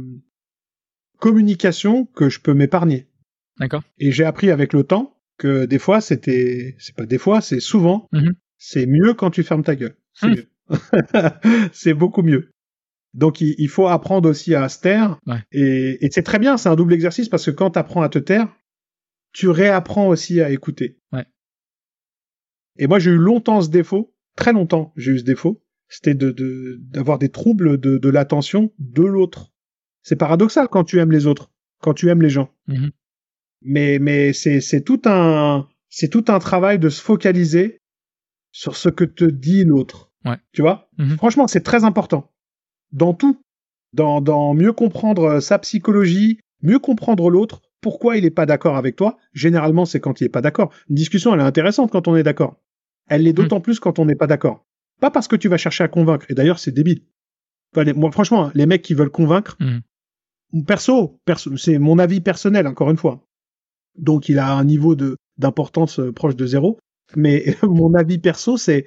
communications 1.19 2.07
que 2.07 2.29
je 2.29 2.41
peux 2.41 2.55
m'épargner. 2.55 3.07
D'accord. 3.59 3.83
Et 3.99 4.11
j'ai 4.11 4.25
appris 4.25 4.51
avec 4.51 4.73
le 4.73 4.85
temps 4.85 5.19
que 5.37 5.67
des 5.67 5.79
fois, 5.79 6.01
c'était, 6.01 6.77
c'est 6.79 6.95
pas 6.95 7.07
des 7.07 7.19
fois, 7.19 7.41
c'est 7.41 7.61
souvent, 7.61 8.09
Mhm. 8.13 8.35
c'est 8.59 8.87
mieux 8.87 9.15
quand 9.15 9.31
tu 9.31 9.43
fermes 9.43 9.63
ta 9.63 9.77
gueule. 9.77 9.97
C'est 10.15 10.27
Mhm. 10.29 10.35
mieux. 10.37 10.47
c'est 11.73 11.95
beaucoup 11.95 12.23
mieux. 12.23 12.50
Donc, 13.15 13.41
il, 13.41 13.55
il 13.59 13.69
faut 13.69 13.87
apprendre 13.89 14.29
aussi 14.29 14.55
à 14.55 14.69
se 14.69 14.81
taire. 14.81 15.19
Ouais. 15.27 15.43
Et, 15.53 16.05
et 16.05 16.11
c'est 16.11 16.23
très 16.23 16.39
bien, 16.39 16.57
c'est 16.57 16.69
un 16.69 16.77
double 16.77 16.95
exercice 16.95 17.29
parce 17.29 17.45
que 17.47 17.51
quand 17.51 17.73
tu 17.73 17.79
apprends 17.79 18.03
à 18.03 18.09
te 18.09 18.19
taire, 18.19 18.49
tu 19.33 19.49
réapprends 19.49 20.09
aussi 20.09 20.41
à 20.41 20.51
écouter. 20.51 20.99
Ouais. 21.13 21.27
Et 22.79 22.87
moi, 22.87 22.99
j'ai 22.99 23.11
eu 23.11 23.17
longtemps 23.17 23.61
ce 23.63 23.69
défaut, 23.69 24.15
très 24.37 24.53
longtemps, 24.53 24.93
j'ai 24.97 25.13
eu 25.13 25.19
ce 25.19 25.25
défaut. 25.25 25.63
C'était 25.89 26.15
de, 26.15 26.31
de, 26.31 26.79
d'avoir 26.81 27.19
des 27.19 27.31
troubles 27.31 27.79
de, 27.79 27.99
de 27.99 28.09
l'attention 28.09 28.73
de 28.79 29.03
l'autre. 29.03 29.53
C'est 30.03 30.17
paradoxal 30.17 30.69
quand 30.69 30.85
tu 30.85 30.99
aimes 31.01 31.11
les 31.11 31.27
autres, 31.27 31.51
quand 31.81 31.95
tu 31.95 32.09
aimes 32.09 32.23
les 32.23 32.31
gens 32.31 32.51
Mhm. 32.69 32.91
mais 33.63 33.99
mais 33.99 34.33
c'est 34.33 34.61
c'est 34.61 34.83
tout 34.83 35.03
un 35.05 35.69
c'est 35.89 36.09
tout 36.09 36.25
un 36.29 36.39
travail 36.39 36.79
de 36.79 36.89
se 36.89 37.03
focaliser 37.03 37.81
sur 38.53 38.77
ce 38.77 38.89
que 38.89 39.05
te 39.05 39.25
dit 39.25 39.65
l'autre. 39.65 40.13
Ouais. 40.25 40.37
Tu 40.53 40.63
vois? 40.63 40.89
Mhm. 40.99 41.17
Franchement, 41.17 41.49
c'est 41.49 41.63
très 41.63 41.83
important 41.85 42.31
dans 42.93 43.15
tout, 43.15 43.41
dans 43.93 44.21
dans 44.21 44.55
mieux 44.55 44.73
comprendre 44.73 45.25
euh, 45.25 45.41
sa 45.41 45.59
psychologie, 45.59 46.39
mieux 46.63 46.79
comprendre 46.79 47.31
l'autre, 47.31 47.63
pourquoi 47.81 48.17
il 48.17 48.25
est 48.25 48.31
pas 48.31 48.47
d'accord 48.47 48.77
avec 48.77 48.97
toi. 48.97 49.17
Généralement, 49.33 49.85
c'est 49.85 50.01
quand 50.01 50.21
il 50.21 50.25
est 50.25 50.29
pas 50.29 50.43
d'accord. 50.43 50.73
Une 50.89 50.97
discussion, 50.97 51.33
elle 51.35 51.41
est 51.41 51.45
intéressante 51.45 51.91
quand 51.91 52.09
on 52.09 52.17
est 52.17 52.23
d'accord. 52.23 52.57
Elle 53.09 53.23
l'est 53.23 53.33
d'autant 53.33 53.61
plus 53.61 53.81
quand 53.81 53.99
on 53.99 54.05
n'est 54.05 54.15
pas 54.17 54.27
d'accord. 54.27 54.65
Pas 55.01 55.11
parce 55.11 55.29
que 55.29 55.37
tu 55.37 55.49
vas 55.49 55.57
chercher 55.57 55.85
à 55.85 55.89
convaincre. 55.89 56.27
Et 56.29 56.35
d'ailleurs, 56.35 56.59
c'est 56.59 56.73
débile. 56.73 57.03
Enfin, 57.73 57.85
les- 57.85 57.93
moi, 57.95 58.11
franchement, 58.13 58.47
hein, 58.47 58.53
les 58.55 58.67
mecs 58.67 58.83
qui 58.83 58.95
veulent 58.95 59.11
convaincre, 59.11 59.57
Mhm. 59.61 59.81
perso, 60.67 61.19
perso 61.25 61.57
c'est 61.57 61.79
mon 61.79 61.99
avis 61.99 62.21
personnel, 62.21 62.67
encore 62.67 62.91
une 62.91 62.97
fois. 62.97 63.25
Donc, 63.99 64.29
il 64.29 64.39
a 64.39 64.53
un 64.53 64.65
niveau 64.65 64.95
de 64.95 65.17
d'importance 65.39 66.01
euh, 66.01 66.13
proche 66.13 66.37
de 66.37 66.45
zéro. 66.47 66.79
Mais 67.17 67.45
mon 67.63 67.95
avis 67.95 68.19
perso, 68.19 68.57
c'est 68.59 68.85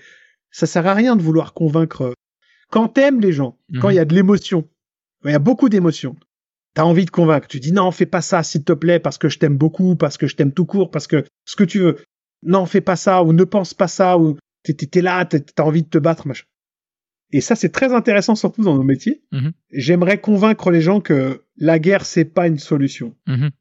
ça 0.51 0.67
sert 0.67 0.85
à 0.85 0.93
rien 0.93 1.15
de 1.15 1.21
vouloir 1.23 1.53
convaincre. 1.53 2.13
Quand 2.73 2.87
t'aimes 2.87 3.21
les 3.21 3.31
gens, 3.31 3.59
quand 3.79 3.91
il 3.91 3.97
y 3.97 3.99
a 3.99 4.05
de 4.05 4.15
l'émotion, 4.15 4.67
il 5.25 5.29
y 5.29 5.35
a 5.35 5.39
beaucoup 5.39 5.69
d'émotions. 5.69 6.15
T'as 6.73 6.81
envie 6.81 7.05
de 7.05 7.11
convaincre. 7.11 7.47
Tu 7.47 7.59
dis 7.59 7.71
non, 7.71 7.91
fais 7.91 8.07
pas 8.07 8.21
ça, 8.21 8.41
s'il 8.41 8.63
te 8.63 8.73
plaît, 8.73 8.99
parce 8.99 9.19
que 9.19 9.29
je 9.29 9.37
t'aime 9.37 9.57
beaucoup, 9.57 9.95
parce 9.95 10.17
que 10.17 10.25
je 10.25 10.35
t'aime 10.35 10.51
tout 10.51 10.65
court, 10.65 10.89
parce 10.89 11.05
que 11.05 11.23
ce 11.45 11.55
que 11.55 11.63
tu 11.63 11.77
veux. 11.77 11.97
Non, 12.41 12.65
fais 12.65 12.81
pas 12.81 12.95
ça, 12.95 13.23
ou 13.23 13.31
ne 13.31 13.43
pense 13.43 13.75
pas 13.75 13.87
ça, 13.87 14.17
ou 14.17 14.39
t'es 14.63 15.01
là, 15.01 15.23
t'as 15.23 15.63
envie 15.63 15.83
de 15.83 15.87
te 15.87 15.99
battre, 15.99 16.27
machin. 16.27 16.45
Et 17.31 17.41
ça, 17.41 17.55
c'est 17.55 17.69
très 17.69 17.93
intéressant, 17.93 18.33
surtout 18.33 18.63
dans 18.63 18.75
nos 18.75 18.83
métiers. 18.83 19.21
Mhm. 19.31 19.51
J'aimerais 19.71 20.19
convaincre 20.19 20.71
les 20.71 20.81
gens 20.81 20.99
que 20.99 21.43
la 21.57 21.77
guerre, 21.77 22.07
c'est 22.07 22.25
pas 22.25 22.47
une 22.47 22.57
solution. 22.57 23.15
Mhm. 23.27 23.51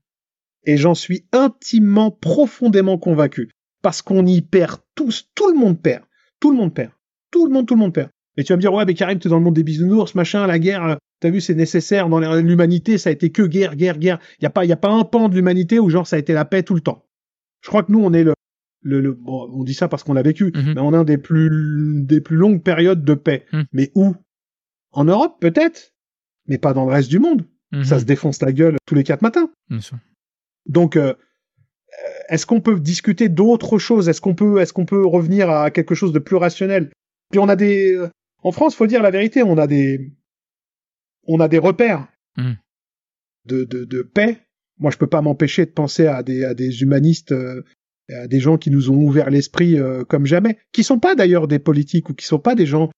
Et 0.64 0.78
j'en 0.78 0.94
suis 0.94 1.26
intimement, 1.32 2.10
profondément 2.10 2.96
convaincu. 2.96 3.50
Parce 3.82 4.00
qu'on 4.00 4.24
y 4.24 4.40
perd 4.40 4.80
tous, 4.94 5.28
tout 5.34 5.50
le 5.50 5.58
monde 5.58 5.78
perd. 5.82 6.04
Tout 6.40 6.50
le 6.50 6.56
monde 6.56 6.72
perd. 6.72 6.92
Tout 7.30 7.46
le 7.46 7.52
monde, 7.52 7.66
tout 7.66 7.74
le 7.74 7.80
monde 7.80 7.92
perd. 7.92 8.08
Et 8.36 8.44
tu 8.44 8.52
vas 8.52 8.56
me 8.56 8.60
dire, 8.62 8.72
ouais, 8.72 8.84
mais 8.86 8.94
Karim, 8.94 9.18
t'es 9.18 9.28
dans 9.28 9.36
le 9.38 9.42
monde 9.44 9.54
des 9.54 9.62
bisounours, 9.62 10.14
machin, 10.14 10.46
la 10.46 10.58
guerre, 10.58 10.84
euh, 10.84 10.96
t'as 11.20 11.30
vu, 11.30 11.40
c'est 11.40 11.54
nécessaire. 11.54 12.08
Dans 12.08 12.18
l'humanité, 12.40 12.96
ça 12.98 13.10
a 13.10 13.12
été 13.12 13.30
que 13.30 13.42
guerre, 13.42 13.76
guerre, 13.76 13.98
guerre. 13.98 14.18
Y 14.40 14.46
a 14.46 14.50
pas, 14.50 14.64
y 14.64 14.72
a 14.72 14.76
pas 14.76 14.90
un 14.90 15.04
pan 15.04 15.28
de 15.28 15.34
l'humanité 15.34 15.78
où 15.78 15.90
genre 15.90 16.06
ça 16.06 16.16
a 16.16 16.18
été 16.18 16.32
la 16.32 16.44
paix 16.44 16.62
tout 16.62 16.74
le 16.74 16.80
temps. 16.80 17.04
Je 17.60 17.68
crois 17.68 17.82
que 17.82 17.92
nous, 17.92 18.00
on 18.02 18.12
est 18.14 18.24
le, 18.24 18.32
le, 18.82 19.00
le- 19.00 19.12
bon, 19.12 19.48
on 19.52 19.62
dit 19.64 19.74
ça 19.74 19.86
parce 19.88 20.02
qu'on 20.02 20.14
l'a 20.14 20.22
vécu, 20.22 20.50
Mhm. 20.54 20.72
mais 20.74 20.80
on 20.80 20.92
a 20.94 20.98
un 20.98 21.04
des 21.04 21.18
plus, 21.18 22.02
des 22.04 22.20
plus 22.20 22.36
longues 22.36 22.62
périodes 22.62 23.04
de 23.04 23.14
paix. 23.14 23.44
Mhm. 23.52 23.64
Mais 23.72 23.92
où? 23.94 24.14
En 24.92 25.04
Europe, 25.04 25.36
peut-être. 25.40 25.92
Mais 26.48 26.58
pas 26.58 26.72
dans 26.72 26.84
le 26.86 26.90
reste 26.92 27.08
du 27.10 27.18
monde. 27.18 27.44
Mhm. 27.72 27.84
Ça 27.84 28.00
se 28.00 28.04
défonce 28.04 28.40
la 28.42 28.52
gueule 28.52 28.76
tous 28.86 28.94
les 28.94 29.04
quatre 29.04 29.22
matins. 29.22 29.50
Bien 29.68 29.80
sûr. 29.80 29.98
Donc, 30.66 30.96
euh, 30.96 31.14
est-ce 32.28 32.46
qu'on 32.46 32.60
peut 32.60 32.80
discuter 32.80 33.28
d'autres 33.28 33.78
choses? 33.78 34.08
Est-ce 34.08 34.20
qu'on 34.20 34.34
peut, 34.34 34.60
est-ce 34.60 34.72
qu'on 34.72 34.86
peut 34.86 35.04
revenir 35.06 35.50
à 35.50 35.70
quelque 35.70 35.94
chose 35.94 36.12
de 36.12 36.18
plus 36.18 36.36
rationnel? 36.36 36.90
Puis 37.30 37.38
on 37.38 37.48
a 37.48 37.56
des, 37.56 37.94
euh, 37.94 38.08
en 38.42 38.52
France, 38.52 38.74
faut 38.74 38.86
dire 38.86 39.02
la 39.02 39.10
vérité, 39.10 39.42
on 39.42 39.56
a 39.58 39.66
des, 39.66 40.12
on 41.26 41.40
a 41.40 41.48
des 41.48 41.58
repères 41.58 42.08
Mm. 42.38 42.52
de, 43.44 43.64
de, 43.64 43.84
de 43.84 44.00
paix. 44.02 44.38
Moi, 44.78 44.90
je 44.90 44.96
peux 44.96 45.06
pas 45.06 45.20
m'empêcher 45.20 45.66
de 45.66 45.70
penser 45.70 46.06
à 46.06 46.22
des, 46.22 46.44
à 46.44 46.54
des 46.54 46.80
humanistes, 46.82 47.32
euh, 47.32 47.62
à 48.08 48.26
des 48.26 48.40
gens 48.40 48.56
qui 48.56 48.70
nous 48.70 48.90
ont 48.90 48.96
ouvert 48.96 49.28
l'esprit 49.28 49.78
euh, 49.78 50.02
comme 50.04 50.24
jamais, 50.24 50.56
qui 50.72 50.82
sont 50.82 50.98
pas 50.98 51.14
d'ailleurs 51.14 51.46
des 51.46 51.58
politiques 51.58 52.08
ou 52.08 52.14
qui 52.14 52.24
sont 52.24 52.38
pas 52.38 52.54
des 52.54 52.64
gens 52.64 52.90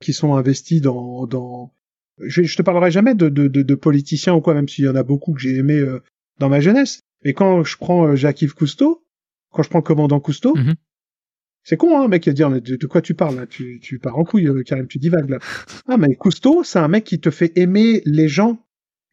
qui 0.00 0.14
sont 0.14 0.34
investis 0.34 0.80
dans, 0.80 1.26
dans. 1.26 1.74
Je, 2.20 2.42
je 2.44 2.56
te 2.56 2.62
parlerai 2.62 2.90
jamais 2.90 3.14
de, 3.14 3.28
de, 3.28 3.46
de, 3.46 3.60
de 3.62 3.74
politiciens 3.74 4.34
ou 4.34 4.40
quoi, 4.40 4.54
même 4.54 4.68
s'il 4.68 4.86
y 4.86 4.88
en 4.88 4.96
a 4.96 5.02
beaucoup 5.02 5.34
que 5.34 5.40
j'ai 5.40 5.56
aimé 5.56 5.74
euh, 5.74 6.02
dans 6.38 6.48
ma 6.48 6.60
jeunesse. 6.60 7.00
Mais 7.24 7.34
quand 7.34 7.62
je 7.62 7.76
prends 7.76 8.06
euh, 8.06 8.16
Jacques-Yves 8.16 8.54
Cousteau, 8.54 9.04
quand 9.52 9.62
je 9.62 9.68
prends 9.68 9.82
commandant 9.82 10.18
Cousteau, 10.20 10.54
Mhm. 10.56 10.74
C'est 11.64 11.76
con, 11.76 12.00
hein, 12.00 12.08
mec, 12.08 12.26
à 12.28 12.32
dire, 12.32 12.48
mais 12.50 12.60
de, 12.60 12.76
de 12.76 12.86
quoi 12.86 13.02
tu 13.02 13.14
parles, 13.14 13.36
là? 13.36 13.46
Tu, 13.46 13.78
tu 13.80 13.98
pars 13.98 14.18
en 14.18 14.24
couille, 14.24 14.48
euh, 14.48 14.62
Karim, 14.62 14.86
tu 14.86 14.98
divagues, 14.98 15.28
là. 15.28 15.38
Ah, 15.86 15.96
mais 15.96 16.14
Cousteau, 16.14 16.64
c'est 16.64 16.78
un 16.78 16.88
mec 16.88 17.04
qui 17.04 17.20
te 17.20 17.30
fait 17.30 17.52
aimer 17.56 18.02
les 18.06 18.28
gens. 18.28 18.64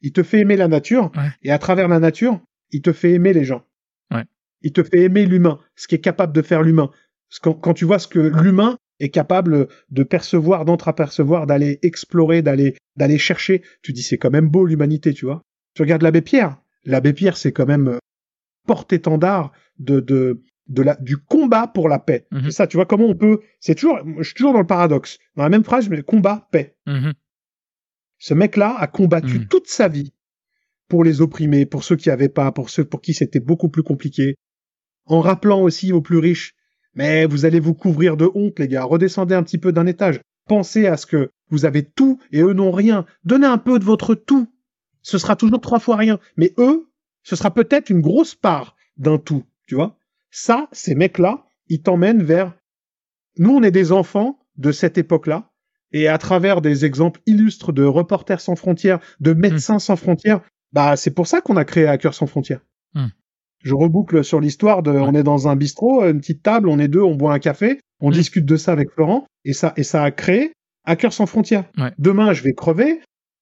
Il 0.01 0.11
te 0.11 0.23
fait 0.23 0.39
aimer 0.39 0.55
la 0.55 0.67
nature. 0.67 1.11
Ouais. 1.15 1.29
Et 1.43 1.51
à 1.51 1.57
travers 1.57 1.87
la 1.87 1.99
nature, 1.99 2.39
il 2.71 2.81
te 2.81 2.93
fait 2.93 3.11
aimer 3.11 3.33
les 3.33 3.43
gens. 3.43 3.65
Ouais. 4.11 4.23
Il 4.61 4.71
te 4.71 4.83
fait 4.83 5.01
aimer 5.01 5.25
l'humain, 5.25 5.59
ce 5.75 5.87
qui 5.87 5.95
est 5.95 5.99
capable 5.99 6.33
de 6.33 6.41
faire 6.41 6.61
l'humain. 6.61 6.91
Quand 7.41 7.73
tu 7.73 7.85
vois 7.85 7.99
ce 7.99 8.07
que 8.07 8.19
l'humain 8.19 8.77
est 8.99 9.09
capable 9.09 9.67
de 9.89 10.03
percevoir, 10.03 10.63
d'entreapercevoir, 10.63 11.47
d'aller 11.47 11.79
explorer, 11.81 12.41
d'aller, 12.41 12.75
d'aller 12.95 13.17
chercher, 13.17 13.61
tu 13.81 13.91
dis, 13.91 14.03
c'est 14.03 14.17
quand 14.17 14.31
même 14.31 14.47
beau, 14.47 14.65
l'humanité, 14.65 15.13
tu 15.13 15.25
vois. 15.25 15.41
Tu 15.73 15.81
regardes 15.81 16.03
l'abbé 16.03 16.21
Pierre. 16.21 16.57
L'abbé 16.85 17.11
Pierre, 17.11 17.35
c'est 17.35 17.51
quand 17.51 17.65
même 17.65 17.87
euh, 17.89 17.97
porte-étendard 18.65 19.51
de, 19.79 19.99
de, 19.99 20.41
de 20.67 20.81
la, 20.81 20.95
du 20.95 21.17
combat 21.17 21.67
pour 21.67 21.89
la 21.89 21.99
paix. 21.99 22.27
Mhm. 22.31 22.43
C'est 22.45 22.51
ça, 22.51 22.67
tu 22.67 22.77
vois, 22.77 22.85
comment 22.85 23.05
on 23.05 23.15
peut, 23.15 23.41
c'est 23.59 23.75
toujours, 23.75 23.99
je 24.17 24.23
suis 24.23 24.33
toujours 24.33 24.53
dans 24.53 24.59
le 24.61 24.67
paradoxe. 24.67 25.19
Dans 25.35 25.43
la 25.43 25.49
même 25.49 25.63
phrase, 25.63 25.89
mais 25.89 26.01
combat, 26.01 26.47
paix. 26.51 26.75
Mhm. 26.87 27.13
Ce 28.17 28.33
mec-là 28.33 28.75
a 28.77 28.87
combattu 28.87 29.39
Mhm. 29.39 29.47
toute 29.47 29.67
sa 29.67 29.87
vie 29.87 30.13
pour 30.87 31.03
les 31.03 31.21
opprimés, 31.21 31.65
pour 31.65 31.83
ceux 31.83 31.95
qui 31.95 32.09
avaient 32.09 32.29
pas, 32.29 32.51
pour 32.51 32.69
ceux 32.69 32.85
pour 32.85 33.01
qui 33.01 33.13
c'était 33.13 33.39
beaucoup 33.39 33.69
plus 33.69 33.83
compliqué, 33.83 34.35
en 35.05 35.19
rappelant 35.21 35.61
aussi 35.61 35.91
aux 35.93 36.01
plus 36.01 36.17
riches, 36.19 36.53
Mais 36.97 37.25
vous 37.25 37.43
allez 37.43 37.59
vous 37.59 37.73
couvrir 37.73 38.15
de 38.15 38.29
honte, 38.35 38.57
les 38.57 38.69
gars. 38.69 38.85
Redescendez 38.85 39.35
un 39.35 39.43
petit 39.43 39.57
peu 39.57 39.73
d'un 39.73 39.85
étage. 39.85 40.21
Pensez 40.47 40.87
à 40.87 40.95
ce 40.95 41.05
que 41.05 41.29
vous 41.49 41.65
avez 41.65 41.83
tout 41.83 42.21
et 42.31 42.39
eux 42.41 42.53
n'ont 42.53 42.71
rien. 42.71 43.05
Donnez 43.25 43.47
un 43.47 43.57
peu 43.57 43.79
de 43.79 43.83
votre 43.83 44.15
tout. 44.15 44.47
Ce 45.01 45.17
sera 45.17 45.35
toujours 45.35 45.59
trois 45.59 45.79
fois 45.79 45.97
rien. 45.97 46.19
Mais 46.37 46.53
eux, 46.57 46.87
ce 47.23 47.35
sera 47.35 47.53
peut-être 47.53 47.89
une 47.89 47.99
grosse 47.99 48.33
part 48.33 48.77
d'un 48.95 49.17
tout, 49.17 49.43
tu 49.67 49.75
vois. 49.75 49.97
Ça, 50.37 50.67
ces 50.73 50.95
mecs-là, 50.95 51.45
ils 51.69 51.81
t'emmènent 51.81 52.21
vers... 52.21 52.51
Nous, 53.37 53.51
on 53.51 53.63
est 53.63 53.71
des 53.71 53.93
enfants 53.93 54.37
de 54.57 54.73
cette 54.73 54.97
époque-là. 54.97 55.49
Et 55.93 56.09
à 56.09 56.17
travers 56.17 56.59
des 56.59 56.83
exemples 56.83 57.21
illustres 57.25 57.71
de 57.71 57.85
reporters 57.85 58.41
sans 58.41 58.57
frontières, 58.57 58.99
de 59.21 59.31
médecins 59.31 59.79
sans 59.79 59.95
frontières, 59.95 60.41
bah, 60.73 60.97
c'est 60.97 61.11
pour 61.11 61.25
ça 61.25 61.39
qu'on 61.39 61.55
a 61.55 61.63
créé 61.63 61.87
Hackers 61.87 62.13
sans 62.13 62.27
frontières. 62.27 62.59
Hmm. 62.95 63.07
Je 63.63 63.73
reboucle 63.73 64.25
sur 64.25 64.41
l'histoire 64.41 64.83
de, 64.83 64.91
on 64.91 65.15
est 65.15 65.23
dans 65.23 65.47
un 65.47 65.55
bistrot, 65.55 66.03
une 66.03 66.19
petite 66.19 66.43
table, 66.43 66.67
on 66.67 66.79
est 66.79 66.89
deux, 66.89 67.01
on 67.01 67.15
boit 67.15 67.33
un 67.33 67.39
café, 67.39 67.79
on 68.01 68.09
Hmm. 68.09 68.13
discute 68.13 68.45
de 68.45 68.57
ça 68.57 68.73
avec 68.73 68.91
Florent, 68.91 69.25
et 69.45 69.53
ça, 69.53 69.71
et 69.77 69.83
ça 69.83 70.03
a 70.03 70.11
créé 70.11 70.51
Hackers 70.83 71.13
sans 71.13 71.27
frontières. 71.27 71.63
Ouais. 71.77 71.93
Demain, 71.97 72.33
je 72.33 72.43
vais 72.43 72.53
crever, 72.53 72.99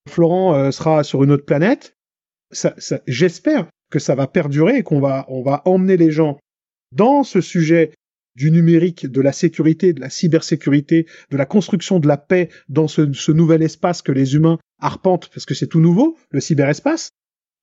Florent 0.07 0.53
euh, 0.53 0.69
sera 0.69 1.03
sur 1.03 1.23
une 1.23 1.31
autre 1.31 1.45
planète. 1.45 1.95
Ça, 2.51 2.75
ça, 2.77 2.99
j'espère 3.07 3.65
que 3.89 3.97
ça 3.97 4.13
va 4.13 4.27
perdurer 4.27 4.77
et 4.77 4.83
qu'on 4.83 4.99
va, 4.99 5.25
on 5.27 5.41
va 5.41 5.63
emmener 5.65 5.97
les 5.97 6.11
gens 6.11 6.37
dans 6.95 7.23
ce 7.23 7.41
sujet 7.41 7.91
du 8.35 8.49
numérique, 8.51 9.05
de 9.05 9.21
la 9.21 9.31
sécurité, 9.31 9.93
de 9.93 9.99
la 10.01 10.09
cybersécurité, 10.09 11.05
de 11.29 11.37
la 11.37 11.45
construction 11.45 11.99
de 11.99 12.07
la 12.07 12.17
paix 12.17 12.49
dans 12.67 12.87
ce, 12.87 13.13
ce 13.13 13.31
nouvel 13.31 13.61
espace 13.61 14.01
que 14.01 14.11
les 14.11 14.33
humains 14.35 14.57
arpentent, 14.79 15.29
parce 15.29 15.45
que 15.45 15.53
c'est 15.53 15.67
tout 15.67 15.79
nouveau, 15.79 16.17
le 16.31 16.39
cyberespace. 16.39 17.09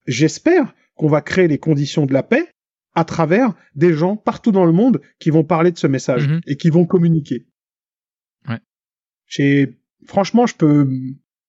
J'espère 0.06 0.74
qu'on 0.94 1.08
va 1.08 1.22
créer 1.22 1.48
les 1.48 1.58
conditions 1.58 2.06
de 2.06 2.12
la 2.12 2.22
paix 2.22 2.48
à 2.94 3.04
travers 3.04 3.54
des 3.74 3.92
gens 3.94 4.16
partout 4.16 4.52
dans 4.52 4.64
le 4.64 4.72
monde 4.72 5.00
qui 5.18 5.30
vont 5.30 5.44
parler 5.44 5.72
de 5.72 5.78
ce 5.78 5.86
message 5.86 6.28
Mhm. 6.28 6.40
et 6.46 6.56
qui 6.56 6.70
vont 6.70 6.86
communiquer. 6.86 7.46
Ouais. 8.48 8.60
Franchement, 10.06 10.46
je 10.46 10.54
peux, 10.56 10.88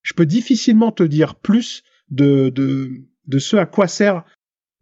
je 0.01 0.13
peux 0.13 0.25
difficilement 0.25 0.91
te 0.91 1.03
dire 1.03 1.35
plus 1.35 1.83
de, 2.09 2.49
de, 2.49 2.91
de 3.27 3.39
ce 3.39 3.55
à 3.55 3.65
quoi 3.65 3.87
sert 3.87 4.23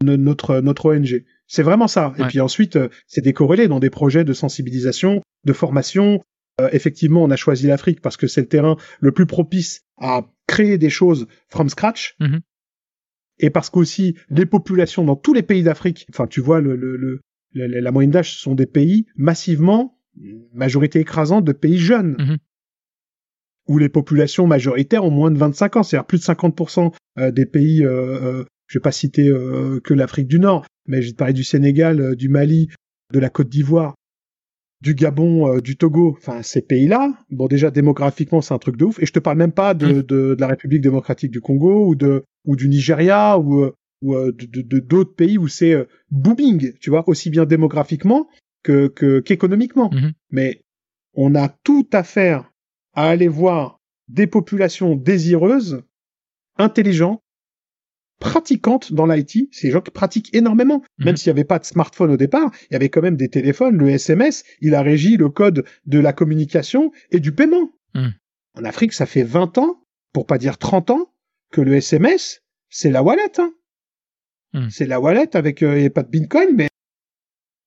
no- 0.02 0.16
notre, 0.16 0.60
notre 0.60 0.94
ONG. 0.94 1.24
C'est 1.52 1.64
vraiment 1.64 1.88
ça. 1.88 2.12
Et 2.16 2.22
puis 2.28 2.40
ensuite, 2.40 2.76
euh, 2.76 2.88
c'est 3.08 3.22
décorrélé 3.22 3.66
dans 3.66 3.80
des 3.80 3.90
projets 3.90 4.22
de 4.22 4.32
sensibilisation, 4.32 5.20
de 5.44 5.52
formation. 5.52 6.22
Euh, 6.60 6.68
effectivement, 6.72 7.24
on 7.24 7.30
a 7.30 7.34
choisi 7.36 7.66
l'Afrique 7.66 8.00
parce 8.00 8.16
que 8.16 8.28
c'est 8.28 8.42
le 8.42 8.46
terrain 8.46 8.76
le 9.00 9.10
plus 9.10 9.26
propice 9.26 9.82
à 9.98 10.22
créer 10.46 10.78
des 10.78 10.90
choses 10.90 11.26
from 11.48 11.68
scratch. 11.68 12.14
Mhm. 12.20 12.40
Et 13.40 13.50
parce 13.50 13.68
qu'aussi, 13.68 14.16
les 14.28 14.46
populations 14.46 15.04
dans 15.04 15.16
tous 15.16 15.34
les 15.34 15.42
pays 15.42 15.64
d'Afrique, 15.64 16.06
enfin, 16.10 16.28
tu 16.28 16.40
vois, 16.40 16.60
le, 16.60 16.76
le, 16.76 16.96
le- 16.96 17.20
la, 17.52 17.80
la 17.80 17.90
moyenne 17.90 18.12
d'âge, 18.12 18.32
ce 18.34 18.38
sont 18.40 18.54
des 18.54 18.66
pays 18.66 19.06
massivement, 19.16 19.98
majorité 20.52 21.00
écrasante 21.00 21.44
de 21.44 21.52
pays 21.52 21.78
jeunes. 21.78 22.14
Mhm. 22.16 22.36
Où 23.66 23.78
les 23.78 23.88
populations 23.88 24.46
majoritaires 24.46 25.04
ont 25.04 25.10
moins 25.10 25.32
de 25.32 25.38
25 25.38 25.76
ans. 25.76 25.82
C'est-à-dire 25.82 26.06
plus 26.06 26.18
de 26.18 26.24
50% 26.24 26.92
euh, 27.18 27.30
des 27.32 27.46
pays, 27.46 27.84
euh, 27.84 28.44
je 28.70 28.78
vais 28.78 28.82
pas 28.82 28.92
citer 28.92 29.28
euh, 29.28 29.80
que 29.80 29.94
l'Afrique 29.94 30.28
du 30.28 30.38
Nord, 30.38 30.64
mais 30.86 31.02
je 31.02 31.08
vais 31.08 31.12
te 31.12 31.16
parler 31.16 31.34
du 31.34 31.42
Sénégal, 31.42 32.00
euh, 32.00 32.14
du 32.14 32.28
Mali, 32.28 32.68
de 33.12 33.18
la 33.18 33.28
Côte 33.28 33.48
d'Ivoire, 33.48 33.96
du 34.80 34.94
Gabon, 34.94 35.48
euh, 35.56 35.60
du 35.60 35.76
Togo, 35.76 36.14
enfin 36.16 36.42
ces 36.42 36.62
pays-là, 36.62 37.12
bon 37.30 37.48
déjà 37.48 37.72
démographiquement 37.72 38.40
c'est 38.40 38.54
un 38.54 38.58
truc 38.58 38.76
de 38.76 38.84
ouf, 38.84 39.02
et 39.02 39.06
je 39.06 39.12
te 39.12 39.18
parle 39.18 39.38
même 39.38 39.50
pas 39.52 39.74
de, 39.74 39.86
Mm. 39.86 40.02
de, 40.02 40.34
de 40.34 40.40
la 40.40 40.46
République 40.46 40.82
démocratique 40.82 41.32
du 41.32 41.40
Congo 41.40 41.88
ou 41.88 41.96
de 41.96 42.22
ou 42.46 42.54
du 42.54 42.68
Nigeria 42.68 43.38
ou 43.38 43.64
euh, 43.64 43.72
ou 44.02 44.14
de 44.32 44.78
d'autres 44.78 45.14
pays 45.14 45.36
où 45.36 45.48
c'est 45.48 45.76
booming, 46.10 46.72
tu 46.80 46.88
vois, 46.90 47.06
aussi 47.08 47.28
bien 47.28 47.44
démographiquement 47.46 48.28
que 48.62 48.86
que 48.86 49.18
qu'économiquement. 49.18 49.90
Mhm. 49.92 50.12
Mais 50.30 50.62
on 51.14 51.34
a 51.34 51.48
tout 51.48 51.88
à 51.92 52.04
faire 52.04 52.50
à 52.94 53.08
aller 53.10 53.28
voir 53.28 53.78
des 54.08 54.26
populations 54.28 54.94
désireuses, 54.96 55.82
intelligentes, 56.56 57.20
pratiquantes 58.20 58.92
dans 58.92 59.06
l'IT. 59.06 59.48
C'est 59.50 59.66
des 59.66 59.72
gens 59.72 59.80
qui 59.80 59.90
pratiquent 59.90 60.32
énormément. 60.32 60.84
Mhm. 60.98 61.06
Même 61.06 61.16
s'il 61.16 61.32
n'y 61.32 61.38
avait 61.38 61.44
pas 61.44 61.58
de 61.58 61.64
smartphone 61.64 62.12
au 62.12 62.16
départ, 62.16 62.52
il 62.70 62.74
y 62.74 62.76
avait 62.76 62.88
quand 62.88 63.02
même 63.02 63.16
des 63.16 63.28
téléphones. 63.28 63.76
Le 63.76 63.88
SMS, 63.88 64.44
il 64.60 64.76
a 64.76 64.82
régi 64.82 65.16
le 65.16 65.28
code 65.28 65.64
de 65.86 65.98
la 65.98 66.12
communication 66.12 66.92
et 67.10 67.18
du 67.18 67.32
paiement. 67.32 67.72
Mhm. 67.94 68.14
En 68.58 68.64
Afrique, 68.64 68.92
ça 68.92 69.06
fait 69.06 69.24
20 69.24 69.58
ans, 69.58 69.82
pour 70.12 70.26
pas 70.26 70.38
dire 70.38 70.58
30 70.58 70.90
ans, 70.90 71.12
que 71.50 71.60
le 71.60 71.74
SMS, 71.74 72.42
c'est 72.68 72.90
la 72.90 73.02
wallet. 73.02 73.38
Hein. 73.38 73.52
Mhm. 74.52 74.70
C'est 74.70 74.86
la 74.86 75.00
wallet 75.00 75.34
avec, 75.36 75.62
euh, 75.62 75.76
il 75.76 75.80
n'y 75.80 75.86
a 75.86 75.90
pas 75.90 76.02
de 76.04 76.10
Bitcoin, 76.10 76.50
mais 76.54 76.68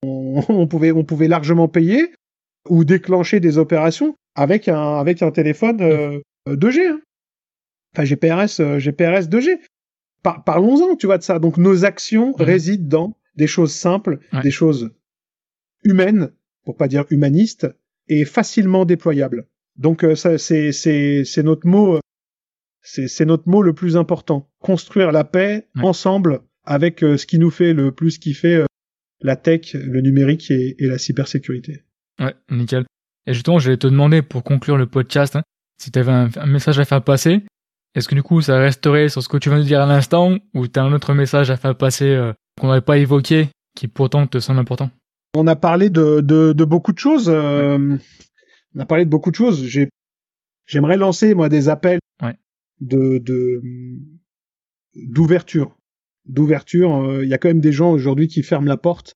on, 0.02 0.42
on 0.48 0.66
pouvait, 0.66 0.92
on 0.92 1.04
pouvait 1.04 1.28
largement 1.28 1.68
payer 1.68 2.12
ou 2.70 2.84
déclencher 2.84 3.40
des 3.40 3.58
opérations 3.58 4.14
avec 4.34 4.68
un, 4.68 4.98
avec 4.98 5.20
un 5.22 5.30
téléphone 5.30 5.82
euh, 5.82 6.20
2G. 6.48 6.86
Hein. 6.86 7.00
Enfin, 7.94 8.04
GPRS, 8.04 8.60
euh, 8.60 8.78
GPRS 8.78 9.28
2G. 9.28 9.58
Par- 10.24 10.42
Parlons-en, 10.42 10.96
tu 10.96 11.06
vois, 11.06 11.18
de 11.18 11.22
ça. 11.22 11.38
Donc, 11.38 11.56
nos 11.58 11.84
actions 11.84 12.34
Mhm. 12.36 12.44
résident 12.44 12.88
dans 13.08 13.16
des 13.36 13.46
choses 13.46 13.72
simples, 13.72 14.18
Ouais. 14.32 14.40
des 14.42 14.50
choses 14.50 14.90
humaines, 15.84 16.30
pour 16.64 16.76
pas 16.76 16.88
dire 16.88 17.04
humanistes, 17.10 17.68
et 18.08 18.24
facilement 18.24 18.84
déployables. 18.84 19.46
Donc, 19.76 20.02
euh, 20.04 20.14
ça, 20.16 20.36
c'est, 20.38 20.72
c'est, 20.72 21.24
c'est 21.24 21.42
notre 21.42 21.66
mot, 21.66 21.96
euh, 21.96 22.00
c'est, 22.82 23.06
c'est 23.08 23.24
notre 23.26 23.48
mot 23.48 23.62
le 23.62 23.72
plus 23.74 23.96
important. 23.96 24.50
Construire 24.60 25.12
la 25.12 25.24
paix 25.24 25.68
Ouais. 25.76 25.82
ensemble 25.84 26.40
avec 26.64 27.02
euh, 27.04 27.16
ce 27.16 27.26
qui 27.26 27.38
nous 27.38 27.50
fait 27.50 27.72
le 27.74 27.92
plus 27.92 28.18
kiffer 28.18 28.56
euh, 28.56 28.66
la 29.20 29.36
tech, 29.36 29.74
le 29.74 30.00
numérique 30.00 30.50
et, 30.50 30.76
et 30.82 30.86
la 30.86 30.98
cybersécurité. 30.98 31.82
Ouais, 32.20 32.34
nickel. 32.50 32.84
Et 33.26 33.32
justement, 33.34 33.58
j'allais 33.58 33.76
te 33.78 33.86
demander 33.86 34.22
pour 34.22 34.42
conclure 34.44 34.76
le 34.76 34.86
podcast, 34.86 35.36
hein, 35.36 35.42
si 35.78 35.90
tu 35.90 35.98
avais 35.98 36.12
un, 36.12 36.28
un 36.36 36.46
message 36.46 36.78
à 36.78 36.84
faire 36.84 37.02
passer, 37.02 37.40
est-ce 37.94 38.08
que 38.08 38.14
du 38.14 38.22
coup 38.22 38.40
ça 38.40 38.58
resterait 38.58 39.08
sur 39.08 39.22
ce 39.22 39.28
que 39.28 39.36
tu 39.36 39.48
viens 39.48 39.58
de 39.58 39.64
dire 39.64 39.80
à 39.80 39.86
l'instant, 39.86 40.36
ou 40.54 40.66
tu 40.68 40.78
as 40.78 40.82
un 40.82 40.92
autre 40.92 41.14
message 41.14 41.50
à 41.50 41.56
faire 41.56 41.76
passer 41.76 42.08
euh, 42.10 42.32
qu'on 42.60 42.68
n'avait 42.68 42.80
pas 42.80 42.98
évoqué, 42.98 43.48
qui 43.76 43.88
pourtant 43.88 44.26
te 44.26 44.38
semble 44.40 44.60
important? 44.60 44.90
On 45.36 45.46
a 45.46 45.56
parlé 45.56 45.90
de, 45.90 46.20
de, 46.20 46.52
de 46.52 46.64
beaucoup 46.64 46.92
de 46.92 46.98
choses. 46.98 47.28
euh, 47.28 47.96
On 48.76 48.80
a 48.80 48.86
parlé 48.86 49.04
de 49.04 49.10
beaucoup 49.10 49.30
de 49.30 49.36
choses. 49.36 49.64
J'ai, 49.64 49.88
j'aimerais 50.66 50.96
lancer 50.96 51.34
moi 51.34 51.48
des 51.48 51.68
appels 51.68 51.98
Ouais. 52.22 52.36
de, 52.80 53.18
de 53.18 53.60
d'ouverture, 54.94 55.76
d'ouverture. 56.26 56.94
euh, 56.96 57.24
Il 57.24 57.28
y 57.28 57.34
a 57.34 57.38
quand 57.38 57.48
même 57.48 57.60
des 57.60 57.72
gens 57.72 57.90
aujourd'hui 57.90 58.28
qui 58.28 58.42
ferment 58.42 58.68
la 58.68 58.76
porte. 58.76 59.14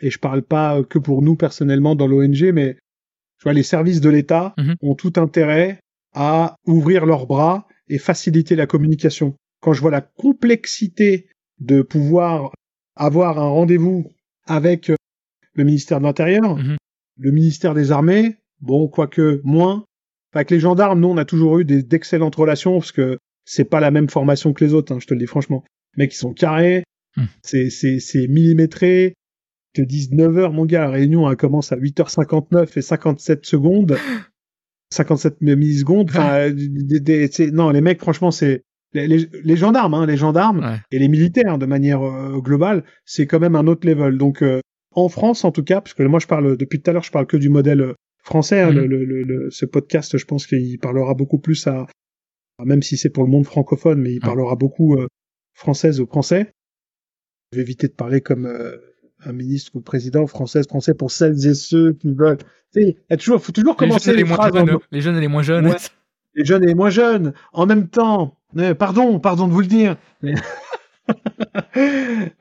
Et 0.00 0.10
je 0.10 0.18
parle 0.18 0.42
pas 0.42 0.82
que 0.82 0.98
pour 0.98 1.22
nous 1.22 1.36
personnellement 1.36 1.94
dans 1.94 2.06
l'ONG, 2.06 2.52
mais 2.54 2.78
je 3.38 3.42
vois 3.44 3.52
les 3.52 3.62
services 3.62 4.00
de 4.00 4.08
l'État 4.08 4.54
Mhm. 4.56 4.76
ont 4.80 4.94
tout 4.94 5.12
intérêt 5.16 5.80
à 6.14 6.56
ouvrir 6.66 7.04
leurs 7.04 7.26
bras 7.26 7.67
et 7.88 7.98
faciliter 7.98 8.56
la 8.56 8.66
communication. 8.66 9.34
Quand 9.60 9.72
je 9.72 9.80
vois 9.80 9.90
la 9.90 10.00
complexité 10.00 11.28
de 11.60 11.82
pouvoir 11.82 12.52
avoir 12.96 13.38
un 13.38 13.48
rendez-vous 13.48 14.10
avec 14.46 14.90
euh, 14.90 14.96
le 15.54 15.64
ministère 15.64 15.98
de 15.98 16.04
l'Intérieur, 16.04 16.56
Mhm. 16.56 16.76
le 17.20 17.30
ministère 17.32 17.74
des 17.74 17.90
Armées, 17.92 18.36
bon, 18.60 18.88
quoique 18.88 19.40
moins. 19.44 19.84
Avec 20.34 20.50
les 20.50 20.60
gendarmes, 20.60 21.00
nous, 21.00 21.08
on 21.08 21.16
a 21.16 21.24
toujours 21.24 21.58
eu 21.58 21.64
d'excellentes 21.64 22.36
relations 22.36 22.78
parce 22.78 22.92
que 22.92 23.18
c'est 23.44 23.64
pas 23.64 23.80
la 23.80 23.90
même 23.90 24.08
formation 24.10 24.52
que 24.52 24.64
les 24.64 24.74
autres, 24.74 24.92
hein, 24.92 24.98
je 25.00 25.06
te 25.06 25.14
le 25.14 25.20
dis 25.20 25.26
franchement. 25.26 25.64
Les 25.96 26.04
mecs, 26.04 26.12
ils 26.14 26.18
sont 26.18 26.34
carrés, 26.34 26.84
Mhm. 27.16 27.26
c'est, 27.42 28.28
millimétré. 28.28 29.14
Ils 29.74 29.82
te 29.82 29.88
disent 29.88 30.12
9h, 30.12 30.52
mon 30.52 30.66
gars, 30.66 30.82
la 30.82 30.90
réunion, 30.90 31.28
elle 31.30 31.36
commence 31.36 31.72
à 31.72 31.76
8h59 31.76 32.76
et 32.76 32.82
57 32.82 33.44
secondes. 33.46 33.96
57 34.90 35.40
millisecondes. 35.42 36.10
Enfin, 36.10 36.50
des- 36.50 37.00
des- 37.00 37.28
c'est- 37.30 37.50
non, 37.50 37.70
les 37.70 37.80
mecs, 37.80 38.00
franchement, 38.00 38.30
c'est, 38.30 38.62
les, 38.94 39.06
les- 39.06 39.28
les 39.44 39.56
gendarmes, 39.56 39.94
hein, 39.94 40.06
les 40.06 40.16
gendarmes 40.16 40.60
Ouais. 40.60 40.78
et 40.90 40.98
les 40.98 41.08
militaires 41.08 41.58
de 41.58 41.66
manière 41.66 42.02
euh, 42.02 42.38
globale, 42.40 42.84
c'est 43.04 43.26
quand 43.26 43.38
même 43.40 43.54
un 43.56 43.66
autre 43.66 43.86
level. 43.86 44.16
Donc 44.18 44.42
euh, 44.42 44.60
en 44.94 45.08
France 45.08 45.44
en 45.44 45.52
tout 45.52 45.62
cas, 45.62 45.80
parce 45.82 45.94
que 45.94 46.02
moi 46.02 46.20
je 46.20 46.26
parle 46.26 46.56
depuis 46.56 46.80
tout 46.80 46.90
à 46.90 46.94
l'heure, 46.94 47.02
je 47.02 47.10
parle 47.12 47.26
que 47.26 47.36
du 47.36 47.50
modèle 47.50 47.80
euh, 47.82 47.92
français. 48.24 48.60
hein, 48.62 48.70
Mhm. 48.72 48.78
le, 48.84 49.04
le- 49.04 49.22
le- 49.22 49.50
ce 49.50 49.66
podcast, 49.66 50.16
je 50.16 50.24
pense 50.24 50.46
qu'il 50.46 50.78
parlera 50.78 51.12
beaucoup 51.14 51.38
plus 51.38 51.66
à, 51.66 51.86
même 52.64 52.82
si 52.82 52.96
c'est 52.96 53.10
pour 53.10 53.24
le 53.24 53.30
monde 53.30 53.44
francophone, 53.44 54.00
mais 54.00 54.12
il 54.12 54.20
parlera 54.20 54.56
beaucoup 54.56 54.96
euh, 54.96 55.06
française 55.54 56.00
aux 56.00 56.06
Français. 56.06 56.50
Je 57.52 57.56
vais 57.58 57.62
éviter 57.62 57.88
de 57.88 57.92
parler 57.92 58.20
comme 58.22 58.46
euh, 58.46 58.76
un 59.28 59.32
ministre 59.32 59.72
ou 59.74 59.80
président 59.80 60.26
française 60.26 60.66
français 60.66 60.94
pour 60.94 61.10
celles 61.10 61.46
et 61.46 61.54
ceux 61.54 61.92
qui 61.92 62.12
veulent. 62.12 62.38
Il 62.74 62.94
toujours, 63.18 63.40
faut 63.40 63.52
toujours 63.52 63.72
les 63.74 63.76
commencer 63.88 64.10
jeunes, 64.10 64.14
et 64.14 64.22
les, 64.22 64.28
les 64.28 64.34
en 64.34 64.52
jeunes, 64.52 64.78
les 64.90 65.00
jeunes 65.00 65.16
et 65.16 65.20
les 65.20 65.28
moins 65.28 65.42
jeunes. 65.42 65.66
Ouais. 65.68 65.76
les 66.34 66.44
jeunes 66.44 66.62
et 66.64 66.66
les 66.66 66.74
moins 66.74 66.90
jeunes, 66.90 67.32
en 67.52 67.66
même 67.66 67.88
temps. 67.88 68.36
Euh, 68.56 68.74
pardon, 68.74 69.18
pardon 69.20 69.46
de 69.48 69.52
vous 69.52 69.60
le 69.60 69.66
dire. 69.66 69.96
mais- 70.22 70.34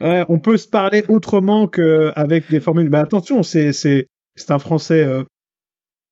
Ouais, 0.02 0.26
on 0.30 0.40
peut 0.40 0.58
se 0.58 0.68
parler 0.68 1.04
autrement 1.08 1.68
qu'avec 1.68 2.50
des 2.50 2.60
formules. 2.60 2.90
Mais 2.90 2.98
attention, 2.98 3.44
c'est 3.44 3.72
c'est 3.74 4.08
c'est 4.36 4.52
un 4.52 4.60
français 4.60 5.04
euh, 5.04 5.24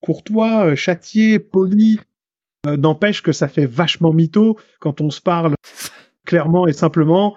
courtois, 0.01 0.67
euh, 0.67 0.75
châtié, 0.75 1.39
poli. 1.39 1.99
Euh, 2.67 2.77
N'empêche 2.77 3.21
que 3.21 3.31
ça 3.31 3.47
fait 3.47 3.65
vachement 3.65 4.13
mytho 4.13 4.57
quand 4.79 5.01
on 5.01 5.09
se 5.09 5.21
parle 5.21 5.55
clairement 6.25 6.67
et 6.67 6.73
simplement. 6.73 7.35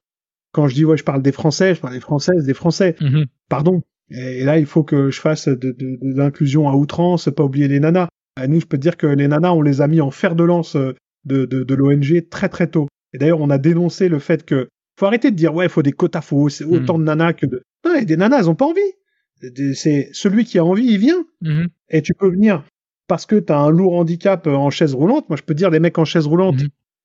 Quand 0.59 0.67
je 0.67 0.75
dis 0.75 0.85
ouais, 0.85 0.97
je 0.97 1.05
parle 1.05 1.23
des 1.23 1.31
Français, 1.31 1.77
je 1.77 1.81
parle 1.81 1.95
des 1.95 2.01
Françaises, 2.01 2.45
des 2.45 2.53
Français. 2.53 2.97
Mhm. 3.01 3.27
Pardon, 3.49 3.81
Et, 4.11 4.43
là, 4.43 4.59
il 4.59 4.67
faut 4.67 4.83
que 4.83 5.09
je 5.09 5.21
fasse 5.21 5.47
de, 5.47 5.71
de, 5.71 5.97
l'inclusion 6.03 6.69
à 6.69 6.73
outrance, 6.73 7.29
pas 7.31 7.45
oublier 7.45 7.69
les 7.69 7.79
nanas. 7.79 8.09
nous, 8.49 8.61
je 8.61 8.67
peux 8.67 8.77
te 8.77 8.83
dire 8.83 8.97
que 8.97 9.07
les 9.07 9.29
nanas, 9.29 9.53
on 9.53 9.63
les 9.63 9.83
a 9.83 9.87
mis 9.87 10.01
en 10.01 10.11
fer 10.11 10.35
de 10.35 10.43
lance 10.43 10.75
de, 10.75 10.97
de, 11.25 11.45
de 11.45 11.75
l'ONG 11.77 12.29
très 12.29 12.49
très 12.49 12.67
tôt. 12.67 12.89
Et 13.13 13.19
d'ailleurs, 13.19 13.41
on 13.41 13.51
a 13.51 13.59
dénoncé 13.59 14.09
le 14.09 14.19
fait 14.19 14.45
que 14.45 14.67
faut 14.99 15.07
arrêter 15.07 15.31
de 15.31 15.37
dire 15.37 15.55
ouais, 15.55 15.67
il 15.67 15.69
faut 15.69 15.85
des 15.85 15.93
quotas, 15.93 16.23
faut 16.23 16.49
hmm. 16.49 16.73
autant 16.73 16.99
de 16.99 17.05
nanas 17.05 17.35
que 17.35 17.47
de. 17.47 17.63
Non, 17.85 17.95
et 17.95 18.05
des 18.05 18.17
nanas, 18.17 18.41
elles 18.41 18.51
ont 18.51 18.57
pas 18.57 18.67
envie. 18.67 19.75
C'est 19.75 20.09
celui 20.11 20.45
qui 20.45 20.59
a 20.59 20.65
envie, 20.65 20.87
il 20.87 20.99
vient. 20.99 21.25
Hmm. 21.41 21.67
Et 21.89 22.03
tu 22.03 22.15
peux 22.15 22.29
venir 22.29 22.65
parce 23.07 23.27
que 23.27 23.37
tu 23.37 23.53
as 23.53 23.59
un 23.61 23.71
lourd 23.71 23.95
handicap 23.95 24.45
euh, 24.49 24.57
en 24.57 24.71
chaise 24.71 24.93
roulante. 24.93 25.29
Moi, 25.29 25.37
je 25.37 25.45
peux 25.45 25.55
dire 25.55 25.71
des 25.71 25.79
mecs 25.79 25.99
en 25.99 26.05
chaise 26.05 26.27
roulante 26.27 26.63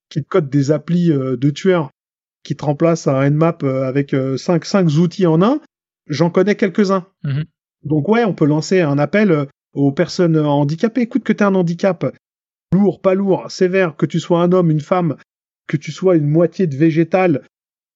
qui 0.10 0.26
codent 0.26 0.49
des 0.49 0.72
applis 0.72 1.12
euh, 1.12 1.38
de 1.38 1.51
tueurs 1.51 1.91
qui 2.44 2.56
te 2.56 2.66
remplacent 2.66 3.08
un 3.08 3.30
Nmap 3.30 3.64
euh, 3.64 3.84
avec 3.84 4.16
cinq 4.38 4.66
cinq 4.66 4.88
outils 4.98 5.28
en 5.28 5.41
un. 5.41 5.62
J'en 6.08 6.30
connais 6.30 6.56
quelques-uns. 6.56 7.08
Donc 7.84 8.10
ouais, 8.10 8.24
on 8.26 8.34
peut 8.34 8.46
lancer 8.46 8.82
un 8.82 8.98
appel 8.98 9.48
aux 9.74 9.91
personnes 9.91 10.38
handicapées. 10.38 11.02
Écoute 11.02 11.24
que 11.24 11.34
tu 11.34 11.44
as 11.44 11.48
un 11.48 11.56
handicap, 11.56 12.06
lourd, 12.74 13.02
pas 13.02 13.14
lourd, 13.14 13.50
sévère, 13.50 13.96
que 13.96 14.06
tu 14.06 14.20
sois 14.20 14.41
un 14.41 14.52
homme, 14.52 14.72
une 14.72 14.82
femme, 14.82 15.16
que 15.68 15.78
tu 15.78 15.91
sois 15.91 16.16
une 16.16 16.28
moitié 16.28 16.68
de 16.68 16.76
végétal 16.76 17.44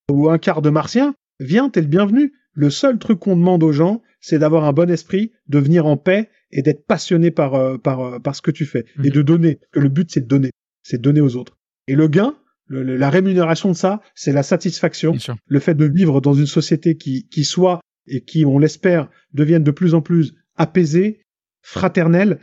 ou 0.09 0.29
un 0.29 0.37
quart 0.37 0.61
de 0.61 0.69
martien, 0.69 1.15
viens, 1.39 1.69
t'es 1.69 1.81
le 1.81 1.87
bienvenu. 1.87 2.33
Le 2.53 2.69
seul 2.69 2.97
truc 2.97 3.19
qu'on 3.19 3.35
demande 3.35 3.63
aux 3.63 3.71
gens, 3.71 4.01
c'est 4.19 4.39
d'avoir 4.39 4.63
un 4.65 4.73
bon 4.73 4.89
esprit, 4.89 5.31
de 5.47 5.59
venir 5.59 5.85
en 5.85 5.97
paix 5.97 6.29
et 6.51 6.61
d'être 6.61 6.85
passionné 6.85 7.29
par, 7.29 7.53
euh, 7.53 7.77
par, 7.77 8.01
euh, 8.01 8.19
par 8.19 8.35
ce 8.35 8.41
que 8.41 8.51
tu 8.51 8.65
fais 8.65 8.85
et 9.03 9.09
mhm. 9.09 9.13
de 9.13 9.21
donner. 9.21 9.59
Que 9.71 9.79
le 9.79 9.89
but, 9.89 10.09
c'est 10.11 10.21
de 10.21 10.27
donner. 10.27 10.51
C'est 10.81 10.97
de 10.97 11.03
donner 11.03 11.21
aux 11.21 11.35
autres. 11.35 11.57
Et 11.87 11.95
le 11.95 12.07
gain, 12.07 12.35
la 12.69 13.09
rémunération 13.09 13.71
de 13.71 13.75
ça, 13.75 14.01
c'est 14.15 14.33
la 14.33 14.43
satisfaction. 14.43 15.13
Le 15.47 15.59
fait 15.59 15.75
de 15.75 15.85
vivre 15.85 16.21
dans 16.21 16.33
une 16.33 16.47
société 16.47 16.97
qui, 16.97 17.27
qui 17.27 17.43
soit 17.43 17.79
et 18.07 18.21
qui, 18.21 18.45
on 18.45 18.59
l'espère, 18.59 19.09
devienne 19.33 19.63
de 19.63 19.71
plus 19.71 19.93
en 19.93 20.01
plus 20.01 20.33
apaisée, 20.55 21.21
fraternelle, 21.61 22.39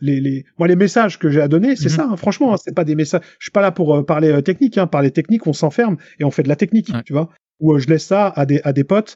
les, 0.00 0.20
les, 0.20 0.44
moi 0.58 0.68
les 0.68 0.76
messages 0.76 1.18
que 1.18 1.30
j'ai 1.30 1.40
à 1.40 1.48
donner, 1.48 1.76
c'est 1.76 1.88
mhm. 1.88 1.96
ça. 1.96 2.08
Hein, 2.10 2.16
franchement, 2.16 2.52
hein, 2.52 2.56
c'est 2.62 2.74
pas 2.74 2.84
des 2.84 2.94
messages. 2.94 3.22
Je 3.38 3.46
suis 3.46 3.52
pas 3.52 3.62
là 3.62 3.72
pour 3.72 3.94
euh, 3.94 4.02
parler 4.02 4.28
euh, 4.28 4.42
technique. 4.42 4.76
Hein, 4.78 4.86
parler 4.86 5.10
technique, 5.10 5.46
on 5.46 5.52
s'enferme 5.52 5.96
et 6.18 6.24
on 6.24 6.30
fait 6.30 6.42
de 6.42 6.48
la 6.48 6.56
technique, 6.56 6.90
tu 7.04 7.12
vois. 7.12 7.30
Ou 7.60 7.74
euh, 7.74 7.78
je 7.78 7.88
laisse 7.88 8.04
ça 8.04 8.28
à 8.28 8.44
des 8.44 8.60
à 8.64 8.72
des 8.72 8.84
potes, 8.84 9.14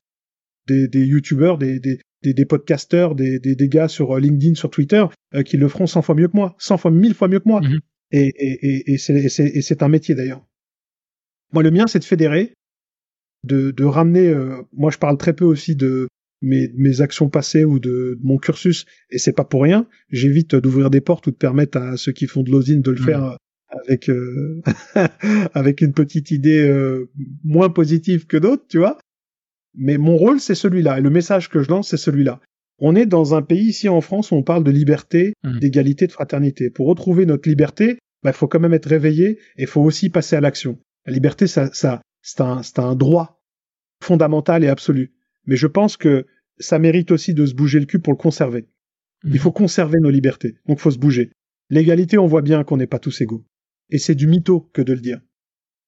des 0.67 0.89
des 0.89 1.05
youtubeurs, 1.05 1.59
des 1.59 1.81
des 1.81 2.01
des, 2.23 2.35
des 2.35 2.45
podcasteurs, 2.45 3.15
des, 3.15 3.39
des, 3.39 3.55
des 3.55 3.69
gars 3.69 3.87
sur 3.87 4.19
LinkedIn, 4.19 4.57
sur 4.57 4.71
Twitter, 4.71 5.05
qui 5.45 5.57
le 5.57 5.69
feront 5.69 5.87
100 5.87 6.03
fois 6.03 6.17
mieux 6.17 6.27
que 6.27 6.37
moi, 6.37 6.57
100 6.59 6.77
fois, 6.79 6.91
1000 6.91 7.15
fois 7.15 7.29
mieux 7.29 7.39
que 7.39 7.49
moi. 7.49 7.61
Mhm. 7.61 7.79
Et, 8.11 8.27
et, 8.27 8.93
et, 8.93 8.95
et 8.95 9.63
c'est 9.63 9.83
un 9.83 9.89
métier 9.89 10.15
d'ailleurs. 10.15 10.45
Moi, 11.53 11.63
le 11.63 11.71
mien, 11.71 11.87
c'est 11.87 11.99
de 11.99 12.05
fédérer, 12.05 12.53
de, 13.45 13.71
de 13.71 13.85
ramener. 13.85 14.35
moi, 14.73 14.91
je 14.91 14.99
parle 14.99 15.19
très 15.19 15.35
peu 15.35 15.45
aussi 15.45 15.77
de 15.77 16.09
mes, 16.43 16.69
mes 16.77 17.01
actions 17.01 17.29
passées 17.29 17.65
ou 17.65 17.79
de, 17.79 18.19
mon 18.23 18.39
cursus, 18.39 18.87
et 19.11 19.19
c'est 19.19 19.33
pas 19.33 19.45
pour 19.45 19.63
rien, 19.63 19.87
j'évite 20.11 20.55
d'ouvrir 20.55 20.91
des 20.91 21.01
portes 21.01 21.27
ou 21.27 21.31
de 21.31 21.37
permettre 21.37 21.79
à 21.79 21.97
ceux 21.97 22.13
qui 22.13 22.27
font 22.27 22.43
de 22.43 22.51
l'osine 22.51 22.81
de 22.81 22.91
le 22.91 22.97
faire 22.97 23.25
euh, 23.25 23.37
avec 23.85 24.09
euh, 24.09 24.63
avec 25.55 25.81
une 25.81 25.93
petite 25.93 26.31
idée 26.31 26.67
euh, 26.67 27.11
moins 27.45 27.71
positive 27.71 28.27
que 28.27 28.37
d'autres, 28.37 28.65
tu 28.69 28.79
vois. 28.79 28.99
Mais 29.75 29.99
mon 29.99 30.17
rôle, 30.17 30.41
c'est 30.41 30.55
celui-là, 30.55 30.99
et 30.99 31.03
le 31.03 31.11
message 31.11 31.49
que 31.49 31.63
je 31.63 31.69
lance, 31.69 31.89
c'est 31.89 31.97
celui-là. 31.97 32.41
On 32.79 32.95
est 32.95 33.07
dans 33.07 33.35
un 33.35 33.43
pays 33.43 33.67
ici 33.67 33.89
en 33.89 34.01
France 34.01 34.31
où 34.31 34.37
on 34.37 34.43
parle 34.43 34.65
de 34.65 34.71
liberté, 34.71 35.35
mmh. 35.43 35.59
d'égalité, 35.59 36.07
de 36.07 36.13
fraternité. 36.13 36.71
Pour 36.71 36.87
retrouver 36.87 37.27
notre 37.27 37.49
liberté, 37.49 37.93
il 37.93 37.99
bah, 38.23 38.33
faut 38.33 38.49
quand 38.49 38.61
même 38.61 38.75
être 38.75 38.89
réveillé 38.89 39.39
et 39.57 39.63
il 39.63 39.67
faut 39.67 39.83
aussi 39.83 40.11
passer 40.11 40.37
à 40.37 40.41
l'action. 40.41 40.79
La 41.07 41.13
liberté, 41.13 41.47
ça, 41.47 41.71
ça 41.73 42.03
c'est 42.23 42.41
un, 42.41 42.61
un 42.77 42.95
droit 42.95 43.43
fondamental 44.01 44.65
et 44.65 44.69
absolu 44.69 45.13
mais 45.49 45.57
je 45.57 45.67
pense 45.67 45.97
que 45.97 46.27
ça 46.59 46.79
mérite 46.79 47.11
aussi 47.11 47.35
de 47.35 47.47
se 47.47 47.55
bouger 47.55 47.81
le 47.81 47.87
cul 47.87 47.99
pour 47.99 48.13
le 48.13 48.19
conserver. 48.19 48.69
Il 49.25 49.33
mhm. 49.33 49.39
faut 49.39 49.53
conserver 49.53 49.99
nos 49.99 50.11
libertés, 50.11 50.59
donc 50.67 50.79
faut 50.79 50.91
se 50.91 50.99
bouger. 50.99 51.33
L'égalité, 51.71 52.19
on 52.19 52.27
voit 52.27 52.43
bien 52.43 52.63
qu'on 52.65 52.77
n'est 52.77 52.87
pas 52.87 52.99
tous 52.99 53.21
égaux. 53.23 53.45
Et 53.91 53.99
c'est 53.99 54.15
du 54.15 54.27
mytho 54.27 54.71
que 54.73 54.83
de 54.83 54.93
le 54.93 55.01
dire. 55.01 55.21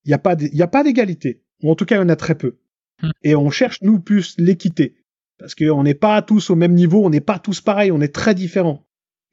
Il 0.04 0.08
n'y 0.08 0.14
a 0.62 0.66
pas 0.68 0.82
d'égalité, 0.82 1.44
ou 1.62 1.70
en 1.70 1.74
tout 1.74 1.84
cas 1.84 1.96
il 1.96 1.98
y 1.98 2.02
en 2.02 2.08
a 2.08 2.16
très 2.16 2.34
peu. 2.34 2.58
Mhm. 3.02 3.10
Et 3.22 3.36
on 3.36 3.50
cherche, 3.50 3.82
nous, 3.82 4.00
plus 4.00 4.34
l'équité. 4.38 4.96
Parce 5.40 5.54
qu'on 5.54 5.82
n'est 5.82 5.94
pas 5.94 6.22
tous 6.22 6.50
au 6.50 6.54
même 6.54 6.74
niveau, 6.74 7.04
on 7.04 7.10
n'est 7.10 7.20
pas 7.20 7.38
tous 7.38 7.60
pareils, 7.60 7.90
on 7.90 8.00
est 8.00 8.14
très 8.14 8.34
différents. 8.34 8.84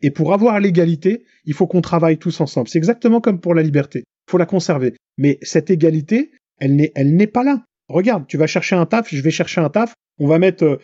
Et 0.02 0.10
pour 0.10 0.34
avoir 0.34 0.60
l'égalité, 0.60 1.26
il 1.46 1.54
faut 1.54 1.68
qu'on 1.68 1.82
travaille 1.82 2.18
tous 2.18 2.40
ensemble. 2.40 2.70
C'est 2.70 2.78
exactement 2.78 3.20
comme 3.20 3.40
pour 3.42 3.54
la 3.54 3.62
liberté. 3.62 4.00
Il 4.28 4.32
faut 4.32 4.38
la 4.38 4.46
conserver. 4.46 4.96
Mais 5.18 5.38
cette 5.42 5.70
égalité, 5.70 6.32
elle 6.60 6.76
n'est, 6.76 6.92
elle 6.96 7.16
n'est 7.16 7.28
pas 7.28 7.44
là. 7.44 7.64
Regarde, 7.90 8.26
tu 8.28 8.38
vas 8.38 8.48
chercher 8.48 8.76
un 8.76 8.86
taf, 8.86 9.10
je 9.10 9.22
vais 9.22 9.32
chercher 9.32 9.62
un 9.62 9.70
taf, 9.70 9.94
on 10.20 10.28
va 10.28 10.40
mettre 10.40 10.64
euh, 10.64 10.78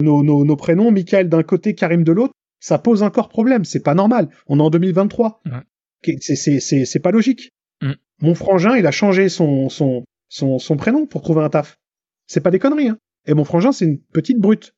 nos, 0.00 0.22
nos, 0.22 0.44
nos 0.44 0.56
prénoms, 0.56 0.90
Michael 0.90 1.28
d'un 1.28 1.42
côté, 1.42 1.74
Karim 1.74 2.04
de 2.04 2.12
l'autre, 2.12 2.34
ça 2.60 2.78
pose 2.78 3.02
encore 3.02 3.28
problème, 3.28 3.64
c'est 3.64 3.82
pas 3.82 3.94
normal. 3.94 4.28
On 4.46 4.58
est 4.58 4.62
en 4.62 4.70
2023. 4.70 5.40
Ouais. 5.46 6.16
C'est 6.20 7.02
pas 7.02 7.10
logique. 7.10 7.50
Mm. 7.82 7.92
Mon 8.20 8.34
frangin, 8.34 8.76
il 8.76 8.86
a 8.86 8.90
changé 8.90 9.28
son, 9.28 9.68
son, 9.68 10.04
son, 10.28 10.58
son 10.58 10.76
prénom 10.76 11.06
pour 11.06 11.22
trouver 11.22 11.42
un 11.42 11.50
taf. 11.50 11.78
C'est 12.26 12.40
pas 12.40 12.50
des 12.50 12.58
conneries. 12.58 12.88
Hein. 12.88 12.98
Et 13.26 13.34
mon 13.34 13.44
frangin, 13.44 13.72
c'est 13.72 13.84
une 13.84 13.98
petite 13.98 14.38
brute. 14.38 14.74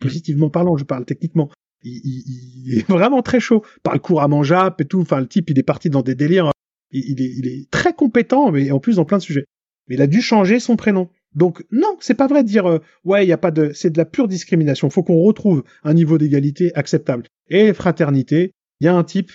Positivement 0.00 0.50
parlant, 0.50 0.76
je 0.76 0.84
parle 0.84 1.04
techniquement. 1.04 1.50
Il, 1.82 2.00
il, 2.04 2.78
est 2.78 2.88
vraiment 2.88 3.22
très 3.22 3.40
chaud. 3.40 3.64
Parle 3.82 4.00
couramment 4.00 4.42
jap 4.42 4.80
et 4.80 4.84
tout. 4.84 5.00
Enfin, 5.00 5.20
le 5.20 5.28
type, 5.28 5.50
il 5.50 5.58
est 5.58 5.64
parti 5.64 5.90
dans 5.90 6.02
des 6.02 6.14
délires. 6.14 6.50
Il, 6.90 7.04
il, 7.10 7.22
est, 7.22 7.32
il 7.36 7.46
est 7.46 7.70
très 7.70 7.94
compétent, 7.94 8.50
mais 8.50 8.70
en 8.70 8.80
plus 8.80 8.96
dans 8.96 9.04
plein 9.04 9.18
de 9.18 9.22
sujets. 9.22 9.44
Mais 9.88 9.96
il 9.96 10.02
a 10.02 10.06
dû 10.06 10.20
changer 10.20 10.60
son 10.60 10.76
prénom. 10.76 11.08
Donc 11.34 11.64
non, 11.70 11.96
c'est 12.00 12.14
pas 12.14 12.26
vrai 12.26 12.42
de 12.42 12.48
dire 12.48 12.66
euh, 12.66 12.78
ouais, 13.04 13.24
il 13.24 13.28
y 13.28 13.32
a 13.32 13.38
pas 13.38 13.50
de 13.50 13.72
c'est 13.74 13.90
de 13.90 13.98
la 13.98 14.04
pure 14.04 14.28
discrimination. 14.28 14.90
Faut 14.90 15.02
qu'on 15.02 15.22
retrouve 15.22 15.64
un 15.82 15.94
niveau 15.94 16.18
d'égalité 16.18 16.74
acceptable. 16.74 17.24
Et 17.48 17.72
fraternité, 17.72 18.52
il 18.80 18.84
y 18.84 18.88
a 18.88 18.94
un 18.94 19.04
type 19.04 19.32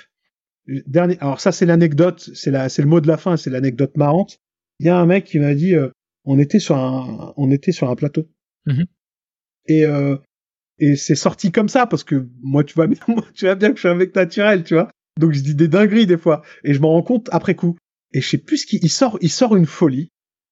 dernier 0.86 1.18
alors 1.20 1.40
ça 1.40 1.52
c'est 1.52 1.66
l'anecdote, 1.66 2.30
c'est 2.34 2.52
la 2.52 2.70
c'est 2.70 2.82
le 2.82 2.88
mot 2.88 3.02
de 3.02 3.08
la 3.08 3.18
fin, 3.18 3.38
c'est 3.38 3.50
l'anecdote 3.50 3.98
marrante. 3.98 4.40
Il 4.80 4.86
y 4.86 4.90
a 4.90 4.98
un 4.98 5.06
mec 5.06 5.26
qui 5.26 5.40
m'a 5.40 5.56
dit 5.56 5.74
euh, 5.74 5.90
on 6.28 6.38
était 6.40 6.60
sur 6.60 6.78
un 6.78 7.34
on 7.38 7.52
était 7.52 7.72
sur 7.72 7.90
un 7.90 7.96
plateau. 7.96 8.30
Mm-hmm. 8.68 8.86
Et 9.68 9.86
euh, 9.86 10.18
et 10.80 10.96
c'est 10.96 11.16
sorti 11.16 11.52
comme 11.52 11.70
ça 11.70 11.88
parce 11.88 12.04
que 12.04 12.28
moi 12.42 12.64
tu 12.64 12.76
vois 12.76 12.88
bien 12.88 13.00
moi, 13.08 13.26
tu 13.34 13.46
vois 13.46 13.56
bien 13.56 13.70
que 13.70 13.76
je 13.76 13.82
suis 13.82 13.90
un 13.90 13.96
mec 13.96 14.16
naturel, 14.16 14.64
tu 14.64 14.76
vois. 14.76 14.90
Donc 15.20 15.34
je 15.34 15.42
dis 15.42 15.56
des 15.56 15.68
dingueries 15.68 16.06
des 16.06 16.18
fois 16.18 16.44
et 16.64 16.74
je 16.74 16.80
m'en 16.80 16.92
rends 16.92 17.04
compte 17.04 17.30
après 17.32 17.56
coup. 17.56 17.76
Et 18.14 18.22
je 18.22 18.30
sais 18.30 18.38
plus 18.38 18.58
ce 18.58 18.68
qu'il 18.68 18.90
sort 18.90 19.18
il 19.22 19.30
sort 19.30 19.56
une 19.56 19.66
folie 19.66 20.10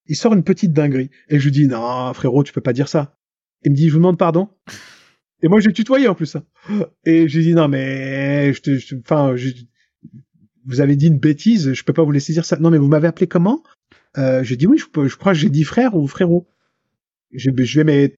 il 0.07 0.15
sort 0.15 0.33
une 0.33 0.43
petite 0.43 0.73
dinguerie. 0.73 1.09
Et 1.29 1.39
je 1.39 1.45
lui 1.45 1.51
dis, 1.51 1.67
non, 1.67 2.13
frérot, 2.13 2.43
tu 2.43 2.53
peux 2.53 2.61
pas 2.61 2.73
dire 2.73 2.87
ça. 2.87 3.17
Il 3.63 3.71
me 3.71 3.75
dit, 3.75 3.87
je 3.87 3.93
vous 3.93 3.99
demande 3.99 4.17
pardon. 4.17 4.49
Et 5.41 5.47
moi, 5.47 5.59
j'ai 5.59 5.73
tutoyé 5.73 6.07
en 6.07 6.15
plus. 6.15 6.35
Hein. 6.35 6.45
Et 7.05 7.27
je 7.27 7.37
lui 7.37 7.45
dis, 7.45 7.53
non, 7.53 7.67
mais, 7.67 8.53
je 8.53 8.61
te, 8.61 8.95
enfin, 8.99 9.35
vous 10.65 10.81
avez 10.81 10.95
dit 10.95 11.07
une 11.07 11.19
bêtise, 11.19 11.73
je 11.73 11.83
peux 11.83 11.93
pas 11.93 12.03
vous 12.03 12.11
laisser 12.11 12.33
dire 12.33 12.45
ça. 12.45 12.57
Non, 12.57 12.69
mais 12.69 12.77
vous 12.77 12.87
m'avez 12.87 13.07
appelé 13.07 13.27
comment? 13.27 13.63
Euh, 14.17 14.43
J'ai 14.43 14.55
dit 14.55 14.67
oui, 14.67 14.77
je, 14.77 15.07
je 15.07 15.15
crois 15.15 15.33
que 15.33 15.39
j'ai 15.39 15.49
dit 15.49 15.63
frère 15.63 15.95
ou 15.95 16.07
frérot. 16.07 16.47
Je, 17.31 17.49
je 17.55 17.79
vais 17.79 17.83
mais 17.83 18.15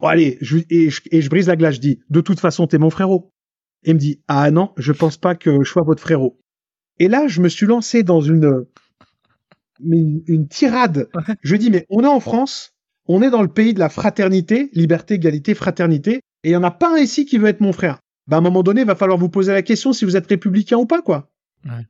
bon, 0.00 0.08
allez, 0.08 0.38
je, 0.40 0.58
et, 0.70 0.90
je, 0.90 1.00
et 1.10 1.22
je 1.22 1.30
brise 1.30 1.48
la 1.48 1.56
glace. 1.56 1.76
Je 1.76 1.80
dis, 1.80 2.00
de 2.10 2.20
toute 2.20 2.40
façon, 2.40 2.66
t'es 2.66 2.78
mon 2.78 2.90
frérot. 2.90 3.30
Et 3.84 3.90
il 3.90 3.94
me 3.94 4.00
dit, 4.00 4.20
ah 4.28 4.50
non, 4.50 4.72
je 4.76 4.92
pense 4.92 5.16
pas 5.16 5.34
que 5.34 5.62
je 5.62 5.70
sois 5.70 5.82
votre 5.82 6.02
frérot. 6.02 6.38
Et 6.98 7.08
là, 7.08 7.28
je 7.28 7.40
me 7.40 7.48
suis 7.48 7.66
lancé 7.66 8.02
dans 8.02 8.20
une 8.20 8.66
une, 9.80 10.48
tirade. 10.48 11.08
Je 11.42 11.56
dis, 11.56 11.70
mais 11.70 11.86
on 11.90 12.02
est 12.02 12.08
en 12.08 12.20
France, 12.20 12.74
on 13.06 13.22
est 13.22 13.30
dans 13.30 13.42
le 13.42 13.48
pays 13.48 13.74
de 13.74 13.78
la 13.78 13.88
fraternité, 13.88 14.70
liberté, 14.72 15.14
égalité, 15.14 15.54
fraternité, 15.54 16.20
et 16.44 16.50
il 16.50 16.52
y 16.52 16.56
en 16.56 16.62
a 16.62 16.70
pas 16.70 16.94
un 16.94 16.98
ici 16.98 17.26
qui 17.26 17.38
veut 17.38 17.48
être 17.48 17.60
mon 17.60 17.72
frère. 17.72 17.98
Ben, 18.26 18.36
à 18.36 18.38
un 18.38 18.42
moment 18.42 18.62
donné, 18.62 18.82
il 18.82 18.86
va 18.86 18.96
falloir 18.96 19.18
vous 19.18 19.28
poser 19.28 19.52
la 19.52 19.62
question 19.62 19.92
si 19.92 20.04
vous 20.04 20.16
êtes 20.16 20.26
républicain 20.26 20.76
ou 20.76 20.86
pas, 20.86 21.02
quoi. 21.02 21.30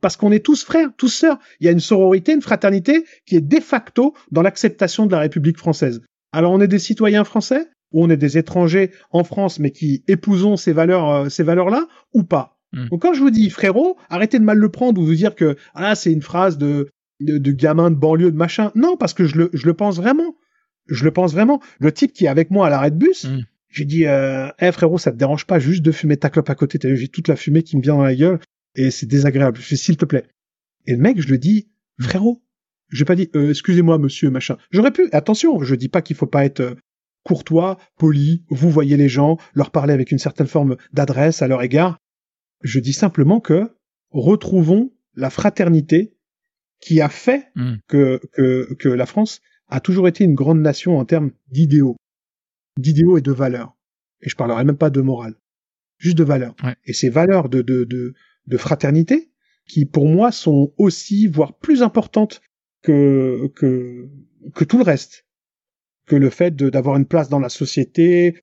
Parce 0.01 0.17
qu'on 0.17 0.31
est 0.31 0.45
tous 0.45 0.63
frères, 0.63 0.89
tous 0.97 1.09
sœurs. 1.09 1.39
Il 1.59 1.65
y 1.65 1.69
a 1.69 1.71
une 1.71 1.79
sororité, 1.79 2.33
une 2.33 2.41
fraternité 2.41 3.05
qui 3.25 3.35
est 3.35 3.41
de 3.41 3.59
facto 3.59 4.13
dans 4.31 4.41
l'acceptation 4.41 5.05
de 5.05 5.11
la 5.11 5.19
République 5.19 5.57
française. 5.57 6.01
Alors 6.31 6.51
on 6.51 6.61
est 6.61 6.67
des 6.67 6.79
citoyens 6.79 7.23
français 7.23 7.67
ou 7.93 8.03
on 8.03 8.09
est 8.09 8.17
des 8.17 8.37
étrangers 8.37 8.91
en 9.11 9.23
France 9.23 9.59
mais 9.59 9.71
qui 9.71 10.03
épousons 10.07 10.57
ces 10.57 10.73
valeurs, 10.73 11.09
euh, 11.09 11.29
ces 11.29 11.43
valeurs-là 11.43 11.87
ou 12.13 12.23
pas? 12.23 12.57
Hmm. 12.73 12.87
Donc 12.89 13.01
quand 13.01 13.13
je 13.13 13.21
vous 13.21 13.31
dis 13.31 13.49
frérot, 13.49 13.97
arrêtez 14.09 14.39
de 14.39 14.43
mal 14.43 14.57
le 14.57 14.69
prendre 14.69 15.01
ou 15.01 15.07
de 15.07 15.15
dire 15.15 15.35
que 15.35 15.55
ah 15.73 15.95
c'est 15.95 16.11
une 16.11 16.21
phrase 16.21 16.57
de 16.57 16.89
de, 17.19 17.37
de 17.37 17.51
gamin 17.51 17.89
de 17.89 17.95
banlieue, 17.95 18.31
de 18.31 18.37
machin. 18.37 18.71
Non, 18.75 18.97
parce 18.97 19.13
que 19.13 19.25
je 19.25 19.37
le, 19.37 19.49
je 19.53 19.65
le 19.65 19.73
pense 19.73 19.97
vraiment. 19.97 20.35
Je 20.87 21.03
le 21.03 21.11
pense 21.11 21.33
vraiment. 21.33 21.61
Le 21.79 21.91
type 21.91 22.13
qui 22.13 22.25
est 22.25 22.29
avec 22.29 22.51
moi 22.51 22.67
à 22.67 22.69
l'arrêt 22.69 22.91
de 22.91 22.95
bus, 22.95 23.25
mm. 23.25 23.41
j'ai 23.69 23.85
dit, 23.85 24.05
euh, 24.05 24.49
hey, 24.59 24.71
frérot, 24.71 24.97
ça 24.97 25.11
te 25.11 25.17
dérange 25.17 25.45
pas 25.45 25.59
juste 25.59 25.83
de 25.83 25.91
fumer 25.91 26.17
ta 26.17 26.29
clope 26.29 26.49
à 26.49 26.55
côté. 26.55 26.79
T'as 26.79 26.93
j'ai 26.95 27.07
toute 27.07 27.27
la 27.27 27.35
fumée 27.35 27.63
qui 27.63 27.77
me 27.77 27.81
vient 27.81 27.95
dans 27.95 28.03
la 28.03 28.15
gueule 28.15 28.39
et 28.77 28.91
c'est 28.91 29.05
désagréable. 29.05 29.57
Je 29.57 29.63
fais, 29.63 29.75
s'il 29.75 29.97
te 29.97 30.05
plaît. 30.05 30.25
Et 30.85 30.93
le 30.93 30.99
mec, 30.99 31.19
je 31.19 31.27
le 31.27 31.37
dis, 31.37 31.69
mm. 31.99 32.03
frérot. 32.03 32.43
J'ai 32.89 33.03
pas 33.03 33.15
dit, 33.15 33.29
euh, 33.35 33.49
excusez-moi, 33.49 33.97
monsieur, 33.97 34.29
machin. 34.29 34.57
J'aurais 34.71 34.91
pu, 34.91 35.09
attention, 35.11 35.61
je 35.61 35.75
dis 35.75 35.89
pas 35.89 36.01
qu'il 36.01 36.15
faut 36.15 36.27
pas 36.27 36.45
être 36.45 36.61
euh, 36.61 36.75
courtois, 37.23 37.77
poli, 37.97 38.45
vous 38.49 38.69
voyez 38.69 38.95
les 38.95 39.09
gens, 39.09 39.37
leur 39.53 39.71
parler 39.71 39.93
avec 39.93 40.11
une 40.11 40.19
certaine 40.19 40.47
forme 40.47 40.77
d'adresse 40.93 41.41
à 41.41 41.47
leur 41.49 41.61
égard. 41.61 41.97
Je 42.61 42.79
dis 42.79 42.93
simplement 42.93 43.41
que 43.41 43.75
retrouvons 44.11 44.93
la 45.15 45.29
fraternité 45.29 46.15
qui 46.79 47.01
a 47.01 47.09
fait 47.09 47.49
hmm. 47.55 47.75
que, 47.87 48.21
que, 48.31 48.73
que 48.75 48.87
la 48.87 49.05
France 49.05 49.41
a 49.67 49.81
toujours 49.81 50.07
été 50.07 50.23
une 50.23 50.35
grande 50.35 50.61
nation 50.61 50.97
en 50.97 51.03
termes 51.03 51.31
d'idéaux, 51.49 51.97
d'idéaux 52.77 53.17
et 53.17 53.21
de 53.21 53.31
valeurs. 53.33 53.75
Et 54.21 54.29
je 54.29 54.35
parlerai 54.35 54.63
même 54.63 54.77
pas 54.77 54.89
de 54.89 55.01
morale. 55.01 55.35
Juste 55.97 56.17
de 56.17 56.23
valeurs. 56.23 56.55
Ouais. 56.63 56.75
Et 56.85 56.93
ces 56.93 57.09
valeurs 57.09 57.49
de, 57.49 57.61
de, 57.61 57.83
de, 57.83 58.13
de 58.47 58.57
fraternité, 58.57 59.31
qui 59.67 59.85
pour 59.85 60.07
moi 60.07 60.31
sont 60.31 60.73
aussi, 60.77 61.27
voire 61.27 61.57
plus 61.57 61.83
importantes 61.83 62.41
que, 62.81 63.51
que, 63.55 64.09
que 64.55 64.63
tout 64.63 64.77
le 64.77 64.83
reste. 64.83 65.25
Que 66.05 66.15
le 66.15 66.29
fait 66.29 66.55
d'avoir 66.55 66.95
une 66.95 67.05
place 67.05 67.29
dans 67.29 67.39
la 67.39 67.49
société, 67.49 68.41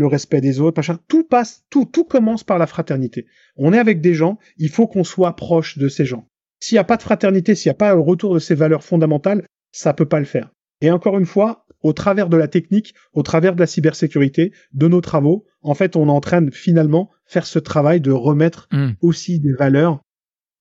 le 0.00 0.06
respect 0.06 0.40
des 0.40 0.60
autres, 0.60 0.78
machin. 0.78 0.98
Tout 1.08 1.24
passe, 1.24 1.64
tout, 1.70 1.84
tout 1.84 2.04
commence 2.04 2.44
par 2.44 2.58
la 2.58 2.66
fraternité. 2.66 3.26
On 3.56 3.72
est 3.72 3.78
avec 3.78 4.00
des 4.00 4.14
gens, 4.14 4.38
il 4.56 4.68
faut 4.68 4.88
qu'on 4.88 5.04
soit 5.04 5.36
proche 5.36 5.78
de 5.78 5.88
ces 5.88 6.04
gens. 6.04 6.28
S'il 6.60 6.76
n'y 6.76 6.80
a 6.80 6.84
pas 6.84 6.96
de 6.96 7.02
fraternité, 7.02 7.54
s'il 7.54 7.70
n'y 7.70 7.74
a 7.74 7.78
pas 7.78 7.94
le 7.94 8.00
retour 8.00 8.34
de 8.34 8.38
ces 8.38 8.54
valeurs 8.54 8.82
fondamentales, 8.82 9.46
ça 9.70 9.94
peut 9.94 10.08
pas 10.08 10.18
le 10.18 10.24
faire. 10.24 10.50
Et 10.80 10.90
encore 10.90 11.18
une 11.18 11.26
fois, 11.26 11.63
au 11.84 11.92
travers 11.92 12.28
de 12.28 12.36
la 12.36 12.48
technique, 12.48 12.94
au 13.12 13.22
travers 13.22 13.54
de 13.54 13.60
la 13.60 13.66
cybersécurité, 13.66 14.52
de 14.72 14.88
nos 14.88 15.00
travaux, 15.00 15.44
en 15.62 15.74
fait, 15.74 15.94
on 15.96 16.08
est 16.08 16.10
en 16.10 16.20
train 16.20 16.42
de 16.42 16.50
finalement 16.50 17.10
faire 17.26 17.46
ce 17.46 17.58
travail 17.60 18.00
de 18.00 18.10
remettre 18.10 18.66
Hmm. 18.72 18.92
aussi 19.00 19.38
des 19.38 19.52
valeurs 19.52 20.00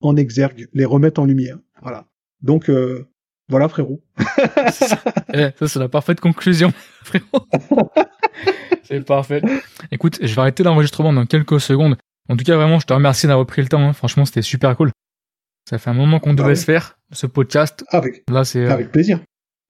en 0.01 0.15
exergue, 0.17 0.67
les 0.73 0.85
remettre 0.85 1.19
en 1.21 1.25
lumière. 1.25 1.57
Voilà. 1.81 2.05
Donc, 2.41 2.69
euh, 2.69 3.07
voilà, 3.49 3.67
frérot. 3.69 4.03
Eh, 5.35 5.49
ça, 5.57 5.67
c'est 5.67 5.79
la 5.79 5.89
parfaite 5.89 6.19
conclusion, 6.19 6.71
frérot. 7.03 7.47
c'est 8.83 9.03
parfait. 9.05 9.41
Écoute, 9.91 10.19
je 10.21 10.33
vais 10.35 10.41
arrêter 10.41 10.61
l'enregistrement 10.63 11.11
dans 11.13 11.25
quelques 11.25 11.59
secondes. 11.59 11.95
En 12.29 12.35
tout 12.37 12.43
cas, 12.43 12.55
vraiment, 12.55 12.79
je 12.79 12.85
te 12.85 12.93
remercie 12.93 13.27
d'avoir 13.27 13.45
pris 13.47 13.61
le 13.61 13.67
temps. 13.67 13.81
hein. 13.81 13.93
Franchement, 13.93 14.25
c'était 14.25 14.41
super 14.43 14.75
cool. 14.77 14.91
Ça 15.69 15.77
fait 15.77 15.89
un 15.89 15.93
moment 15.93 16.19
qu'on 16.19 16.33
devait 16.33 16.49
ouais. 16.49 16.55
se 16.55 16.65
faire, 16.65 16.97
ce 17.11 17.25
podcast. 17.27 17.83
Avec, 17.89 18.23
Là, 18.29 18.43
c'est... 18.43 18.65
euh, 18.65 18.69
avec 18.71 18.91
plaisir. 18.91 19.19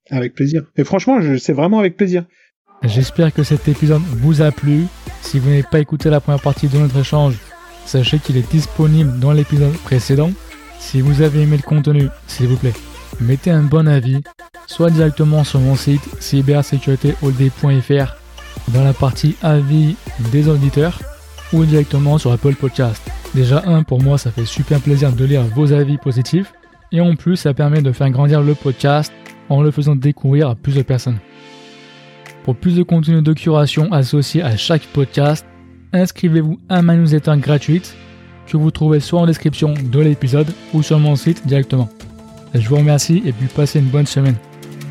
Avec 0.10 0.36
plaisir. 0.36 0.64
Et 0.76 0.84
franchement, 0.84 1.20
c'est 1.40 1.54
vraiment 1.54 1.80
avec 1.80 1.98
plaisir. 1.98 2.26
J'espère 2.84 3.34
que 3.34 3.44
cet 3.44 3.68
épisode 3.68 4.02
vous 4.02 4.42
a 4.42 4.52
plu. 4.52 4.86
Si 5.22 5.40
vous 5.40 5.50
n'avez 5.50 5.64
pas 5.64 5.80
écouté 5.80 6.10
la 6.10 6.20
première 6.20 6.42
partie 6.42 6.68
de 6.68 6.78
notre 6.78 6.98
échange, 6.98 7.36
sachez 7.86 8.20
qu'il 8.20 8.36
est 8.38 8.52
disponible 8.52 9.20
dans 9.20 9.32
l'épisode 9.32 9.74
précédent. 9.78 10.32
Si 10.80 11.00
vous 11.00 11.22
avez 11.22 11.44
aimé 11.44 11.56
le 11.58 11.64
contenu, 11.64 12.10
s'il 12.28 12.48
vous 12.48 12.58
plaît, 12.58 12.74
mettez 13.22 13.52
un 13.52 13.64
bon 13.64 13.88
avis, 13.88 14.22
soit 14.68 14.90
directement 14.90 15.46
sur 15.46 15.62
mon 15.62 15.76
site 15.76 16.04
cybersécuritéholdé.fr 16.20 18.16
dans 18.70 18.84
la 18.84 18.94
partie 18.94 19.36
avis 19.42 19.96
des 20.32 20.50
auditeurs 20.50 21.00
ou 21.54 21.64
directement 21.64 22.18
sur 22.18 22.34
Apple 22.34 22.56
Podcast. 22.56 23.02
Déjà 23.34 23.64
un, 23.66 23.84
pour 23.84 24.02
moi, 24.02 24.18
ça 24.18 24.32
fait 24.32 24.46
super 24.46 24.82
plaisir 24.82 25.14
de 25.14 25.24
lire 25.24 25.44
vos 25.56 25.72
avis 25.72 25.98
positifs 25.98 26.54
et 26.92 27.00
en 27.00 27.16
plus, 27.16 27.38
ça 27.38 27.54
permet 27.54 27.82
de 27.82 27.92
faire 27.92 28.10
grandir 28.10 28.42
le 28.42 28.56
podcast 28.56 29.14
en 29.50 29.62
le 29.62 29.72
faisant 29.72 29.96
découvrir 29.96 30.50
à 30.50 30.56
plus 30.56 30.76
de 30.76 30.82
personnes. 30.82 31.20
Pour 32.44 32.56
plus 32.56 32.76
de 32.76 32.84
contenu 32.84 33.22
de 33.22 33.34
curation 33.34 33.92
associé 33.92 34.42
à 34.42 34.58
chaque 34.58 34.84
podcast, 34.88 35.46
inscrivez-vous 35.94 36.60
à 36.70 36.82
ma 36.82 36.96
newsletter 36.96 37.36
gratuite 37.38 37.96
que 38.48 38.58
vous 38.58 38.72
trouvez 38.72 39.00
soit 39.00 39.22
en 39.22 39.26
description 39.26 39.74
de 39.74 40.00
l'épisode 40.00 40.48
ou 40.74 40.84
sur 40.84 41.00
mon 41.00 41.16
site 41.16 41.48
directement. 41.48 41.90
Je 42.54 42.68
vous 42.68 42.76
remercie 42.76 43.24
et 43.26 43.32
puis 43.32 43.48
passez 43.48 43.80
une 43.80 43.86
bonne 43.86 44.06
semaine. 44.06 44.36